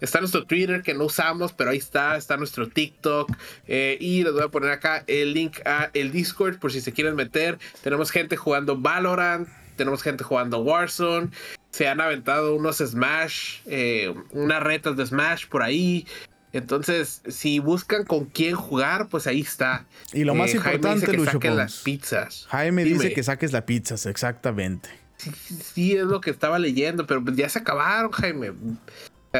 Está 0.00 0.20
nuestro 0.20 0.44
Twitter 0.44 0.82
que 0.82 0.94
no 0.94 1.04
usamos, 1.04 1.52
pero 1.52 1.70
ahí 1.70 1.78
está. 1.78 2.16
Está 2.16 2.36
nuestro 2.36 2.68
TikTok. 2.68 3.30
Eh, 3.66 3.96
y 4.00 4.22
les 4.22 4.32
voy 4.32 4.42
a 4.42 4.48
poner 4.48 4.70
acá 4.70 5.04
el 5.06 5.32
link 5.32 5.58
a 5.64 5.90
el 5.94 6.12
Discord 6.12 6.58
por 6.58 6.72
si 6.72 6.80
se 6.80 6.92
quieren 6.92 7.16
meter. 7.16 7.58
Tenemos 7.82 8.10
gente 8.10 8.36
jugando 8.36 8.76
Valorant. 8.76 9.48
Tenemos 9.76 10.02
gente 10.02 10.24
jugando 10.24 10.58
Warzone. 10.58 11.28
Se 11.70 11.88
han 11.88 12.00
aventado 12.00 12.54
unos 12.54 12.78
Smash. 12.78 13.60
Eh, 13.66 14.14
unas 14.32 14.62
retas 14.62 14.96
de 14.96 15.06
Smash 15.06 15.46
por 15.48 15.62
ahí. 15.62 16.06
Entonces, 16.52 17.22
si 17.28 17.58
buscan 17.58 18.04
con 18.04 18.26
quién 18.26 18.54
jugar, 18.54 19.08
pues 19.08 19.26
ahí 19.26 19.40
está. 19.40 19.84
Y 20.12 20.24
lo 20.24 20.34
más 20.34 20.54
importante, 20.54 21.06
Jaime 21.06 21.22
dice 21.24 21.38
que 21.38 21.50
las 21.50 21.82
pizzas. 21.82 22.46
Jaime 22.48 22.84
dice 22.84 23.12
que 23.12 23.22
saques 23.22 23.52
las 23.52 23.64
pizzas, 23.64 24.06
exactamente. 24.06 24.88
Sí, 25.18 25.30
sí, 25.32 25.96
es 25.96 26.04
lo 26.04 26.20
que 26.20 26.30
estaba 26.30 26.58
leyendo, 26.58 27.06
pero 27.06 27.22
pues 27.22 27.36
ya 27.36 27.48
se 27.48 27.58
acabaron, 27.58 28.10
Jaime 28.10 28.52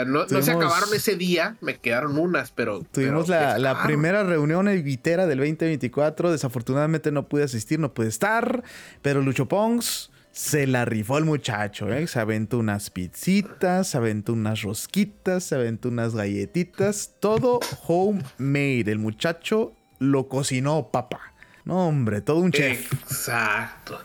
no, 0.06 0.26
se 0.28 0.50
acabaron 0.50 0.88
ese 0.94 1.16
día, 1.16 1.56
me 1.60 1.78
quedaron 1.78 2.18
unas, 2.18 2.50
pero. 2.50 2.82
Tuvimos 2.92 3.28
la, 3.28 3.82
primera 3.84 4.24
reunión 4.24 4.68
evitera 4.68 5.26
del 5.26 5.38
2024. 5.38 6.32
Desafortunadamente 6.32 7.12
no 7.12 7.28
pude 7.28 7.44
asistir, 7.44 7.78
no 7.78 7.94
pude 7.94 8.08
estar. 8.08 8.62
Pero 9.02 9.22
Lucho 9.22 9.46
Pongs 9.46 10.10
se 10.32 10.66
la 10.66 10.84
rifó 10.84 11.16
el 11.18 11.24
muchacho, 11.24 11.90
¿eh? 11.92 12.06
Se 12.06 12.20
aventó 12.20 12.58
unas 12.58 12.90
pizzitas, 12.90 13.88
se 13.88 13.96
aventó 13.96 14.34
unas 14.34 14.62
rosquitas, 14.62 15.44
se 15.44 15.54
aventó 15.54 15.88
unas 15.88 16.14
galletitas. 16.14 17.14
Todo 17.20 17.60
homemade. 17.86 18.92
El 18.92 18.98
muchacho 18.98 19.72
lo 19.98 20.28
cocinó, 20.28 20.90
papá. 20.92 21.32
No, 21.64 21.88
hombre, 21.88 22.20
todo 22.20 22.38
un 22.38 22.52
chef. 22.52 22.92
Exacto. 22.92 23.98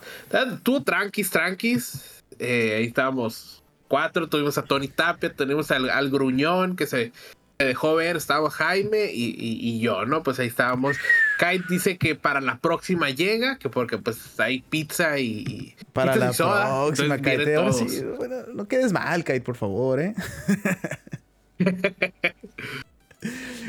Tú, 0.63 0.81
tranquis, 0.83 1.29
tranquis. 1.29 2.23
Eh, 2.39 2.75
ahí 2.77 2.85
estábamos 2.85 3.61
cuatro, 3.91 4.29
tuvimos 4.29 4.57
a 4.57 4.63
Tony 4.63 4.87
Tapia, 4.87 5.33
tenemos 5.33 5.69
al, 5.69 6.09
Gruñón 6.09 6.77
que 6.77 6.87
se, 6.87 7.11
dejó 7.59 7.93
ver, 7.95 8.15
estaba 8.15 8.49
Jaime 8.49 9.11
y, 9.13 9.81
yo, 9.81 10.05
¿no? 10.05 10.23
Pues 10.23 10.39
ahí 10.39 10.47
estábamos. 10.47 10.95
Kite 11.37 11.65
dice 11.69 11.97
que 11.97 12.15
para 12.15 12.39
la 12.39 12.57
próxima 12.57 13.09
llega, 13.09 13.57
que 13.57 13.67
porque 13.67 13.97
pues 13.97 14.39
hay 14.39 14.61
pizza 14.61 15.19
y... 15.19 15.75
Para 15.91 16.15
la 16.15 16.31
próxima, 16.31 17.17
Kite. 17.17 17.57
bueno, 18.17 18.35
no 18.53 18.65
quedes 18.65 18.93
mal, 18.93 19.25
Kite, 19.25 19.41
por 19.41 19.57
favor, 19.57 19.99
¿eh? 19.99 20.15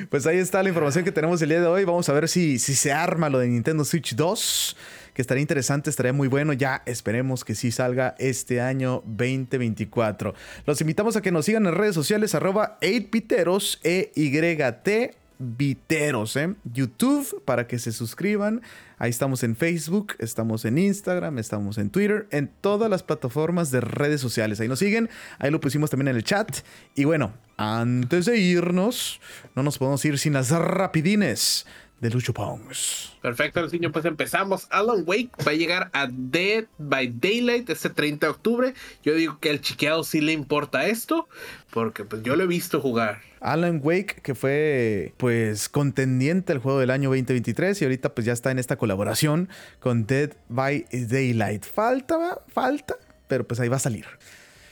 pues 0.08 0.24
ahí 0.28 0.38
está 0.38 0.62
la 0.62 0.68
información 0.68 1.04
que 1.04 1.10
tenemos 1.10 1.42
el 1.42 1.48
día 1.48 1.60
de 1.60 1.66
hoy. 1.66 1.84
Vamos 1.84 2.08
a 2.08 2.12
ver 2.12 2.28
si, 2.28 2.60
si 2.60 2.76
se 2.76 2.92
arma 2.92 3.28
lo 3.28 3.40
de 3.40 3.48
Nintendo 3.48 3.84
Switch 3.84 4.14
2 4.14 4.76
que 5.14 5.22
estaría 5.22 5.42
interesante, 5.42 5.90
estaría 5.90 6.12
muy 6.12 6.28
bueno. 6.28 6.52
Ya 6.52 6.82
esperemos 6.86 7.44
que 7.44 7.54
sí 7.54 7.70
salga 7.70 8.14
este 8.18 8.60
año 8.60 9.02
2024. 9.06 10.34
Los 10.66 10.80
invitamos 10.80 11.16
a 11.16 11.22
que 11.22 11.32
nos 11.32 11.44
sigan 11.44 11.66
en 11.66 11.74
redes 11.74 11.94
sociales, 11.94 12.34
arroba 12.34 12.78
8piteros, 12.80 13.78
E-Y-T 13.82 15.22
Viteros, 15.44 16.36
¿eh? 16.36 16.54
YouTube 16.72 17.42
para 17.44 17.66
que 17.66 17.80
se 17.80 17.90
suscriban. 17.90 18.62
Ahí 18.96 19.10
estamos 19.10 19.42
en 19.42 19.56
Facebook, 19.56 20.14
estamos 20.20 20.64
en 20.64 20.78
Instagram, 20.78 21.38
estamos 21.38 21.78
en 21.78 21.90
Twitter, 21.90 22.28
en 22.30 22.48
todas 22.60 22.88
las 22.88 23.02
plataformas 23.02 23.72
de 23.72 23.80
redes 23.80 24.20
sociales. 24.20 24.60
Ahí 24.60 24.68
nos 24.68 24.78
siguen, 24.78 25.10
ahí 25.40 25.50
lo 25.50 25.60
pusimos 25.60 25.90
también 25.90 26.08
en 26.08 26.16
el 26.16 26.22
chat. 26.22 26.58
Y 26.94 27.04
bueno, 27.04 27.32
antes 27.56 28.26
de 28.26 28.38
irnos, 28.38 29.20
no 29.56 29.64
nos 29.64 29.78
podemos 29.78 30.04
ir 30.04 30.16
sin 30.16 30.34
las 30.34 30.50
rapidines 30.50 31.66
de 32.02 32.10
Lucho 32.10 32.34
Pongs. 32.34 33.12
Perfecto, 33.22 33.64
niño, 33.68 33.92
pues 33.92 34.04
empezamos. 34.04 34.66
Alan 34.70 35.04
Wake 35.06 35.30
va 35.46 35.52
a 35.52 35.54
llegar 35.54 35.88
a 35.92 36.08
Dead 36.10 36.64
by 36.76 37.06
Daylight 37.20 37.70
este 37.70 37.90
30 37.90 38.26
de 38.26 38.30
octubre. 38.30 38.74
Yo 39.04 39.14
digo 39.14 39.38
que 39.38 39.50
al 39.50 39.60
chiqueado 39.60 40.02
sí 40.02 40.20
le 40.20 40.32
importa 40.32 40.84
esto, 40.88 41.28
porque 41.70 42.04
pues 42.04 42.24
yo 42.24 42.34
lo 42.34 42.42
he 42.42 42.48
visto 42.48 42.80
jugar. 42.80 43.20
Alan 43.38 43.80
Wake, 43.80 44.20
que 44.20 44.34
fue 44.34 45.14
pues 45.16 45.68
contendiente 45.68 46.52
al 46.52 46.58
juego 46.58 46.80
del 46.80 46.90
año 46.90 47.08
2023 47.10 47.80
y 47.80 47.84
ahorita 47.84 48.14
pues 48.14 48.24
ya 48.24 48.32
está 48.32 48.50
en 48.50 48.58
esta 48.58 48.76
colaboración 48.76 49.48
con 49.78 50.04
Dead 50.04 50.32
by 50.48 50.86
Daylight. 50.90 51.64
Falta, 51.64 52.40
falta, 52.48 52.96
pero 53.28 53.46
pues 53.46 53.60
ahí 53.60 53.68
va 53.68 53.76
a 53.76 53.80
salir. 53.80 54.06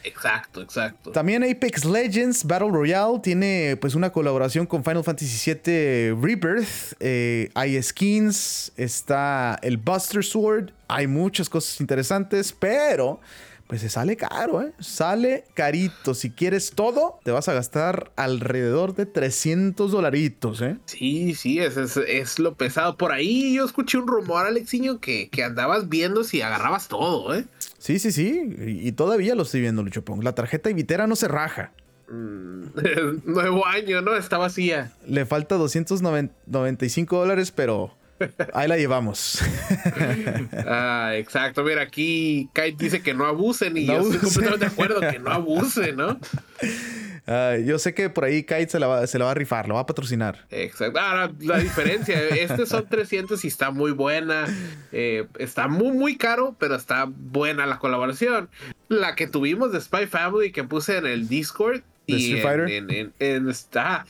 Exacto, 0.05 0.63
exacto. 0.63 1.11
También 1.13 1.45
Apex 1.45 1.85
Legends 1.85 2.45
Battle 2.45 2.71
Royale 2.71 3.19
tiene 3.21 3.77
pues 3.81 3.95
una 3.95 4.11
colaboración 4.11 4.67
con 4.67 4.83
Final 4.83 5.05
Fantasy 5.05 5.53
VII 5.53 6.13
Rebirth. 6.21 6.95
Eh, 7.01 7.51
hay 7.55 7.81
skins, 7.83 8.73
está 8.77 9.59
el 9.63 9.77
Buster 9.77 10.25
Sword, 10.25 10.71
hay 10.89 11.07
muchas 11.07 11.49
cosas 11.49 11.81
interesantes, 11.81 12.53
pero 12.53 13.21
pues 13.71 13.83
se 13.83 13.89
sale 13.89 14.17
caro, 14.17 14.63
¿eh? 14.63 14.73
Sale 14.81 15.45
carito. 15.55 16.13
Si 16.15 16.33
quieres 16.33 16.73
todo, 16.73 17.21
te 17.23 17.31
vas 17.31 17.49
a 17.49 17.53
gastar 17.53 18.11
alrededor 18.17 18.97
de 18.97 19.07
300 19.07 19.93
dolaritos, 19.93 20.61
¿eh? 20.61 20.79
Sí, 20.87 21.37
sí, 21.37 21.61
es, 21.61 21.77
es, 21.77 22.41
lo 22.41 22.57
pesado. 22.57 22.97
Por 22.97 23.13
ahí 23.13 23.55
yo 23.55 23.65
escuché 23.65 23.99
un 23.99 24.09
rumor, 24.09 24.45
Alexiño, 24.45 24.99
que, 24.99 25.29
que 25.31 25.45
andabas 25.45 25.89
viendo 25.89 26.25
si 26.25 26.43
agarrabas 26.43 26.89
todo, 26.89 27.33
¿eh? 27.33 27.45
Sí, 27.79 28.01
sí, 28.01 28.11
sí. 28.11 28.57
Y, 28.59 28.91
todavía 28.91 29.37
lo 29.37 29.43
estoy 29.43 29.61
viendo, 29.61 29.85
Lucho 29.85 30.03
La 30.21 30.35
tarjeta 30.35 30.69
Ibitera 30.69 31.07
no 31.07 31.15
se 31.15 31.29
raja. 31.29 31.71
Mm, 32.09 32.65
nuevo 33.25 33.67
año, 33.67 34.01
¿no? 34.01 34.17
Está 34.17 34.37
vacía. 34.37 34.91
Le 35.07 35.27
falta 35.27 35.55
295 35.55 37.17
dólares, 37.17 37.53
pero 37.53 37.95
ahí 38.53 38.69
la 38.69 38.77
llevamos. 38.77 39.41
ah, 40.67 41.13
exacto. 41.15 41.63
Mira, 41.65 41.83
aquí 41.83 42.49
Kite 42.55 42.77
dice 42.77 43.03
que 43.03 43.15
no 43.15 43.27
abusen 43.27 43.77
y 43.77 43.87
yo 43.87 44.01
estoy 44.01 44.19
completamente 44.19 44.67
de 44.67 44.73
acuerdo 44.73 45.01
que 45.01 45.19
no 45.19 45.31
abuse, 45.31 45.93
¿no? 45.93 46.19
yo 47.65 47.79
sé 47.79 47.95
que 47.95 48.11
por 48.11 48.25
ahí 48.25 48.43
Kite 48.43 48.69
se 48.69 48.81
la, 48.81 48.87
va, 48.87 49.07
se 49.07 49.19
la 49.19 49.27
va 49.27 49.31
a 49.31 49.35
rifar, 49.35 49.69
lo 49.69 49.75
va 49.75 49.81
a 49.81 49.87
patrocinar. 49.87 50.47
Exacto. 50.51 50.99
Ahora, 50.99 51.31
la 51.41 51.59
diferencia, 51.59 52.19
este 52.29 52.67
son 52.67 52.89
300 52.89 53.45
y 53.45 53.49
está 53.49 53.71
muy 53.71 53.93
buena. 53.93 54.47
Eh, 54.93 55.27
está 55.39 55.69
muy, 55.69 55.93
muy 55.93 56.17
caro, 56.17 56.57
pero 56.59 56.75
está 56.75 57.07
buena 57.09 57.67
la 57.67 57.79
colaboración. 57.79 58.49
La 58.89 59.15
que 59.15 59.27
tuvimos 59.27 59.73
de 59.73 59.81
Spy 59.81 60.07
Family 60.07 60.51
que 60.51 60.65
puse 60.65 60.97
en 60.97 61.07
el 61.07 61.29
Discord. 61.29 61.83
y 62.07 62.17
Street 62.17 62.43
Fighter? 62.43 63.13
En, 63.21 63.49
está, 63.49 64.07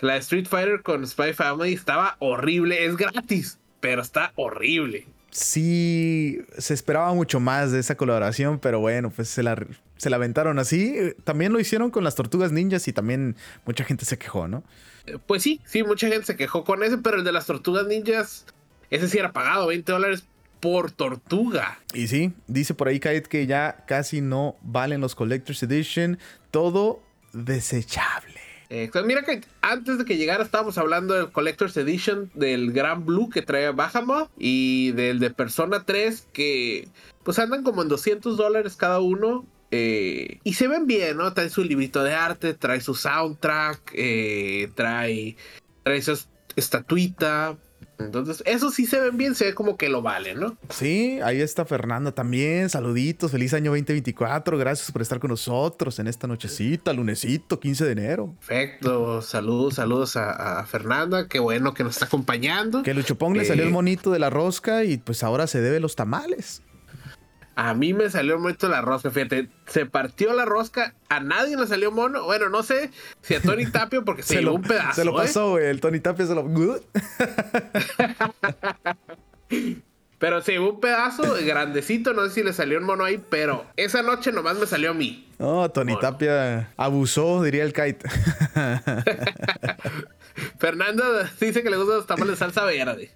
la 0.00 0.16
Street 0.16 0.46
Fighter 0.46 0.82
con 0.82 1.06
Spy 1.06 1.32
Family 1.32 1.72
estaba 1.72 2.16
horrible. 2.18 2.84
Es 2.84 2.96
gratis, 2.96 3.58
pero 3.80 4.02
está 4.02 4.32
horrible 4.36 5.06
sí 5.30 6.42
se 6.58 6.74
esperaba 6.74 7.14
mucho 7.14 7.40
más 7.40 7.72
de 7.72 7.80
esa 7.80 7.96
colaboración, 7.96 8.58
pero 8.58 8.80
bueno, 8.80 9.10
pues 9.10 9.28
se 9.28 9.42
la, 9.42 9.56
se 9.96 10.10
la 10.10 10.16
aventaron 10.16 10.58
así. 10.58 10.96
También 11.24 11.52
lo 11.52 11.60
hicieron 11.60 11.90
con 11.90 12.04
las 12.04 12.14
tortugas 12.14 12.52
ninjas 12.52 12.86
y 12.88 12.92
también 12.92 13.36
mucha 13.64 13.84
gente 13.84 14.04
se 14.04 14.18
quejó, 14.18 14.48
¿no? 14.48 14.64
Eh, 15.06 15.18
pues 15.26 15.42
sí, 15.42 15.60
sí, 15.64 15.82
mucha 15.82 16.08
gente 16.08 16.26
se 16.26 16.36
quejó 16.36 16.64
con 16.64 16.82
ese, 16.82 16.98
pero 16.98 17.16
el 17.18 17.24
de 17.24 17.32
las 17.32 17.46
tortugas 17.46 17.86
ninjas, 17.86 18.44
ese 18.90 19.08
sí 19.08 19.18
era 19.18 19.32
pagado, 19.32 19.68
20 19.68 19.90
dólares. 19.90 20.24
por 20.60 20.90
tortuga. 20.90 21.78
Y 21.94 22.08
sí, 22.08 22.34
dice 22.46 22.74
por 22.74 22.88
ahí 22.88 23.00
Kite 23.00 23.22
que 23.22 23.46
ya 23.46 23.84
casi 23.86 24.20
no 24.20 24.56
valen 24.60 25.00
los 25.00 25.14
Collector's 25.14 25.62
Edition. 25.62 26.18
Todo 26.50 27.02
desechable. 27.32 28.29
Mira 29.04 29.22
que 29.22 29.40
antes 29.62 29.98
de 29.98 30.04
que 30.04 30.16
llegara 30.16 30.44
estábamos 30.44 30.78
hablando 30.78 31.14
del 31.14 31.30
Collector's 31.32 31.76
Edition 31.76 32.30
del 32.34 32.72
Gran 32.72 33.04
Blue 33.04 33.28
que 33.28 33.42
trae 33.42 33.70
Bahamut 33.72 34.30
y 34.38 34.92
del 34.92 35.18
de 35.18 35.30
Persona 35.30 35.84
3 35.84 36.28
que 36.32 36.88
pues 37.24 37.38
andan 37.38 37.64
como 37.64 37.82
en 37.82 37.88
200 37.88 38.36
dólares 38.36 38.76
cada 38.76 39.00
uno. 39.00 39.44
Eh, 39.72 40.40
y 40.42 40.54
se 40.54 40.66
ven 40.66 40.86
bien, 40.86 41.16
¿no? 41.16 41.32
Trae 41.32 41.48
su 41.48 41.62
librito 41.62 42.02
de 42.02 42.12
arte, 42.14 42.54
trae 42.54 42.80
su 42.80 42.94
soundtrack, 42.94 43.92
eh, 43.94 44.70
trae, 44.74 45.36
trae 45.84 46.02
su 46.02 46.18
estatuita, 46.56 47.56
entonces, 48.04 48.42
eso 48.46 48.70
sí 48.70 48.86
se 48.86 49.00
ven 49.00 49.16
bien, 49.16 49.34
se 49.34 49.46
ve 49.46 49.54
como 49.54 49.76
que 49.76 49.88
lo 49.88 50.02
vale, 50.02 50.34
¿no? 50.34 50.56
Sí, 50.68 51.20
ahí 51.22 51.40
está 51.40 51.64
Fernanda 51.64 52.12
también. 52.12 52.68
Saluditos, 52.68 53.30
feliz 53.30 53.54
año 53.54 53.70
2024. 53.70 54.58
Gracias 54.58 54.90
por 54.90 55.02
estar 55.02 55.18
con 55.20 55.30
nosotros 55.30 55.98
en 55.98 56.06
esta 56.06 56.26
nochecita, 56.26 56.92
lunesito, 56.92 57.60
15 57.60 57.84
de 57.84 57.92
enero. 57.92 58.34
Perfecto, 58.46 59.22
saludos, 59.22 59.74
saludos 59.74 60.16
a, 60.16 60.64
Fernanda. 60.66 61.28
Qué 61.28 61.38
bueno 61.38 61.74
que 61.74 61.84
nos 61.84 61.94
está 61.94 62.06
acompañando. 62.06 62.82
Que 62.82 62.94
Luchopong 62.94 63.36
le 63.36 63.44
salió 63.44 63.64
el 63.64 63.70
eh, 63.70 63.72
monito 63.72 64.10
de 64.10 64.18
la 64.18 64.30
rosca 64.30 64.84
y 64.84 64.98
pues 64.98 65.22
ahora 65.22 65.46
se 65.46 65.60
debe 65.60 65.80
los 65.80 65.96
tamales. 65.96 66.62
A 67.62 67.74
mí 67.74 67.92
me 67.92 68.08
salió 68.08 68.38
momento 68.38 68.70
la 68.70 68.80
rosca, 68.80 69.10
fíjate, 69.10 69.50
se 69.66 69.84
partió 69.84 70.32
la 70.32 70.46
rosca, 70.46 70.94
a 71.10 71.20
nadie 71.20 71.58
le 71.58 71.66
salió 71.66 71.92
mono. 71.92 72.24
Bueno, 72.24 72.48
no 72.48 72.62
sé 72.62 72.90
si 73.20 73.34
a 73.34 73.42
Tony 73.42 73.66
Tapio 73.70 74.02
porque 74.02 74.22
se, 74.22 74.40
llevó 74.40 74.54
un 74.54 74.62
pedazo. 74.62 74.94
Se 74.94 75.04
lo 75.04 75.10
¿eh? 75.10 75.26
pasó, 75.26 75.50
güey. 75.50 75.66
El 75.66 75.78
Tony 75.78 76.00
Tapio 76.00 76.26
se 76.26 76.34
lo. 76.34 76.42
pero 80.20 80.40
se 80.42 80.52
llevó 80.52 80.70
un 80.74 80.80
pedazo 80.80 81.22
grandecito, 81.44 82.12
no 82.12 82.28
sé 82.28 82.34
si 82.34 82.42
le 82.42 82.52
salió 82.52 82.78
un 82.78 82.84
mono 82.84 83.04
ahí, 83.04 83.18
pero 83.30 83.64
esa 83.76 84.02
noche 84.02 84.30
nomás 84.32 84.58
me 84.58 84.66
salió 84.66 84.90
a 84.90 84.94
mí. 84.94 85.26
No, 85.38 85.70
Tony 85.70 85.98
Tapia 85.98 86.74
abusó, 86.76 87.42
diría 87.42 87.64
el 87.64 87.72
kite. 87.72 88.06
Fernando 90.58 91.02
dice 91.40 91.62
que 91.62 91.70
le 91.70 91.78
gustan 91.78 91.96
los 91.96 92.06
tamales 92.06 92.32
de 92.32 92.36
salsa 92.36 92.64
verde. 92.66 93.10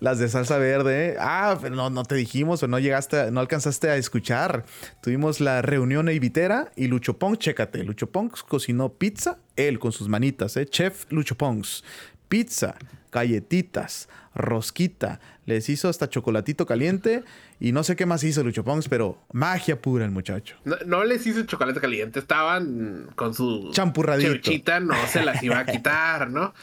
Las 0.00 0.18
de 0.18 0.28
salsa 0.28 0.58
verde. 0.58 1.16
Ah, 1.20 1.56
no, 1.70 1.90
no 1.90 2.02
te 2.02 2.16
dijimos 2.16 2.60
o 2.64 2.66
no 2.66 2.80
llegaste, 2.80 3.30
no 3.30 3.38
alcanzaste 3.38 3.88
a 3.90 3.96
escuchar. 3.96 4.64
Tuvimos 5.00 5.40
la 5.40 5.62
reunión 5.62 6.08
evitera 6.08 6.72
y 6.74 6.88
Lucho 6.88 7.18
Pong, 7.18 7.38
chécate. 7.38 7.84
Lucho 7.84 8.10
Pong 8.10 8.32
cocinó 8.48 8.94
pizza, 8.94 9.38
él 9.54 9.78
con 9.78 9.92
sus 9.92 10.08
manitas, 10.08 10.56
¿eh? 10.56 10.66
Chef 10.66 11.04
Lucho 11.10 11.36
Pongs. 11.36 11.84
Pizza, 12.28 12.74
galletitas, 13.10 14.08
rosquita. 14.34 15.20
Les 15.46 15.68
hizo 15.68 15.88
hasta 15.88 16.08
chocolatito 16.08 16.66
caliente 16.66 17.24
y 17.60 17.72
no 17.72 17.82
sé 17.82 17.96
qué 17.96 18.06
más 18.06 18.22
hizo 18.24 18.42
Lucho 18.44 18.64
Pongs, 18.64 18.88
pero 18.88 19.18
magia 19.32 19.80
pura 19.80 20.04
el 20.04 20.10
muchacho. 20.10 20.56
No, 20.86 21.04
les 21.04 21.26
hizo 21.26 21.42
chocolate 21.44 21.80
caliente, 21.80 22.18
estaban 22.18 23.10
con 23.14 23.34
su 23.34 23.70
champurradito. 23.72 24.50
no 24.80 25.06
se 25.06 25.24
las 25.24 25.42
iba 25.42 25.58
a 25.58 25.66
quitar, 25.66 26.30
¿no? 26.30 26.54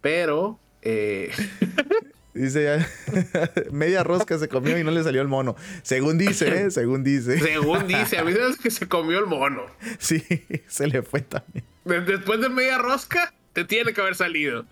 Pero 0.00 0.58
eh... 0.82 1.32
Dice 2.38 2.86
media 3.72 4.04
rosca 4.04 4.38
se 4.38 4.48
comió 4.48 4.78
y 4.78 4.84
no 4.84 4.92
le 4.92 5.02
salió 5.02 5.20
el 5.20 5.28
mono. 5.28 5.56
Según 5.82 6.18
dice, 6.18 6.66
¿eh? 6.66 6.70
Según 6.70 7.02
dice. 7.02 7.38
Según 7.40 7.88
dice, 7.88 8.18
a 8.18 8.24
mí 8.24 8.32
es 8.32 8.58
que 8.58 8.70
se 8.70 8.86
comió 8.86 9.18
el 9.18 9.26
mono. 9.26 9.62
Sí, 9.98 10.22
se 10.68 10.86
le 10.86 11.02
fue 11.02 11.22
también. 11.22 11.64
Después 11.84 12.40
de 12.40 12.48
media 12.48 12.78
rosca, 12.78 13.32
te 13.54 13.64
tiene 13.64 13.92
que 13.92 14.00
haber 14.00 14.14
salido. 14.14 14.66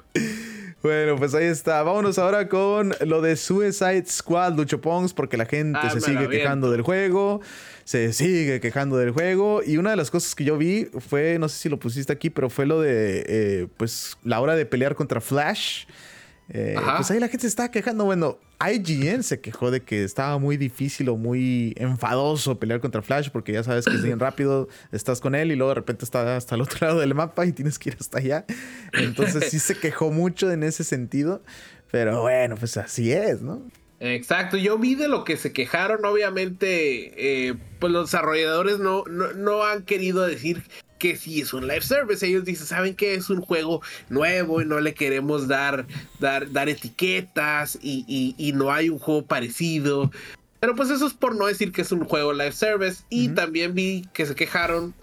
Bueno, 0.82 1.16
pues 1.16 1.34
ahí 1.34 1.46
está. 1.46 1.82
Vámonos 1.82 2.18
ahora 2.18 2.48
con 2.48 2.94
lo 3.00 3.20
de 3.20 3.36
Suicide 3.36 4.04
Squad, 4.06 4.54
Lucho 4.54 4.80
Pongs, 4.80 5.14
porque 5.14 5.36
la 5.36 5.46
gente 5.46 5.78
ah, 5.82 5.90
se 5.90 6.00
sigue 6.00 6.28
quejando 6.28 6.70
del 6.70 6.82
juego. 6.82 7.40
Se 7.84 8.12
sigue 8.12 8.60
quejando 8.60 8.96
del 8.96 9.10
juego. 9.10 9.62
Y 9.64 9.78
una 9.78 9.90
de 9.90 9.96
las 9.96 10.10
cosas 10.10 10.34
que 10.34 10.44
yo 10.44 10.56
vi 10.56 10.88
fue, 11.08 11.38
no 11.38 11.48
sé 11.48 11.58
si 11.58 11.68
lo 11.68 11.78
pusiste 11.78 12.12
aquí, 12.12 12.30
pero 12.30 12.50
fue 12.50 12.66
lo 12.66 12.80
de, 12.80 13.24
eh, 13.26 13.66
pues, 13.76 14.16
la 14.22 14.40
hora 14.40 14.54
de 14.54 14.66
pelear 14.66 14.94
contra 14.94 15.20
Flash. 15.20 15.86
Eh, 16.48 16.76
pues 16.96 17.10
ahí 17.10 17.18
la 17.18 17.28
gente 17.28 17.42
se 17.42 17.48
estaba 17.48 17.70
quejando. 17.70 18.04
Bueno, 18.04 18.38
IGN 18.60 19.22
se 19.22 19.40
quejó 19.40 19.70
de 19.70 19.82
que 19.82 20.04
estaba 20.04 20.38
muy 20.38 20.56
difícil 20.56 21.08
o 21.08 21.16
muy 21.16 21.74
enfadoso 21.76 22.58
pelear 22.58 22.80
contra 22.80 23.02
Flash 23.02 23.28
porque 23.30 23.52
ya 23.52 23.62
sabes 23.62 23.84
que 23.84 23.94
es 23.94 24.02
bien 24.02 24.18
rápido, 24.18 24.68
estás 24.92 25.20
con 25.20 25.34
él 25.34 25.52
y 25.52 25.56
luego 25.56 25.70
de 25.70 25.74
repente 25.76 26.04
está 26.04 26.36
hasta 26.36 26.54
el 26.54 26.62
otro 26.62 26.86
lado 26.86 27.00
del 27.00 27.14
mapa 27.14 27.44
y 27.46 27.52
tienes 27.52 27.78
que 27.78 27.90
ir 27.90 27.96
hasta 28.00 28.18
allá. 28.18 28.44
Entonces 28.92 29.50
sí 29.50 29.58
se 29.58 29.78
quejó 29.78 30.10
mucho 30.10 30.50
en 30.50 30.62
ese 30.62 30.84
sentido. 30.84 31.42
Pero 31.90 32.22
bueno, 32.22 32.56
pues 32.56 32.76
así 32.76 33.12
es, 33.12 33.42
¿no? 33.42 33.62
Exacto, 34.00 34.58
yo 34.58 34.78
vi 34.78 34.94
de 34.94 35.08
lo 35.08 35.24
que 35.24 35.38
se 35.38 35.52
quejaron, 35.52 36.04
obviamente, 36.04 37.48
eh, 37.48 37.54
pues 37.78 37.90
los 37.92 38.10
desarrolladores 38.10 38.78
no, 38.78 39.04
no, 39.04 39.32
no, 39.32 39.64
han 39.64 39.84
querido 39.84 40.26
decir 40.26 40.62
que 40.98 41.16
si 41.16 41.40
es 41.40 41.52
un 41.52 41.66
live 41.66 41.82
service. 41.82 42.26
Ellos 42.26 42.44
dicen, 42.44 42.66
¿saben 42.66 42.94
que 42.94 43.14
es 43.14 43.30
un 43.30 43.40
juego 43.40 43.82
nuevo 44.08 44.60
y 44.60 44.64
no 44.64 44.80
le 44.80 44.94
queremos 44.94 45.48
dar, 45.48 45.86
dar, 46.18 46.50
dar 46.52 46.68
etiquetas 46.68 47.78
y, 47.82 48.34
y, 48.36 48.52
no 48.52 48.72
hay 48.72 48.88
un 48.88 48.98
juego 48.98 49.26
parecido? 49.26 50.10
Pero 50.60 50.74
pues 50.74 50.90
eso 50.90 51.06
es 51.06 51.14
por 51.14 51.36
no 51.36 51.46
decir 51.46 51.72
que 51.72 51.82
es 51.82 51.92
un 51.92 52.04
juego 52.04 52.32
live 52.32 52.52
service. 52.52 53.04
Y 53.10 53.28
también 53.28 53.74
vi 53.74 54.06
que 54.12 54.26
se 54.26 54.34
quejaron 54.34 54.94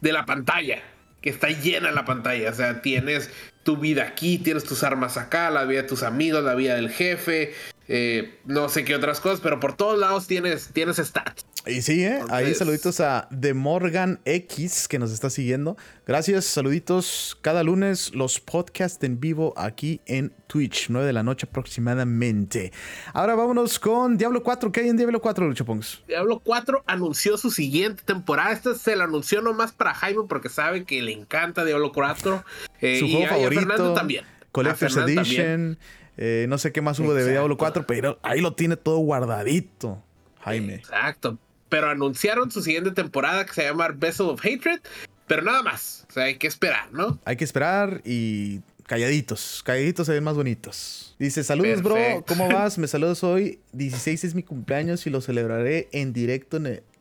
de 0.00 0.12
la 0.12 0.24
pantalla, 0.24 0.82
que 1.20 1.30
está 1.30 1.48
llena 1.48 1.90
la 1.90 2.04
pantalla. 2.04 2.50
O 2.50 2.54
sea, 2.54 2.80
tienes 2.82 3.30
tu 3.64 3.76
vida 3.76 4.04
aquí, 4.04 4.38
tienes 4.38 4.64
tus 4.64 4.82
armas 4.82 5.16
acá, 5.16 5.50
la 5.50 5.64
vida 5.64 5.82
de 5.82 5.88
tus 5.88 6.02
amigos, 6.02 6.42
la 6.44 6.54
vida 6.54 6.74
del 6.74 6.90
jefe, 6.90 7.52
eh, 7.88 8.38
no 8.44 8.68
sé 8.68 8.84
qué 8.84 8.94
otras 8.94 9.20
cosas, 9.20 9.40
pero 9.40 9.58
por 9.60 9.74
todos 9.74 9.98
lados 9.98 10.26
tienes, 10.26 10.68
tienes 10.72 10.98
stats. 10.98 11.46
Y 11.66 11.82
sí, 11.82 12.04
¿eh? 12.04 12.20
ahí 12.30 12.54
saluditos 12.54 13.00
a 13.00 13.28
The 13.40 13.52
Morgan 13.54 14.20
X 14.24 14.88
que 14.88 14.98
nos 14.98 15.12
está 15.12 15.28
siguiendo. 15.30 15.76
Gracias, 16.06 16.44
saluditos. 16.44 17.38
Cada 17.42 17.62
lunes 17.62 18.14
los 18.14 18.40
podcasts 18.40 19.02
en 19.04 19.20
vivo 19.20 19.52
aquí 19.56 20.00
en 20.06 20.32
Twitch, 20.46 20.86
9 20.88 21.06
de 21.06 21.12
la 21.12 21.22
noche 21.22 21.46
aproximadamente. 21.48 22.72
Ahora 23.12 23.34
vámonos 23.34 23.78
con 23.78 24.16
Diablo 24.16 24.42
4. 24.42 24.70
¿Qué 24.72 24.80
hay 24.80 24.88
en 24.88 24.96
Diablo 24.96 25.20
4, 25.20 25.46
Lucho 25.46 25.64
Pongs? 25.64 26.02
Diablo 26.06 26.40
4 26.40 26.84
anunció 26.86 27.36
su 27.36 27.50
siguiente 27.50 28.02
temporada. 28.04 28.52
Esta 28.52 28.74
se 28.74 28.96
la 28.96 29.04
anunció 29.04 29.42
nomás 29.42 29.72
para 29.72 29.94
Jaime 29.94 30.22
porque 30.28 30.48
sabe 30.48 30.84
que 30.84 31.02
le 31.02 31.12
encanta 31.12 31.64
Diablo 31.64 31.92
4. 31.92 32.44
Eh, 32.80 32.98
su 32.98 33.08
juego 33.08 33.26
favorito. 33.26 33.60
Fernando 33.60 33.94
también. 33.94 34.24
Collector's 34.52 34.96
Edition. 34.96 35.78
Eh, 36.18 36.46
no 36.48 36.58
sé 36.58 36.72
qué 36.72 36.82
más 36.82 36.98
hubo 36.98 37.14
de 37.14 37.30
Diablo 37.30 37.56
4, 37.56 37.86
pero 37.86 38.18
ahí 38.22 38.40
lo 38.40 38.52
tiene 38.52 38.76
todo 38.76 38.98
guardadito, 38.98 40.02
Jaime. 40.40 40.74
Exacto 40.74 41.38
pero 41.68 41.90
anunciaron 41.90 42.50
su 42.50 42.62
siguiente 42.62 42.90
temporada 42.90 43.44
que 43.44 43.52
se 43.52 43.64
llama 43.64 43.88
Vessel 43.88 44.26
of 44.26 44.40
Hatred, 44.44 44.80
pero 45.26 45.42
nada 45.42 45.62
más. 45.62 46.06
O 46.08 46.12
sea, 46.12 46.24
hay 46.24 46.36
que 46.36 46.46
esperar, 46.46 46.92
¿no? 46.92 47.18
Hay 47.24 47.36
que 47.36 47.44
esperar 47.44 48.00
y 48.04 48.60
calladitos, 48.86 49.62
calladitos 49.64 50.06
se 50.06 50.14
ven 50.14 50.24
más 50.24 50.34
bonitos. 50.34 51.14
Dice, 51.18 51.44
saludos, 51.44 51.82
bro, 51.82 52.24
¿cómo 52.26 52.48
vas? 52.52 52.78
Me 52.78 52.88
saludas 52.88 53.22
hoy. 53.22 53.60
16 53.72 54.24
es 54.24 54.34
mi 54.34 54.42
cumpleaños 54.42 55.06
y 55.06 55.10
lo 55.10 55.20
celebraré 55.20 55.88
en 55.92 56.12
directo 56.12 56.58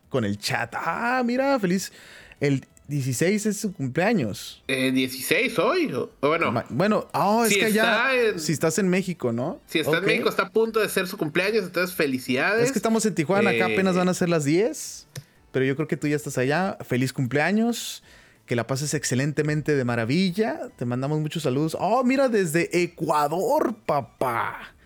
con 0.09 0.26
el 0.26 0.38
chat. 0.38 0.74
Ah, 0.76 1.22
mira, 1.26 1.59
feliz. 1.59 1.91
El 2.39 2.65
16 2.88 3.45
es 3.45 3.57
su 3.57 3.73
cumpleaños. 3.73 4.63
Eh, 4.67 4.91
16 4.91 5.59
hoy. 5.59 5.93
Bueno, 6.21 6.63
bueno 6.69 7.07
oh, 7.13 7.45
es 7.45 7.55
que 7.55 7.71
ya. 7.71 8.09
si 8.38 8.53
estás 8.53 8.79
en 8.79 8.88
México, 8.88 9.33
¿no? 9.33 9.59
Si 9.67 9.79
está 9.79 9.97
en 9.97 10.05
México, 10.05 10.29
está 10.29 10.43
a 10.43 10.49
punto 10.51 10.79
de 10.79 10.88
ser 10.88 11.07
su 11.07 11.17
cumpleaños, 11.17 11.65
entonces 11.65 11.95
felicidades. 11.95 12.65
Es 12.65 12.71
que 12.71 12.79
estamos 12.79 13.05
en 13.05 13.15
Tijuana, 13.15 13.49
acá 13.49 13.65
apenas 13.65 13.95
van 13.95 14.09
a 14.09 14.13
ser 14.13 14.29
las 14.29 14.45
10. 14.45 15.07
Pero 15.51 15.65
yo 15.65 15.75
creo 15.75 15.88
que 15.88 15.97
tú 15.97 16.07
ya 16.07 16.15
estás 16.15 16.38
allá. 16.38 16.77
Feliz 16.85 17.13
cumpleaños. 17.13 18.03
Que 18.45 18.55
la 18.55 18.65
pases 18.65 18.93
excelentemente 18.93 19.75
de 19.75 19.83
maravilla. 19.83 20.69
Te 20.77 20.85
mandamos 20.85 21.19
muchos 21.19 21.43
saludos. 21.43 21.75
Oh, 21.79 22.03
mira, 22.05 22.29
desde 22.29 22.83
Ecuador, 22.83 23.75
papá. 23.85 24.76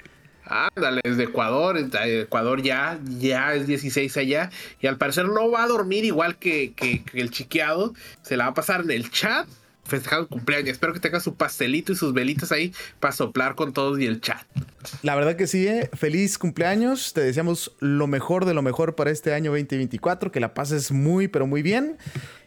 Ándale, 0.52 1.02
desde 1.04 1.24
Ecuador, 1.24 1.78
Ecuador 1.78 2.62
ya, 2.62 2.99
ya 3.20 3.54
es 3.54 3.68
16 3.68 4.18
allá. 4.18 4.49
Y 4.82 4.88
al 4.88 4.97
parecer 4.97 5.26
no 5.26 5.49
va 5.49 5.64
a 5.64 5.68
dormir 5.68 6.04
igual 6.04 6.38
que, 6.38 6.74
que, 6.74 7.04
el 7.14 7.32
chiqueado. 7.32 7.93
Se 8.22 8.36
la 8.36 8.45
va 8.45 8.52
a 8.52 8.54
pasar 8.54 8.82
en 8.82 8.91
el 8.91 9.10
chat 9.10 9.47
festejando 9.92 10.28
cumpleaños. 10.28 10.70
Espero 10.70 10.94
que 10.94 11.00
tenga 11.00 11.20
su 11.20 11.36
pastelito 11.36 11.92
y 11.92 11.96
sus 11.96 12.14
velitas 12.14 12.52
ahí 12.52 12.74
para 13.00 13.12
soplar 13.12 13.56
con 13.56 13.74
todos 13.74 14.00
y 14.00 14.06
el 14.06 14.22
chat. 14.22 14.42
La 15.04 15.16
verdad 15.16 15.36
que 15.36 15.46
sí, 15.46 15.68
¿eh? 15.68 15.89
feliz 15.94 16.38
cumpleaños. 16.38 17.14
Te 17.14 17.22
deseamos 17.22 17.74
lo 17.80 18.08
mejor 18.08 18.46
de 18.46 18.54
lo 18.54 18.62
mejor 18.62 18.96
para 18.96 19.12
este 19.12 19.34
año 19.34 19.52
2024. 19.52 20.32
Que 20.32 20.39
la 20.39 20.54
pases 20.54 20.92
muy, 20.92 21.28
pero 21.28 21.46
muy 21.46 21.62
bien. 21.62 21.98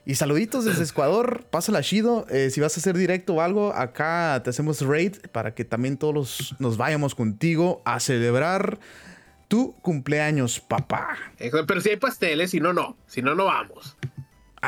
Y 0.07 0.16
saluditos 0.16 0.64
desde 0.64 0.84
Ecuador, 0.84 1.45
pásala 1.51 1.82
chido. 1.82 2.26
Eh, 2.30 2.51
si 2.51 2.61
vas 2.61 2.76
a 2.76 2.80
hacer 2.80 2.97
directo 2.97 3.34
o 3.34 3.40
algo, 3.40 3.72
acá 3.74 4.40
te 4.42 4.51
hacemos 4.51 4.80
raid 4.80 5.16
para 5.32 5.55
que 5.55 5.64
también 5.64 5.97
todos 5.97 6.55
nos 6.59 6.76
vayamos 6.76 7.14
contigo 7.14 7.82
a 7.84 8.01
celebrar 8.01 8.78
tu 9.49 9.74
cumpleaños, 9.76 10.61
papá. 10.61 11.16
Pero 11.38 11.80
si 11.80 11.90
hay 11.90 11.97
pasteles, 11.97 12.51
si 12.51 12.61
no, 12.61 12.72
no. 12.72 12.97
Si 13.07 13.22
no, 13.22 13.34
no 13.34 13.47
vamos. 13.47 13.97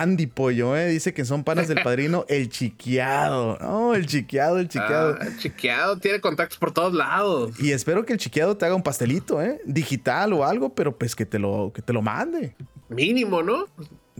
Andy 0.02 0.26
Pollo, 0.26 0.76
¿eh? 0.76 0.88
Dice 0.88 1.12
que 1.14 1.24
son 1.24 1.44
panas 1.44 1.68
del 1.68 1.82
padrino 1.82 2.24
El 2.28 2.48
Chiqueado. 2.48 3.58
No, 3.60 3.94
el 3.94 4.06
Chiqueado, 4.06 4.58
el 4.58 4.68
Chiqueado. 4.68 5.16
Ah, 5.20 5.24
el 5.26 5.36
Chiqueado 5.38 5.98
tiene 5.98 6.20
contactos 6.20 6.58
por 6.58 6.72
todos 6.72 6.92
lados. 6.94 7.52
Y 7.60 7.72
espero 7.72 8.04
que 8.04 8.12
el 8.12 8.18
Chiqueado 8.18 8.56
te 8.56 8.64
haga 8.66 8.74
un 8.74 8.82
pastelito, 8.82 9.40
¿eh? 9.42 9.60
Digital 9.64 10.32
o 10.32 10.44
algo, 10.44 10.74
pero 10.74 10.96
pues 10.96 11.14
que 11.14 11.26
te 11.26 11.38
lo, 11.38 11.72
que 11.74 11.82
te 11.82 11.92
lo 11.92 12.02
mande. 12.02 12.54
Mínimo, 12.88 13.42
¿no? 13.42 13.66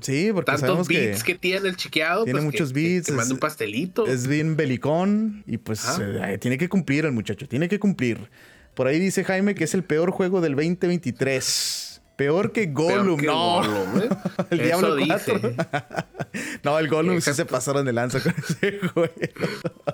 Sí, 0.01 0.31
porque 0.35 0.53
Tantos 0.53 0.89
beats 0.89 1.23
que, 1.25 1.33
que, 1.33 1.39
tiene 1.39 1.69
el 1.71 1.77
chiqueado. 1.77 2.25
tiene 2.25 2.41
pues, 2.41 2.45
muchos 2.53 2.73
que- 2.73 2.81
beats, 2.83 3.07
Que, 3.07 3.13
mande 3.13 3.29
es- 3.29 3.33
un 3.33 3.39
pastelito. 3.39 4.07
es 4.07 4.27
bien 4.27 4.55
belicón 4.55 5.43
y 5.47 5.57
pues 5.57 5.83
eh, 5.99 6.37
tiene 6.39 6.59
que 6.59 6.69
cumplir 6.69 7.07
el 7.07 7.13
muchacho, 7.13 7.49
tiene 7.49 7.67
que 7.69 7.79
cumplir. 7.79 8.29
Por 8.75 8.89
ahí 8.89 8.99
dice 8.99 9.25
Jaime 9.25 9.55
que 9.55 9.65
es 9.65 9.73
el 9.73 9.85
peor 9.85 10.11
juego 10.11 10.43
del 10.43 10.55
2023. 10.55 11.86
Peor 12.17 12.51
que 12.53 12.67
Peor 12.67 12.73
Gollum, 13.05 13.21
que 13.21 13.27
no. 13.27 13.57
Gollum, 13.63 14.01
¿eh? 14.01 14.09
El 14.51 14.61
Eso 14.61 14.67
Diablo 14.67 14.97
dice. 14.97 15.33
4. 15.41 15.55
no, 16.65 16.79
el 16.79 16.89
Gollum 16.89 17.21
sí 17.21 17.35
se 17.35 17.45
pasaron 17.45 17.85
de 17.85 17.93
lanza 17.93 18.21
con 18.21 18.35
ese 18.49 18.79
juego. 18.89 19.13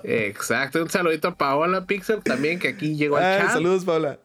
Exacto. 0.03 0.81
Un 0.81 0.89
saludito 0.89 1.27
a 1.29 1.35
Paola 1.35 1.85
Pixel 1.85 2.21
también, 2.23 2.59
que 2.59 2.69
aquí 2.69 2.95
llegó 2.95 3.17
al 3.17 3.23
Ah, 3.23 3.37
chat. 3.41 3.51
saludos, 3.53 3.85
Paula. 3.85 4.19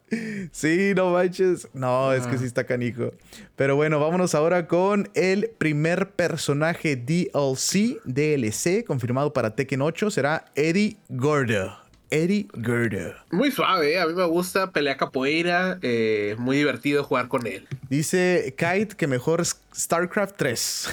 Sí, 0.51 0.93
no 0.95 1.11
manches. 1.11 1.67
No, 1.73 2.13
es 2.13 2.25
que 2.27 2.37
sí 2.37 2.45
está 2.45 2.63
canijo. 2.65 3.11
Pero 3.55 3.75
bueno, 3.75 3.99
vámonos 3.99 4.33
ahora 4.35 4.67
con 4.67 5.09
el 5.13 5.51
primer 5.57 6.11
personaje 6.11 6.95
DLC, 6.95 7.99
DLC, 8.05 8.85
confirmado 8.85 9.33
para 9.33 9.55
Tekken 9.55 9.81
8. 9.81 10.09
Será 10.11 10.45
Eddie 10.55 10.97
Gordo. 11.09 11.77
Eddie 12.11 12.47
Gordo. 12.53 13.13
Muy 13.31 13.51
suave, 13.51 13.93
¿eh? 13.93 13.99
a 13.99 14.07
mí 14.07 14.13
me 14.13 14.25
gusta, 14.25 14.71
pelea 14.71 14.97
capoeira, 14.97 15.77
eh, 15.81 16.35
muy 16.39 16.57
divertido 16.57 17.03
jugar 17.03 17.27
con 17.27 17.45
él. 17.47 17.67
Dice 17.89 18.55
Kite 18.57 18.95
que 18.95 19.07
mejor 19.07 19.43
StarCraft 19.45 20.35
3. 20.37 20.89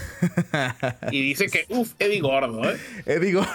Y 1.12 1.22
dice 1.22 1.46
que, 1.48 1.64
uff, 1.70 1.92
Eddie 1.98 2.20
Gordo, 2.20 2.68
¿eh? 2.70 2.76
Eddie 3.06 3.32
Gordo. 3.32 3.48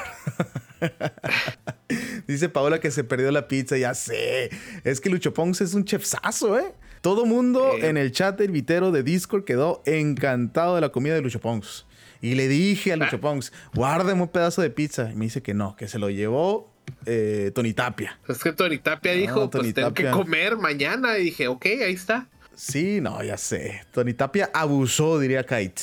Dice 2.27 2.49
Paola 2.49 2.79
que 2.79 2.91
se 2.91 3.03
perdió 3.03 3.31
la 3.31 3.47
pizza, 3.47 3.77
ya 3.77 3.93
sé. 3.93 4.49
Es 4.83 5.01
que 5.01 5.09
Lucho 5.09 5.33
Ponce 5.33 5.63
es 5.63 5.73
un 5.73 5.85
chefsazo, 5.85 6.57
¿eh? 6.57 6.73
Todo 7.01 7.25
mundo 7.25 7.73
Eh. 7.77 7.87
en 7.89 7.97
el 7.97 8.11
chat 8.11 8.37
del 8.37 8.51
vitero 8.51 8.91
de 8.91 9.03
Discord 9.03 9.43
quedó 9.43 9.81
encantado 9.85 10.75
de 10.75 10.81
la 10.81 10.89
comida 10.89 11.13
de 11.15 11.21
Lucho 11.21 11.39
Ponce. 11.39 11.83
Y 12.21 12.35
le 12.35 12.47
dije 12.47 12.93
a 12.93 12.95
Lucho 12.97 13.19
Ah. 13.23 13.39
Guárdeme 13.73 14.21
un 14.21 14.27
pedazo 14.27 14.61
de 14.61 14.69
pizza. 14.69 15.09
Y 15.11 15.15
me 15.15 15.25
dice 15.25 15.41
que 15.41 15.53
no, 15.53 15.75
que 15.75 15.87
se 15.87 15.97
lo 15.99 16.09
llevó 16.09 16.70
eh, 17.05 17.51
Tony 17.53 17.73
Tapia. 17.73 18.19
Es 18.27 18.39
que 18.39 18.53
Tony 18.53 18.77
Tapia 18.77 19.13
dijo, 19.13 19.49
Tony 19.49 19.63
pues 19.65 19.73
tengo 19.73 19.93
que 19.93 20.09
comer 20.09 20.57
mañana. 20.57 21.17
Y 21.17 21.25
dije, 21.25 21.47
ok, 21.47 21.65
ahí 21.65 21.93
está. 21.93 22.27
Sí, 22.55 23.01
no, 23.01 23.23
ya 23.23 23.37
sé. 23.37 23.81
Tony 23.91 24.13
Tapia 24.13 24.51
abusó, 24.53 25.19
diría 25.19 25.43
Kite. 25.45 25.81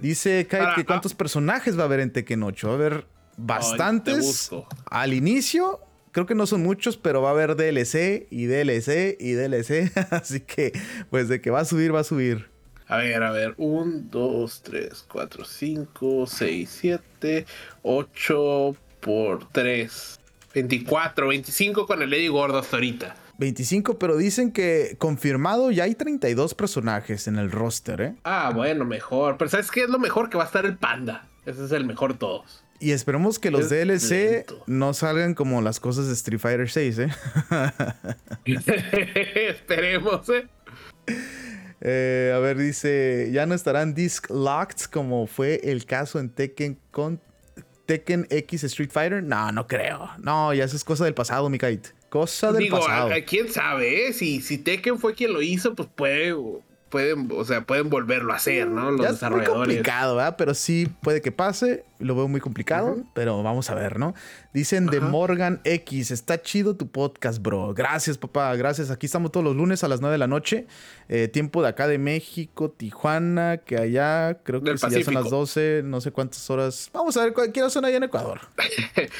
Dice 0.00 0.44
Kite 0.44 0.74
que 0.74 0.80
ah. 0.80 0.84
cuántos 0.86 1.14
personajes 1.14 1.78
va 1.78 1.82
a 1.82 1.84
haber 1.86 2.00
en 2.00 2.10
Tekken 2.10 2.42
8. 2.42 2.66
Va 2.66 2.72
a 2.72 2.76
haber 2.76 3.06
bastantes. 3.36 4.50
Al 4.90 5.14
inicio, 5.14 5.80
creo 6.12 6.26
que 6.26 6.34
no 6.34 6.46
son 6.46 6.62
muchos, 6.62 6.96
pero 6.96 7.22
va 7.22 7.28
a 7.28 7.32
haber 7.32 7.56
DLC 7.56 8.26
y 8.30 8.46
DLC 8.46 9.16
y 9.20 9.32
DLC. 9.32 9.92
Así 10.10 10.40
que, 10.40 10.72
pues 11.10 11.28
de 11.28 11.40
que 11.40 11.50
va 11.50 11.60
a 11.60 11.64
subir, 11.64 11.94
va 11.94 12.00
a 12.00 12.04
subir. 12.04 12.48
A 12.88 12.98
ver, 12.98 13.22
a 13.22 13.30
ver. 13.30 13.54
1, 13.56 14.06
2, 14.10 14.62
3, 14.62 15.06
4, 15.08 15.44
5, 15.44 16.26
6, 16.26 16.78
7, 16.80 17.46
8 17.82 18.76
por 19.00 19.48
3. 19.50 20.20
24, 20.62 21.28
25 21.28 21.86
con 21.86 22.00
el 22.00 22.12
Eddie 22.14 22.30
Gordo 22.30 22.58
hasta 22.58 22.76
ahorita. 22.76 23.14
25, 23.36 23.98
pero 23.98 24.16
dicen 24.16 24.52
que 24.52 24.96
confirmado 24.98 25.70
ya 25.70 25.84
hay 25.84 25.94
32 25.94 26.54
personajes 26.54 27.28
en 27.28 27.36
el 27.36 27.50
roster, 27.52 28.00
¿eh? 28.00 28.14
Ah, 28.24 28.52
bueno, 28.54 28.86
mejor. 28.86 29.36
Pero 29.36 29.50
¿sabes 29.50 29.70
qué 29.70 29.82
es 29.82 29.90
lo 29.90 29.98
mejor? 29.98 30.30
Que 30.30 30.38
va 30.38 30.44
a 30.44 30.46
estar 30.46 30.64
el 30.64 30.78
panda. 30.78 31.28
Ese 31.44 31.66
es 31.66 31.72
el 31.72 31.84
mejor 31.84 32.14
de 32.14 32.20
todos. 32.20 32.64
Y 32.80 32.92
esperemos 32.92 33.38
que 33.38 33.50
los 33.50 33.70
Es 33.70 33.86
DLC 33.86 34.10
lento. 34.46 34.64
no 34.66 34.94
salgan 34.94 35.34
como 35.34 35.60
las 35.60 35.78
cosas 35.78 36.06
de 36.06 36.14
Street 36.14 36.40
Fighter 36.40 36.70
6, 36.70 36.98
¿eh? 37.00 37.08
Esperemos, 39.50 40.28
¿eh? 40.30 40.46
Eh, 41.82 42.32
a 42.34 42.38
ver, 42.38 42.56
dice, 42.56 43.28
ya 43.30 43.44
no 43.44 43.54
estarán 43.54 43.94
disc 43.94 44.30
locked 44.30 44.86
como 44.90 45.26
fue 45.26 45.60
el 45.64 45.84
caso 45.84 46.18
en 46.18 46.30
Tekken 46.30 46.78
con 46.90 47.20
Tekken 47.86 48.26
X 48.30 48.64
Street 48.64 48.90
Fighter. 48.90 49.22
No, 49.22 49.50
no 49.52 49.66
creo. 49.66 50.10
No, 50.18 50.52
ya 50.52 50.64
eso 50.64 50.76
es 50.76 50.84
cosa 50.84 51.04
del 51.04 51.14
pasado, 51.14 51.48
mi 51.48 51.58
Kite. 51.58 51.90
Cosa 52.08 52.52
del 52.52 52.64
Digo, 52.64 52.78
pasado. 52.80 53.10
a- 53.12 53.14
a 53.16 53.20
quién 53.22 53.50
sabe, 53.52 54.08
¿eh? 54.08 54.12
Si, 54.12 54.40
si 54.40 54.58
Tekken 54.58 54.98
fue 54.98 55.14
quien 55.14 55.32
lo 55.32 55.42
hizo, 55.42 55.74
pues 55.74 55.88
puede, 55.94 56.34
pueden, 56.88 57.28
o 57.32 57.44
sea, 57.44 57.62
pueden 57.62 57.90
volverlo 57.90 58.32
a 58.32 58.36
hacer, 58.36 58.68
¿no? 58.68 58.90
Los 58.90 59.00
ya 59.00 59.06
es 59.06 59.10
muy 59.10 59.14
desarrolladores. 59.14 59.76
complicado, 59.76 60.16
¿verdad? 60.16 60.36
Pero 60.38 60.54
sí 60.54 60.88
puede 61.02 61.20
que 61.20 61.32
pase. 61.32 61.84
Lo 61.98 62.14
veo 62.14 62.28
muy 62.28 62.40
complicado, 62.40 62.98
pero 63.14 63.42
vamos 63.42 63.70
a 63.70 63.74
ver, 63.74 63.98
¿no? 63.98 64.14
Dicen 64.52 64.86
de 64.86 64.98
Ajá. 64.98 65.08
Morgan 65.08 65.60
X, 65.64 66.10
está 66.10 66.42
chido 66.42 66.76
tu 66.76 66.90
podcast, 66.90 67.40
bro. 67.40 67.72
Gracias, 67.72 68.18
papá, 68.18 68.54
gracias. 68.54 68.90
Aquí 68.90 69.06
estamos 69.06 69.32
todos 69.32 69.44
los 69.44 69.56
lunes 69.56 69.82
a 69.82 69.88
las 69.88 70.00
9 70.02 70.12
de 70.12 70.18
la 70.18 70.26
noche. 70.26 70.66
Eh, 71.08 71.28
tiempo 71.28 71.62
de 71.62 71.68
acá 71.68 71.88
de 71.88 71.96
México, 71.98 72.70
Tijuana, 72.70 73.58
que 73.58 73.78
allá 73.78 74.40
creo 74.42 74.62
que 74.62 74.76
sí, 74.76 74.86
ya 74.90 75.04
son 75.04 75.14
las 75.14 75.30
12, 75.30 75.82
no 75.84 76.02
sé 76.02 76.12
cuántas 76.12 76.48
horas. 76.50 76.90
Vamos 76.92 77.16
a 77.16 77.24
ver 77.24 77.32
cualquier 77.32 77.70
zona 77.70 77.88
allá 77.88 77.96
en 77.96 78.04
Ecuador. 78.04 78.40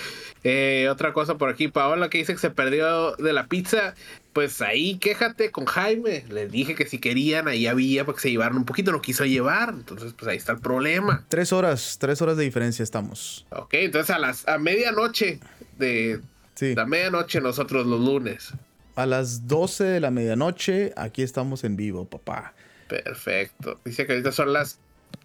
Eh, 0.48 0.86
otra 0.88 1.12
cosa 1.12 1.38
por 1.38 1.48
aquí, 1.48 1.66
Paola, 1.66 2.08
que 2.08 2.18
dice 2.18 2.32
que 2.32 2.38
se 2.38 2.50
perdió 2.50 3.16
de 3.16 3.32
la 3.32 3.48
pizza. 3.48 3.94
Pues 4.36 4.60
ahí 4.60 4.98
quéjate 4.98 5.50
con 5.50 5.64
Jaime. 5.64 6.22
Le 6.28 6.46
dije 6.46 6.74
que 6.74 6.84
si 6.84 6.98
querían, 6.98 7.48
ahí 7.48 7.66
había 7.66 8.04
para 8.04 8.16
que 8.16 8.20
se 8.20 8.30
llevaran 8.30 8.58
un 8.58 8.66
poquito, 8.66 8.92
no 8.92 9.00
quiso 9.00 9.24
llevar. 9.24 9.70
Entonces, 9.70 10.12
pues 10.12 10.28
ahí 10.28 10.36
está 10.36 10.52
el 10.52 10.58
problema. 10.58 11.24
Tres 11.28 11.54
horas, 11.54 11.96
tres 11.98 12.20
horas 12.20 12.36
de 12.36 12.44
diferencia 12.44 12.82
estamos. 12.82 13.46
Ok, 13.48 13.72
entonces 13.72 14.14
a 14.14 14.18
las 14.18 14.46
a 14.46 14.58
medianoche 14.58 15.40
de 15.78 16.20
Sí. 16.54 16.74
la 16.74 16.84
medianoche 16.84 17.40
nosotros 17.40 17.86
los 17.86 17.98
lunes. 17.98 18.50
A 18.94 19.06
las 19.06 19.46
12 19.48 19.84
de 19.84 20.00
la 20.00 20.10
medianoche, 20.10 20.92
aquí 20.96 21.22
estamos 21.22 21.64
en 21.64 21.76
vivo, 21.76 22.04
papá. 22.04 22.52
Perfecto. 22.88 23.80
Dice 23.86 24.04
que 24.06 24.12
ahorita 24.12 24.32
son 24.32 24.52
las, 24.52 24.78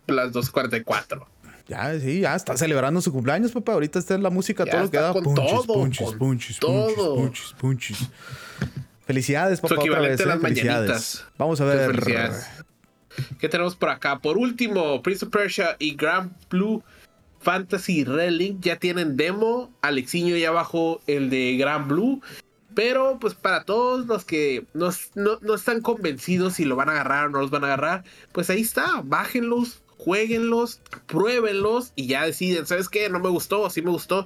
las 0.07 0.31
2.44. 0.31 1.25
Ya, 1.67 1.99
sí, 1.99 2.21
ya 2.21 2.33
está 2.35 2.55
celebrando 2.55 3.01
su 3.01 3.11
cumpleaños, 3.11 3.51
papá. 3.51 3.73
Ahorita 3.73 3.99
está 3.99 4.17
la 4.17 4.29
música, 4.29 4.63
Ya 4.63 4.71
todo 4.71 4.83
lo 4.83 4.89
que 4.91 4.97
da. 4.97 5.11
con 5.11 5.23
Punches, 5.23 5.45
todo, 5.51 5.73
punches, 5.73 6.07
con 6.07 6.17
punches, 6.17 6.59
todo. 6.59 7.15
punches, 7.15 7.53
punches, 7.59 7.97
punches. 7.99 8.09
Felicidades, 9.05 9.59
papá, 9.61 9.75
otra 9.75 9.83
equivalente 9.85 10.11
vez. 10.11 10.19
a 10.21 10.23
¿eh? 10.23 10.27
las 10.35 10.41
Felicidades. 10.41 10.89
mañanitas. 10.89 11.25
Vamos 11.37 11.61
a 11.61 11.65
ver. 11.65 11.91
¿Qué 13.39 13.49
tenemos 13.49 13.75
por 13.75 13.89
acá? 13.89 14.19
Por 14.19 14.37
último, 14.37 15.01
Prince 15.01 15.25
of 15.25 15.31
Persia 15.31 15.75
y 15.79 15.95
Grand 15.95 16.31
Blue 16.49 16.81
Fantasy 17.41 18.03
Red 18.05 18.31
Link 18.31 18.61
ya 18.61 18.77
tienen 18.77 19.17
demo. 19.17 19.73
Alexiño 19.81 20.37
ya 20.37 20.51
bajó 20.51 21.01
el 21.07 21.29
de 21.29 21.57
Grand 21.57 21.87
Blue. 21.87 22.21
Pero 22.73 23.17
pues 23.19 23.33
para 23.33 23.65
todos 23.65 24.05
los 24.07 24.23
que 24.23 24.63
no, 24.73 24.91
no- 25.15 25.39
no 25.41 25.55
están 25.55 25.81
convencidos 25.81 26.53
si 26.53 26.63
lo 26.63 26.77
van 26.77 26.87
a 26.87 26.93
agarrar 26.93 27.25
o 27.25 27.29
no 27.31 27.41
los 27.41 27.49
van 27.49 27.63
a 27.65 27.67
agarrar, 27.67 28.05
pues 28.31 28.49
ahí 28.49 28.61
está, 28.61 29.01
bájenlos, 29.03 29.81
jueguenlos, 29.97 30.79
pruébenlos 31.05 31.91
y 31.97 32.07
ya 32.07 32.23
deciden, 32.25 32.65
¿sabes 32.65 32.87
qué? 32.87 33.09
No 33.09 33.19
me 33.19 33.27
gustó, 33.27 33.69
sí 33.69 33.81
me 33.81 33.89
gustó. 33.91 34.25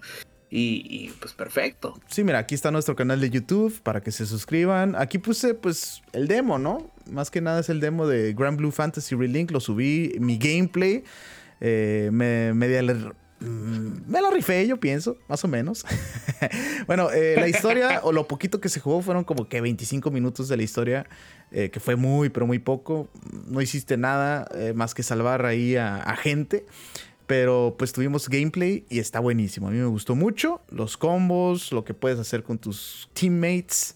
Y, 0.49 1.09
pues 1.19 1.33
perfecto. 1.33 1.99
Sí, 2.07 2.23
mira, 2.23 2.39
aquí 2.39 2.55
está 2.55 2.71
nuestro 2.71 2.95
canal 2.95 3.19
de 3.19 3.29
YouTube 3.29 3.81
para 3.81 4.01
que 4.01 4.11
se 4.11 4.25
suscriban. 4.25 4.95
Aquí 4.95 5.17
puse, 5.17 5.53
pues, 5.53 6.01
el 6.13 6.27
demo, 6.27 6.57
¿no? 6.57 6.91
Más 7.11 7.29
que 7.29 7.41
nada 7.41 7.59
es 7.59 7.69
el 7.69 7.79
demo 7.79 8.07
de 8.07 8.33
Grand 8.33 8.57
Blue 8.57 8.71
Fantasy 8.71 9.15
Relink. 9.15 9.51
Lo 9.51 9.59
subí, 9.59 10.15
mi 10.19 10.37
gameplay. 10.37 11.03
Eh, 11.59 12.09
me, 12.13 12.53
mm, 12.53 14.09
me 14.09 14.21
la 14.21 14.29
rifé, 14.31 14.65
yo 14.67 14.79
pienso, 14.79 15.17
más 15.27 15.43
o 15.43 15.47
menos. 15.47 15.85
bueno, 16.87 17.09
eh, 17.11 17.35
la 17.37 17.49
historia 17.49 18.01
o 18.03 18.11
lo 18.11 18.27
poquito 18.27 18.61
que 18.61 18.69
se 18.69 18.79
jugó 18.79 19.01
fueron 19.01 19.23
como 19.23 19.49
que 19.49 19.59
25 19.61 20.09
minutos 20.11 20.47
de 20.47 20.57
la 20.57 20.63
historia, 20.63 21.05
eh, 21.51 21.69
que 21.69 21.79
fue 21.79 21.95
muy, 21.95 22.29
pero 22.29 22.47
muy 22.47 22.59
poco. 22.59 23.09
No 23.47 23.61
hiciste 23.61 23.97
nada 23.97 24.47
más 24.73 24.93
que 24.93 25.03
salvar 25.03 25.45
ahí 25.45 25.75
a 25.75 26.15
gente. 26.21 26.65
Pero 27.27 27.75
pues 27.77 27.91
tuvimos 27.91 28.29
gameplay 28.29 28.85
y 28.89 28.99
está 28.99 29.19
buenísimo. 29.19 29.67
A 29.67 29.71
mí 29.71 29.77
me 29.77 29.85
gustó 29.85 30.15
mucho. 30.15 30.61
Los 30.69 30.97
combos, 30.97 31.71
lo 31.71 31.83
que 31.83 31.93
puedes 31.93 32.19
hacer 32.19 32.43
con 32.43 32.57
tus 32.57 33.09
teammates 33.13 33.95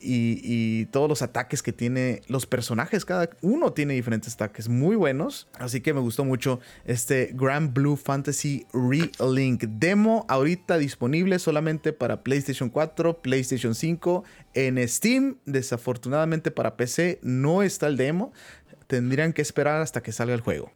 y, 0.00 0.86
todos 0.86 1.08
los 1.08 1.22
ataques 1.22 1.62
que 1.62 1.72
tiene 1.72 2.22
los 2.28 2.46
personajes. 2.46 3.04
Cada 3.04 3.30
uno 3.42 3.72
tiene 3.72 3.94
diferentes 3.94 4.34
ataques 4.34 4.68
muy 4.68 4.96
buenos. 4.96 5.48
Así 5.58 5.80
que 5.80 5.94
me 5.94 6.00
gustó 6.00 6.24
mucho 6.24 6.60
este 6.84 7.30
Grand 7.34 7.72
Blue 7.72 7.96
Fantasy 7.96 8.66
Relink 8.72 9.64
demo. 9.64 10.24
Ahorita 10.28 10.78
disponible 10.78 11.38
solamente 11.38 11.92
para 11.92 12.22
PlayStation 12.22 12.70
4, 12.70 13.22
PlayStation 13.22 13.74
5. 13.74 14.24
En 14.54 14.88
Steam, 14.88 15.36
desafortunadamente 15.44 16.50
para 16.50 16.76
PC, 16.76 17.18
no 17.22 17.62
está 17.62 17.86
el 17.86 17.96
demo. 17.96 18.32
Tendrían 18.86 19.32
que 19.32 19.42
esperar 19.42 19.82
hasta 19.82 20.02
que 20.02 20.12
salga 20.12 20.34
el 20.34 20.40
juego. 20.40 20.72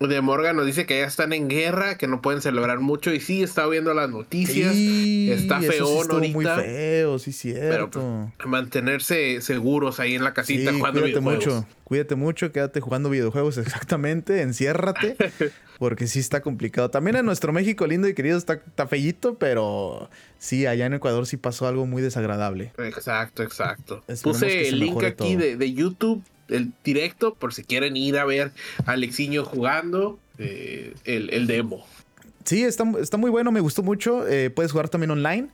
De 0.00 0.20
Morgan 0.20 0.56
nos 0.56 0.66
dice 0.66 0.86
que 0.86 0.98
ya 0.98 1.06
están 1.06 1.32
en 1.32 1.48
guerra, 1.48 1.96
que 1.96 2.06
no 2.06 2.20
pueden 2.20 2.42
celebrar 2.42 2.80
mucho. 2.80 3.12
Y 3.12 3.20
sí, 3.20 3.42
está 3.42 3.66
viendo 3.66 3.94
las 3.94 4.10
noticias. 4.10 4.74
está 4.74 5.60
feo 5.60 5.86
ahorita. 5.86 6.32
muy 6.32 6.44
feo, 6.44 7.18
sí, 7.18 7.32
cierto. 7.32 8.00
Pero 8.00 8.32
pues, 8.36 8.48
mantenerse 8.48 9.40
seguros 9.40 10.00
ahí 10.00 10.14
en 10.14 10.24
la 10.24 10.34
casita 10.34 10.72
jugando 10.72 11.00
cuídate 11.00 11.20
mucho, 11.20 11.66
cuídate 11.84 12.14
mucho, 12.14 12.52
quédate 12.52 12.80
jugando 12.80 13.10
videojuegos 13.10 13.58
exactamente, 13.58 14.42
enciérrate. 14.42 15.16
porque 15.78 16.06
sí 16.06 16.18
está 16.18 16.40
complicado. 16.40 16.90
También 16.90 17.16
en 17.16 17.26
nuestro 17.26 17.52
México 17.52 17.86
lindo 17.86 18.08
y 18.08 18.14
querido 18.14 18.38
está, 18.38 18.54
está 18.54 18.88
pero 19.38 20.10
sí, 20.38 20.66
allá 20.66 20.86
en 20.86 20.94
Ecuador 20.94 21.26
sí 21.26 21.36
pasó 21.36 21.66
algo 21.66 21.86
muy 21.86 22.02
desagradable. 22.02 22.72
Exacto, 22.78 23.42
exacto. 23.42 24.02
Puse 24.22 24.68
el 24.68 24.78
link 24.78 25.02
aquí 25.04 25.36
de, 25.36 25.72
YouTube, 25.72 26.22
el 26.48 26.72
directo, 26.84 27.34
por 27.34 27.54
si 27.54 27.64
quieren 27.64 27.96
ir 27.96 28.18
a 28.18 28.24
ver 28.24 28.52
a 28.84 28.92
Alexiño 28.92 29.44
jugando 29.44 30.18
eh, 30.38 30.94
el, 31.04 31.46
demo. 31.46 31.86
Sí, 32.44 32.62
está, 32.62 32.84
está, 33.00 33.16
muy 33.16 33.30
bueno, 33.30 33.52
me 33.52 33.60
gustó 33.60 33.82
mucho. 33.82 34.26
Eh, 34.28 34.50
puedes 34.50 34.72
jugar 34.72 34.88
también 34.88 35.10
online. 35.10 35.48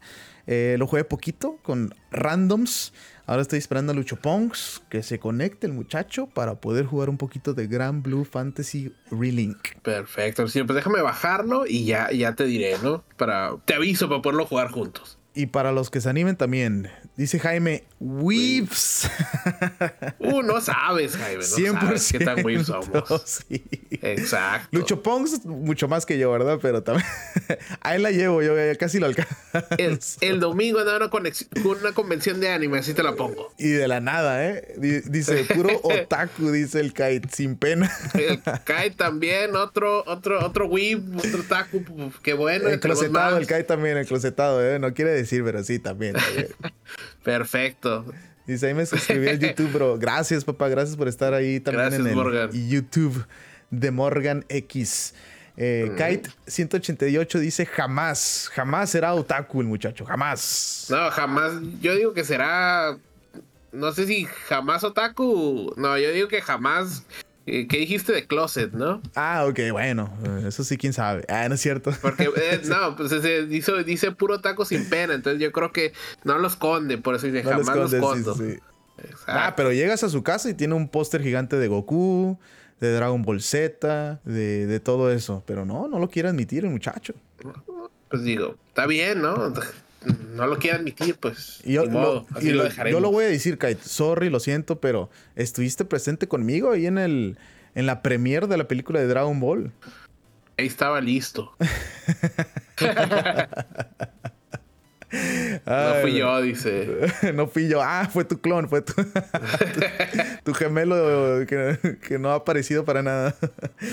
Eh, 0.47 0.76
lo 0.78 0.86
jugué 0.86 1.05
poquito 1.05 1.59
con 1.62 1.95
randoms. 2.11 2.93
Ahora 3.26 3.43
estoy 3.43 3.61
esperando 3.61 3.93
a 3.93 3.95
Lucho 3.95 4.16
Pongs 4.16 4.82
que 4.88 5.03
se 5.05 5.20
conecte 5.20 5.68
el 5.68 5.72
muchacho 5.72 6.26
para 6.26 6.57
poder 6.57 6.86
jugar 6.86 7.09
un 7.09 7.18
poquito 7.18 7.55
de 7.55 7.68
Grand 7.68 8.03
Blue 8.03 8.24
Fantasy 8.24 8.93
Relink. 9.11 9.76
Perfecto, 9.82 10.49
sí, 10.49 10.62
pues 10.64 10.74
déjame 10.74 11.01
bajarlo 11.03 11.64
y 11.66 11.84
ya, 11.84 12.11
ya 12.11 12.34
te 12.34 12.45
diré, 12.45 12.76
¿no? 12.82 13.05
Para, 13.16 13.57
te 13.64 13.74
aviso 13.74 14.09
para 14.09 14.22
poderlo 14.22 14.47
jugar 14.47 14.70
juntos. 14.72 15.18
Y 15.35 15.47
para 15.47 15.72
los 15.72 15.89
que 15.89 16.03
se 16.03 16.11
animen 16.11 16.37
también, 16.37 16.91
dice 17.16 17.39
Jaime, 17.39 17.85
Weaves. 18.01 19.09
Uh, 20.18 20.43
no 20.43 20.61
sabes, 20.61 21.16
Jaime. 21.16 21.43
No 21.43 21.78
100%. 21.78 21.80
Sabes 21.80 22.12
qué 22.12 22.24
tan 22.24 22.45
Weaves 22.45 22.66
somos. 22.66 23.45
Sí. 23.49 23.64
Exacto. 23.91 24.68
Lucho 24.70 25.03
Pongs, 25.03 25.45
mucho 25.45 25.89
más 25.89 26.07
que 26.07 26.16
yo, 26.16 26.30
¿verdad? 26.30 26.59
Pero 26.62 26.83
también. 26.83 27.07
Ahí 27.80 28.01
la 28.01 28.11
llevo, 28.11 28.43
yo 28.43 28.55
casi 28.78 28.99
lo 28.99 29.07
alcanzo. 29.07 29.35
El, 30.20 30.41
domingo 30.41 30.78
andaba 30.78 31.11
con 31.11 31.24
una 31.64 31.93
convención 31.93 32.41
de 32.41 32.51
anime, 32.51 32.78
así 32.78 32.95
te 32.95 33.03
la 33.03 33.14
pongo. 33.14 33.53
Y 33.59 33.70
de 33.70 33.89
la 33.89 34.01
nada, 34.01 34.47
¿eh? 34.47 34.74
Dice, 34.76 35.45
puro 35.45 35.70
otaku, 35.83 36.51
dice 36.51 36.80
el 36.80 36.93
Kite, 36.93 37.28
sin 37.33 37.57
pena. 37.57 37.91
El 38.14 38.41
Kite 38.41 38.95
también, 38.97 39.57
otro, 39.57 40.05
otro, 40.07 40.45
otro 40.45 40.66
Weave, 40.66 41.03
otro 41.16 41.41
otaku. 41.41 42.12
Qué 42.22 42.35
bueno. 42.35 42.68
El 42.68 42.80
closetado, 42.80 43.39
el 43.39 43.47
Kite 43.47 43.64
también, 43.64 43.97
el 43.97 44.07
closetado, 44.07 44.64
¿eh? 44.64 44.78
No 44.78 44.95
quiere 44.95 45.11
decir 45.11 45.22
decir, 45.23 45.43
pero 45.45 45.62
sí, 45.64 45.79
también. 45.79 46.14
Perfecto. 47.25 48.05
Dice, 48.47 48.66
ahí 48.66 48.75
me 48.75 48.87
suscribí 48.87 49.29
al 49.29 49.39
YouTube, 49.39 49.73
bro. 49.73 49.99
Gracias, 49.99 50.45
papá. 50.45 50.68
Gracias 50.68 50.97
por 50.97 51.09
estar 51.09 51.33
ahí 51.35 51.61
también 51.61 51.95
en 51.95 52.07
el 52.07 52.68
YouTube 52.68 53.25
de 53.70 53.91
Morgan 53.91 54.45
X. 54.49 55.14
Eh, 55.57 55.93
Kite 55.97 56.31
188 56.47 57.39
dice 57.39 57.66
jamás, 57.66 58.51
jamás 58.55 58.91
será 58.91 59.14
otaku 59.14 59.61
el 59.61 59.66
muchacho, 59.66 60.05
jamás. 60.05 60.87
No, 60.89 61.11
jamás. 61.11 61.53
Yo 61.81 61.95
digo 61.95 62.14
que 62.14 62.25
será, 62.25 62.97
no 63.70 63.93
sé 63.93 64.07
si 64.07 64.25
jamás 64.25 64.83
otaku. 64.83 65.73
No, 65.77 65.99
yo 65.99 66.11
digo 66.11 66.29
que 66.29 66.41
jamás 66.41 67.05
¿Qué 67.45 67.66
dijiste 67.78 68.12
de 68.12 68.26
closet, 68.26 68.72
no? 68.72 69.03
Ah, 69.14 69.45
ok, 69.49 69.59
bueno. 69.72 70.12
Eso 70.47 70.62
sí, 70.62 70.76
quién 70.76 70.93
sabe. 70.93 71.24
Ah, 71.28 71.49
no 71.49 71.57
es 71.57 71.61
cierto. 71.61 71.93
Porque, 72.01 72.30
eh, 72.36 72.61
no, 72.68 72.95
pues 72.97 73.11
dice, 73.11 73.82
dice, 73.84 74.12
puro 74.12 74.40
taco 74.40 74.64
sin 74.64 74.88
pena. 74.88 75.14
Entonces 75.14 75.40
yo 75.40 75.51
creo 75.51 75.72
que 75.72 75.93
no 76.24 76.38
lo 76.38 76.47
esconde. 76.47 76.99
Por 76.99 77.16
eso 77.16 77.26
dice, 77.26 77.43
jamás 77.43 77.76
lo 77.76 77.86
escondo. 77.86 78.36
Ah, 79.26 79.55
pero 79.57 79.72
llegas 79.72 80.05
a 80.05 80.09
su 80.09 80.22
casa 80.22 80.49
y 80.51 80.55
tiene 80.55 80.74
un 80.74 80.88
póster 80.88 81.22
gigante 81.22 81.57
de 81.57 81.66
Goku, 81.66 82.38
de 82.80 82.93
Dragon 82.93 83.22
Ball 83.22 83.43
Z, 83.43 84.20
de, 84.24 84.66
de 84.66 84.80
todo 84.80 85.11
eso. 85.11 85.43
Pero 85.45 85.64
no, 85.64 85.88
no 85.88 85.99
lo 85.99 86.09
quiere 86.09 86.28
admitir 86.28 86.64
el 86.64 86.70
muchacho. 86.70 87.14
Pues 88.09 88.22
digo, 88.22 88.57
está 88.68 88.86
bien, 88.86 89.20
¿no? 89.20 89.53
No 90.35 90.47
lo 90.47 90.59
quiere 90.59 90.78
admitir, 90.78 91.16
pues. 91.16 91.61
yo, 91.64 91.85
lo, 91.87 92.26
Yo 92.41 93.01
lo 93.01 93.11
voy 93.11 93.24
a 93.24 93.28
decir, 93.28 93.59
Kite. 93.59 93.80
Sorry, 93.83 94.30
lo 94.30 94.41
siento, 94.41 94.80
pero 94.80 95.11
estuviste 95.37 95.85
presente 95.85 96.28
conmigo 96.28 96.72
ahí 96.72 96.87
en 96.87 96.99
el 96.99 97.39
en 97.74 97.87
la 97.87 98.03
premiere 98.03 98.47
de 98.47 98.57
la 98.57 98.68
película 98.68 99.01
de 99.01 99.07
Dragon 99.07 99.41
Ball. 99.41 99.72
Ahí 100.59 100.66
estaba 100.66 101.01
listo. 101.01 101.55
no 105.66 105.95
fui 106.03 106.14
yo, 106.18 106.43
dice. 106.43 106.89
no 107.35 107.47
fui 107.47 107.68
yo. 107.68 107.80
Ah, 107.83 108.09
fue 108.12 108.24
tu 108.24 108.41
clon, 108.41 108.68
fue 108.68 108.83
tu, 108.83 108.93
tu, 110.45 110.55
gemelo 110.55 111.47
que, 111.47 111.99
que, 112.07 112.18
no 112.18 112.30
ha 112.30 112.35
aparecido 112.37 112.85
para 112.85 113.03
nada. 113.03 113.35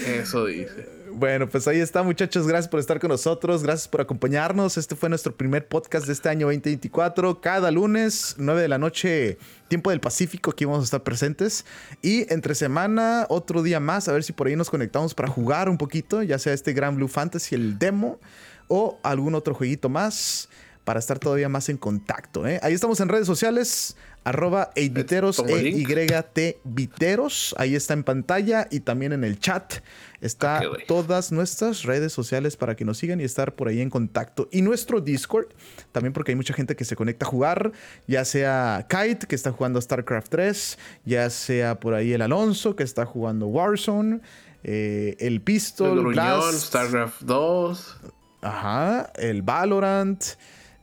Eso 0.06 0.46
dice. 0.46 0.99
Bueno, 1.12 1.50
pues 1.50 1.68
ahí 1.68 1.80
está, 1.80 2.04
muchachos. 2.04 2.48
Gracias 2.48 2.70
por 2.70 2.80
estar 2.80 3.00
con 3.00 3.10
nosotros. 3.10 3.64
Gracias 3.64 3.88
por 3.88 4.02
acompañarnos. 4.02 4.78
Este 4.78 4.96
fue 4.96 5.10
nuestro 5.10 5.36
primer 5.36 5.68
podcast 5.68 6.06
de 6.06 6.14
este 6.14 6.30
año 6.30 6.48
2024. 6.48 7.42
Cada 7.42 7.72
lunes, 7.72 8.36
9 8.38 8.62
de 8.62 8.68
la 8.68 8.78
noche, 8.78 9.38
tiempo 9.68 9.90
del 9.90 10.00
Pacífico, 10.00 10.52
aquí 10.52 10.66
vamos 10.66 10.82
a 10.82 10.84
estar 10.86 11.04
presentes. 11.04 11.66
Y 12.02 12.32
entre 12.32 12.54
semana, 12.56 13.26
otro 13.30 13.64
día 13.64 13.80
más, 13.80 14.08
a 14.08 14.14
ver 14.14 14.24
si 14.24 14.34
por 14.34 14.48
ahí 14.48 14.56
nos 14.56 14.70
conectamos 14.70 15.14
para 15.16 15.30
jugar 15.30 15.68
un 15.70 15.78
poquito, 15.78 16.22
ya 16.22 16.38
sea 16.38 16.54
este 16.54 16.74
Grand 16.74 16.98
Blue 16.98 17.08
Fantasy, 17.08 17.56
el 17.56 17.80
demo, 17.80 18.20
o 18.68 19.00
algún 19.04 19.36
otro 19.36 19.56
jueguito 19.56 19.90
más 19.90 20.50
para 20.90 21.00
estar 21.00 21.20
todavía 21.20 21.50
más 21.50 21.70
en 21.70 21.78
contacto. 21.78 22.48
¿eh? 22.48 22.60
Ahí 22.64 22.74
estamos 22.74 23.00
en 23.00 23.10
redes 23.10 23.28
sociales 23.28 23.96
arroba 24.24 24.72
eiviteros, 24.74 25.38
e 25.38 26.58
viteros. 26.64 27.54
Ahí 27.60 27.76
está 27.76 27.94
en 27.94 28.04
pantalla 28.04 28.68
y 28.72 28.80
también 28.80 29.14
en 29.14 29.24
el 29.24 29.40
chat. 29.40 29.84
Está 30.20 30.64
todas 30.88 31.32
nuestras 31.32 31.84
redes 31.84 32.12
sociales 32.12 32.58
para 32.58 32.76
que 32.76 32.86
nos 32.86 32.98
sigan 32.98 33.22
y 33.22 33.24
estar 33.24 33.54
por 33.54 33.68
ahí 33.68 33.82
en 33.82 33.92
contacto. 33.92 34.50
Y 34.52 34.64
nuestro 34.64 35.00
Discord, 35.00 35.50
también 35.92 36.12
porque 36.12 36.32
hay 36.32 36.36
mucha 36.36 36.56
gente 36.56 36.76
que 36.76 36.86
se 36.86 36.96
conecta 36.96 37.28
a 37.28 37.30
jugar, 37.30 37.72
ya 38.08 38.26
sea 38.26 38.88
Kite, 38.90 39.28
que 39.28 39.36
está 39.36 39.52
jugando 39.52 39.80
StarCraft 39.80 40.30
3, 40.30 40.80
ya 41.06 41.30
sea 41.30 41.80
por 41.80 41.94
ahí 41.94 42.14
el 42.14 42.24
Alonso, 42.24 42.76
que 42.76 42.82
está 42.82 43.06
jugando 43.06 43.46
Warzone, 43.46 44.22
eh, 44.64 45.16
el 45.20 45.40
Pistol, 45.42 46.18
el 46.18 46.54
StarCraft 46.54 47.22
2. 47.22 47.98
Ajá, 48.42 49.12
el 49.16 49.42
Valorant. 49.42 50.24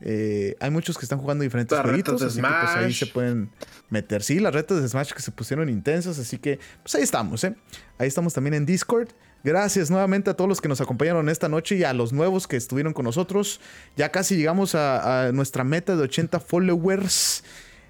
Eh, 0.01 0.57
hay 0.61 0.70
muchos 0.70 0.99
que 0.99 1.05
están 1.05 1.18
jugando 1.18 1.42
diferentes 1.42 1.78
jueguitos, 1.78 2.20
así 2.22 2.40
que 2.40 2.47
pues 2.47 2.76
ahí 2.76 2.92
se 2.92 3.07
pueden 3.07 3.51
meter. 3.88 4.22
Sí, 4.22 4.40
las 4.40 4.55
retas 4.55 4.80
de 4.80 4.88
Smash 4.88 5.12
que 5.12 5.22
se 5.22 5.30
pusieron 5.30 5.68
intensas, 5.68 6.18
así 6.18 6.38
que 6.38 6.59
pues 6.82 6.94
ahí 6.94 7.03
estamos, 7.03 7.44
¿eh? 7.44 7.55
Ahí 7.99 8.09
estamos 8.09 8.34
también 8.34 8.55
en 8.55 8.66
Discord. 8.66 9.09
Gracias 9.42 9.90
nuevamente 9.90 10.28
a 10.30 10.34
todos 10.34 10.49
los 10.49 10.61
que 10.61 10.68
nos 10.68 10.80
acompañaron 10.80 11.28
esta 11.28 11.49
noche 11.49 11.76
y 11.76 11.84
a 11.84 11.92
los 11.92 12.12
nuevos 12.12 12.47
que 12.47 12.57
estuvieron 12.57 12.92
con 12.92 13.05
nosotros. 13.05 13.61
Ya 13.97 14.11
casi 14.11 14.36
llegamos 14.36 14.74
a, 14.74 15.30
nuestra 15.32 15.62
meta 15.62 15.94
de 15.97 16.03
80 16.03 16.40
followers. 16.40 17.44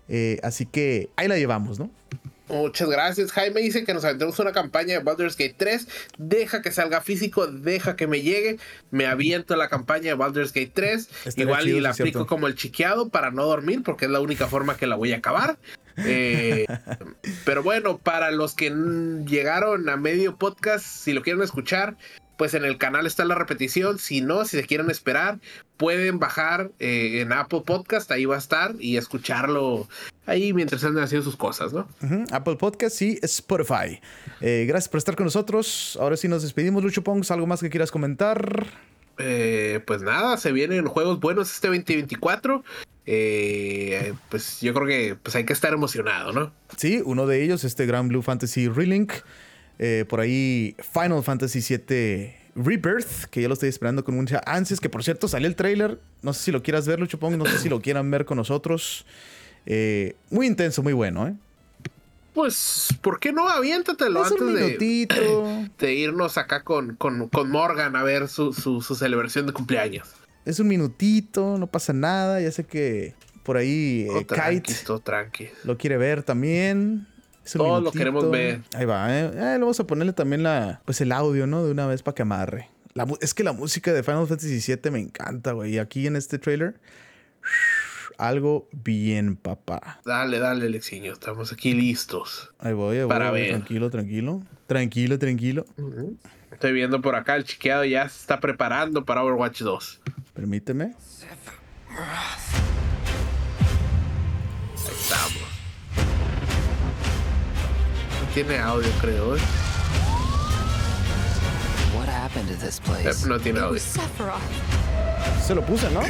Eh, 0.09 0.39
así 0.43 0.67
que 0.67 1.09
ahí 1.17 1.29
la 1.29 1.39
llevamos, 1.39 1.79
¿no? 1.79 1.91
Muchas 2.49 2.89
gracias. 2.89 3.33
Jaime 3.33 3.61
dice 3.61 3.85
que 3.85 3.93
nos 3.93 4.05
aventemos 4.05 4.39
una 4.39 4.53
campaña 4.53 4.95
de 4.95 5.05
Baldur's 5.05 5.37
Gate 5.37 5.57
3. 5.57 5.89
Deja 6.19 6.63
que 6.63 6.71
salga 6.71 7.01
físico, 7.01 7.47
deja 7.47 7.97
que 7.97 8.07
me 8.07 8.23
llegue. 8.23 8.59
Me 8.91 9.07
aviento 9.07 9.57
la 9.57 9.69
campaña 9.69 10.11
de 10.11 10.15
Baldur's 10.15 10.53
Gate 10.53 10.71
3. 10.73 11.09
Igual 11.37 11.69
y 11.69 11.81
la 11.81 11.91
aplico 11.91 12.27
como 12.27 12.47
el 12.47 12.55
chiqueado 12.55 13.09
para 13.09 13.31
no 13.31 13.45
dormir, 13.45 13.83
porque 13.83 14.05
es 14.05 14.11
la 14.11 14.21
única 14.21 14.47
forma 14.47 14.77
que 14.77 14.87
la 14.87 14.97
voy 14.97 15.13
a 15.13 15.17
acabar. 15.17 15.59
Eh, 15.99 16.67
pero 17.45 17.63
bueno, 17.63 17.99
para 17.99 18.31
los 18.31 18.55
que 18.55 18.71
llegaron 19.27 19.89
a 19.89 19.97
medio 19.97 20.37
podcast, 20.37 20.85
si 20.85 21.13
lo 21.13 21.23
quieren 21.23 21.43
escuchar, 21.43 21.97
pues 22.37 22.55
en 22.55 22.65
el 22.65 22.79
canal 22.79 23.07
está 23.07 23.25
la 23.25 23.35
repetición. 23.35 23.99
Si 23.99 24.21
no, 24.21 24.45
si 24.45 24.57
se 24.57 24.67
quieren 24.67 24.91
esperar, 24.91 25.39
pueden 25.77 26.19
bajar 26.19 26.71
eh, 26.79 27.21
en 27.21 27.33
Apple 27.33 27.63
Podcast, 27.65 28.11
ahí 28.11 28.25
va 28.25 28.37
a 28.37 28.39
estar 28.39 28.75
y 28.79 28.97
escucharlo 28.97 29.89
ahí 30.27 30.53
mientras 30.53 30.85
andan 30.85 31.05
haciendo 31.05 31.25
sus 31.25 31.37
cosas, 31.37 31.73
¿no? 31.73 31.89
Apple 32.33 32.57
Podcast 32.57 33.01
y 33.03 33.19
Spotify. 33.23 34.01
Eh, 34.41 34.65
gracias 34.69 34.89
por 34.89 34.99
estar 34.99 35.17
con 35.17 35.25
nosotros. 35.25 35.97
Ahora 36.01 36.17
sí 36.17 36.29
nos 36.29 36.43
despedimos, 36.43 36.83
Lucho 36.83 37.03
Pongs. 37.03 37.31
¿Algo 37.31 37.47
más 37.47 37.61
que 37.61 37.71
quieras 37.71 37.91
comentar? 37.91 38.67
Eh, 39.19 39.81
pues 39.87 40.03
nada, 40.03 40.37
se 40.37 40.53
vienen 40.53 40.87
juegos 40.87 41.21
buenos 41.21 41.51
este 41.53 41.69
2024. 41.69 42.65
pues 44.29 44.61
yo 44.61 44.75
creo 44.75 44.87
que 44.87 45.17
pues 45.23 45.37
hay 45.37 45.45
que 45.45 45.53
estar 45.53 45.73
emocionado, 45.73 46.33
¿no? 46.33 46.53
Sí, 46.77 47.03
uno 47.05 47.27
de 47.27 47.43
ellos, 47.43 47.65
este 47.65 47.87
Grand 47.87 48.09
Blue 48.09 48.23
Fantasy 48.23 48.69
Relink. 48.69 49.13
Por 50.09 50.21
ahí 50.21 50.75
Final 50.93 51.23
Fantasy 51.23 51.61
VII 51.61 52.35
Rebirth, 52.57 53.27
que 53.31 53.43
ya 53.43 53.49
lo 53.49 53.55
estoy 53.55 53.69
esperando 53.69 54.03
con 54.03 54.17
mucha 54.17 54.41
ansias, 54.47 54.81
que 54.81 54.89
por 54.89 55.05
cierto 55.05 55.29
salió 55.29 55.47
el 55.47 55.55
trailer, 55.55 56.01
no 56.23 56.33
sé 56.33 56.45
si 56.45 56.53
lo 56.53 56.63
quieras 56.63 56.87
ver, 56.87 56.99
Lucho 56.99 57.19
Pong, 57.19 57.37
no 57.37 57.45
sé 57.45 57.59
si 57.59 57.69
lo 57.69 57.81
quieran 57.81 58.11
ver 58.11 58.25
con 58.25 58.39
nosotros. 58.39 59.05
Eh, 59.67 60.17
muy 60.31 60.47
intenso, 60.47 60.83
muy 60.83 60.95
bueno, 60.95 61.27
¿eh? 61.29 61.35
Pues, 62.33 62.89
¿por 63.01 63.19
qué 63.19 63.33
no? 63.33 63.49
Aviéntatelo 63.49 64.23
antes 64.23 64.79
de, 64.79 65.07
de, 65.79 65.95
irnos 65.95 66.37
acá 66.39 66.63
con, 66.63 66.97
con, 66.97 67.31
Morgan 67.49 67.97
a 67.97 68.03
ver 68.03 68.29
su, 68.29 68.53
celebración 68.83 69.47
de 69.47 69.53
cumpleaños. 69.53 70.09
Es 70.45 70.61
un 70.61 70.69
minutito, 70.69 71.59
no 71.59 71.67
pasa 71.67 71.93
nada, 71.93 72.41
ya 72.41 72.53
sé 72.53 72.65
que 72.65 73.15
por 73.43 73.57
ahí 73.57 74.07
eh, 74.11 74.27
Kite 74.27 74.75
tranqui. 75.03 75.49
lo 75.65 75.77
quiere 75.77 75.97
ver 75.97 76.23
también. 76.23 77.07
Todos 77.53 77.83
lo 77.83 77.93
queremos 77.93 78.31
ver. 78.31 78.63
Ahí 78.75 78.85
va, 78.85 79.15
¿eh? 79.17 79.31
Eh, 79.35 79.55
le 79.55 79.59
vamos 79.59 79.79
a 79.81 79.87
ponerle 79.87 80.13
también 80.13 80.43
la, 80.43 80.81
pues 80.85 81.01
el 81.01 81.13
audio, 81.13 81.47
¿no? 81.47 81.65
De 81.65 81.71
una 81.71 81.87
vez 81.87 82.03
para 82.03 82.15
que 82.15 82.23
amarre. 82.23 82.69
La 82.95 83.07
es 83.21 83.35
que 83.35 83.45
la 83.45 83.53
música 83.53 83.93
de 83.93 84.03
Final 84.03 84.27
Fantasy 84.27 84.61
VII 84.61 84.91
me 84.91 85.01
encanta, 85.01 85.53
güey. 85.53 85.75
Y 85.75 85.79
aquí 85.79 86.07
en 86.07 86.17
este 86.17 86.39
trailer, 86.39 86.81
algo 88.19 88.69
bien, 88.73 89.37
papá. 89.37 90.01
Dale, 90.05 90.39
dale, 90.39 90.69
Lexiño. 90.71 91.13
Estamos 91.13 91.53
aquí 91.53 91.75
listos. 91.75 92.51
Ahí 92.59 92.73
voy, 92.73 92.97
ahí 92.97 93.03
voy, 93.03 93.09
Para 93.09 93.27
ahí 93.27 93.31
voy, 93.31 93.41
ver. 93.41 93.51
Tranquilo, 93.51 93.91
tranquilo. 93.91 94.43
Tranquilo, 94.67 95.19
tranquilo. 95.19 95.67
Estoy 96.51 96.73
viendo 96.73 97.03
por 97.03 97.17
acá, 97.17 97.37
el 97.37 97.45
chiqueado 97.45 97.85
ya 97.85 98.09
se 98.09 98.21
está 98.21 98.41
preparando 98.41 99.05
para 99.05 99.23
Overwatch 99.23 99.61
2. 99.61 100.01
Permíteme. 100.33 100.95
Estamos. 104.75 105.56
Tiene 108.37 108.59
audio, 108.59 108.91
creo. 109.01 109.35
¿eh? 109.35 109.41
What 111.97 112.07
happened 112.07 112.49
to 112.51 112.55
this 112.63 112.79
Eh, 112.81 113.03
place? 113.03 113.27
No 113.27 113.39
tiene 113.41 113.61
audio. 113.61 113.81
Se 115.43 115.55
lo 115.55 115.65
puse, 115.65 115.89
¿no? 115.91 116.03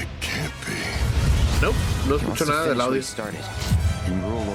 No, 1.62 1.70
no 2.08 2.16
escucho 2.16 2.44
nada 2.46 2.64
del 2.66 2.80
audio. 2.80 3.00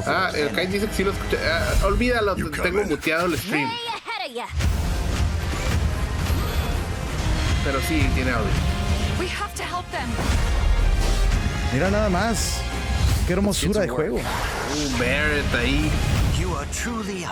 Ah, 0.06 0.32
el 0.36 0.52
Kai 0.52 0.68
dice 0.68 0.86
que 0.88 0.94
sí 0.94 1.06
lo 1.06 1.12
escuché. 1.14 1.38
Ah, 1.50 1.86
olvídalo, 1.86 2.36
tengo 2.36 2.84
muteado 2.84 3.28
el 3.28 3.38
stream. 3.40 3.70
Pero 7.64 7.80
sí, 7.88 8.06
tiene 8.14 8.32
audio. 8.32 8.52
Mira 11.72 11.90
nada 11.90 12.10
más. 12.10 12.58
Qué 13.26 13.32
hermosura 13.32 13.80
de 13.80 13.88
juego. 13.88 14.18
Uh, 14.18 14.92
Barrett 15.00 15.56
ahí. 15.56 15.90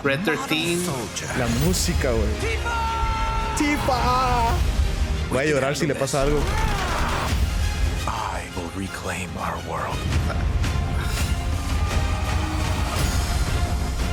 Red 0.04 0.20
model 0.20 0.38
13. 0.48 0.84
soldier. 0.84 1.38
La 1.38 1.46
música, 1.64 2.10
güey. 2.12 2.28
¡Tifa! 3.56 4.50
Voy 5.30 5.38
a 5.38 5.44
llorar 5.46 5.76
si 5.76 5.86
le 5.86 5.94
pasa 5.94 6.22
algo. 6.22 6.38
I 8.06 8.42
will 8.56 8.70
reclaim 8.76 9.30
our 9.38 9.56
world. 9.68 9.96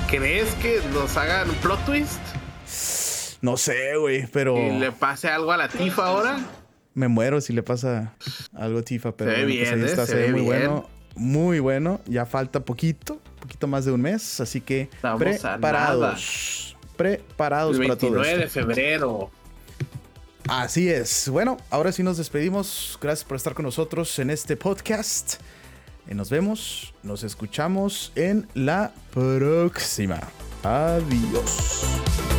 ¿Crees 0.09 0.53
que 0.61 0.81
nos 0.93 1.17
hagan 1.17 1.49
un 1.49 1.55
plot 1.57 1.83
twist? 1.85 2.19
No 3.41 3.57
sé, 3.57 3.97
güey, 3.97 4.25
pero 4.27 4.57
¿Y 4.57 4.79
le 4.79 4.91
pase 4.93 5.27
algo 5.27 5.51
a 5.51 5.57
la 5.57 5.67
Tifa 5.67 6.05
ahora? 6.07 6.39
me 6.93 7.07
muero 7.09 7.41
si 7.41 7.53
le 7.53 7.61
pasa 7.61 8.15
algo 8.55 8.79
a 8.79 8.81
Tifa. 8.81 9.11
Pero 9.15 9.31
Se 9.31 9.37
ve 9.37 9.43
bueno, 9.43 9.59
pues 9.59 9.69
bien, 9.69 9.79
ahí 9.81 9.87
¿eh? 9.87 9.91
está, 9.91 10.05
Se 10.05 10.11
se 10.13 10.17
ve 10.17 10.21
ve 10.23 10.31
muy 10.31 10.41
bien. 10.41 10.67
bueno. 10.71 10.89
Muy 11.17 11.59
bueno. 11.59 11.99
Ya 12.05 12.25
falta 12.25 12.59
poquito, 12.61 13.19
poquito 13.39 13.67
más 13.67 13.85
de 13.85 13.91
un 13.91 14.01
mes. 14.01 14.39
Así 14.39 14.61
que 14.61 14.81
Estamos 14.93 15.19
preparados. 15.19 16.77
Preparados 16.95 17.77
El 17.77 17.87
para 17.87 17.97
todo 17.97 18.11
29 18.11 18.37
de 18.43 18.47
febrero. 18.49 19.31
Así 20.47 20.89
es. 20.89 21.27
Bueno, 21.29 21.57
ahora 21.69 21.91
sí 21.91 22.03
nos 22.03 22.17
despedimos. 22.17 22.97
Gracias 23.01 23.27
por 23.27 23.35
estar 23.35 23.53
con 23.53 23.65
nosotros 23.65 24.17
en 24.19 24.29
este 24.29 24.55
podcast. 24.55 25.41
Eh, 26.07 26.15
Nos 26.15 26.29
vemos, 26.29 26.93
nos 27.03 27.23
escuchamos 27.23 28.13
en 28.15 28.47
la 28.53 28.93
próxima. 29.13 30.21
Adiós. 30.63 32.36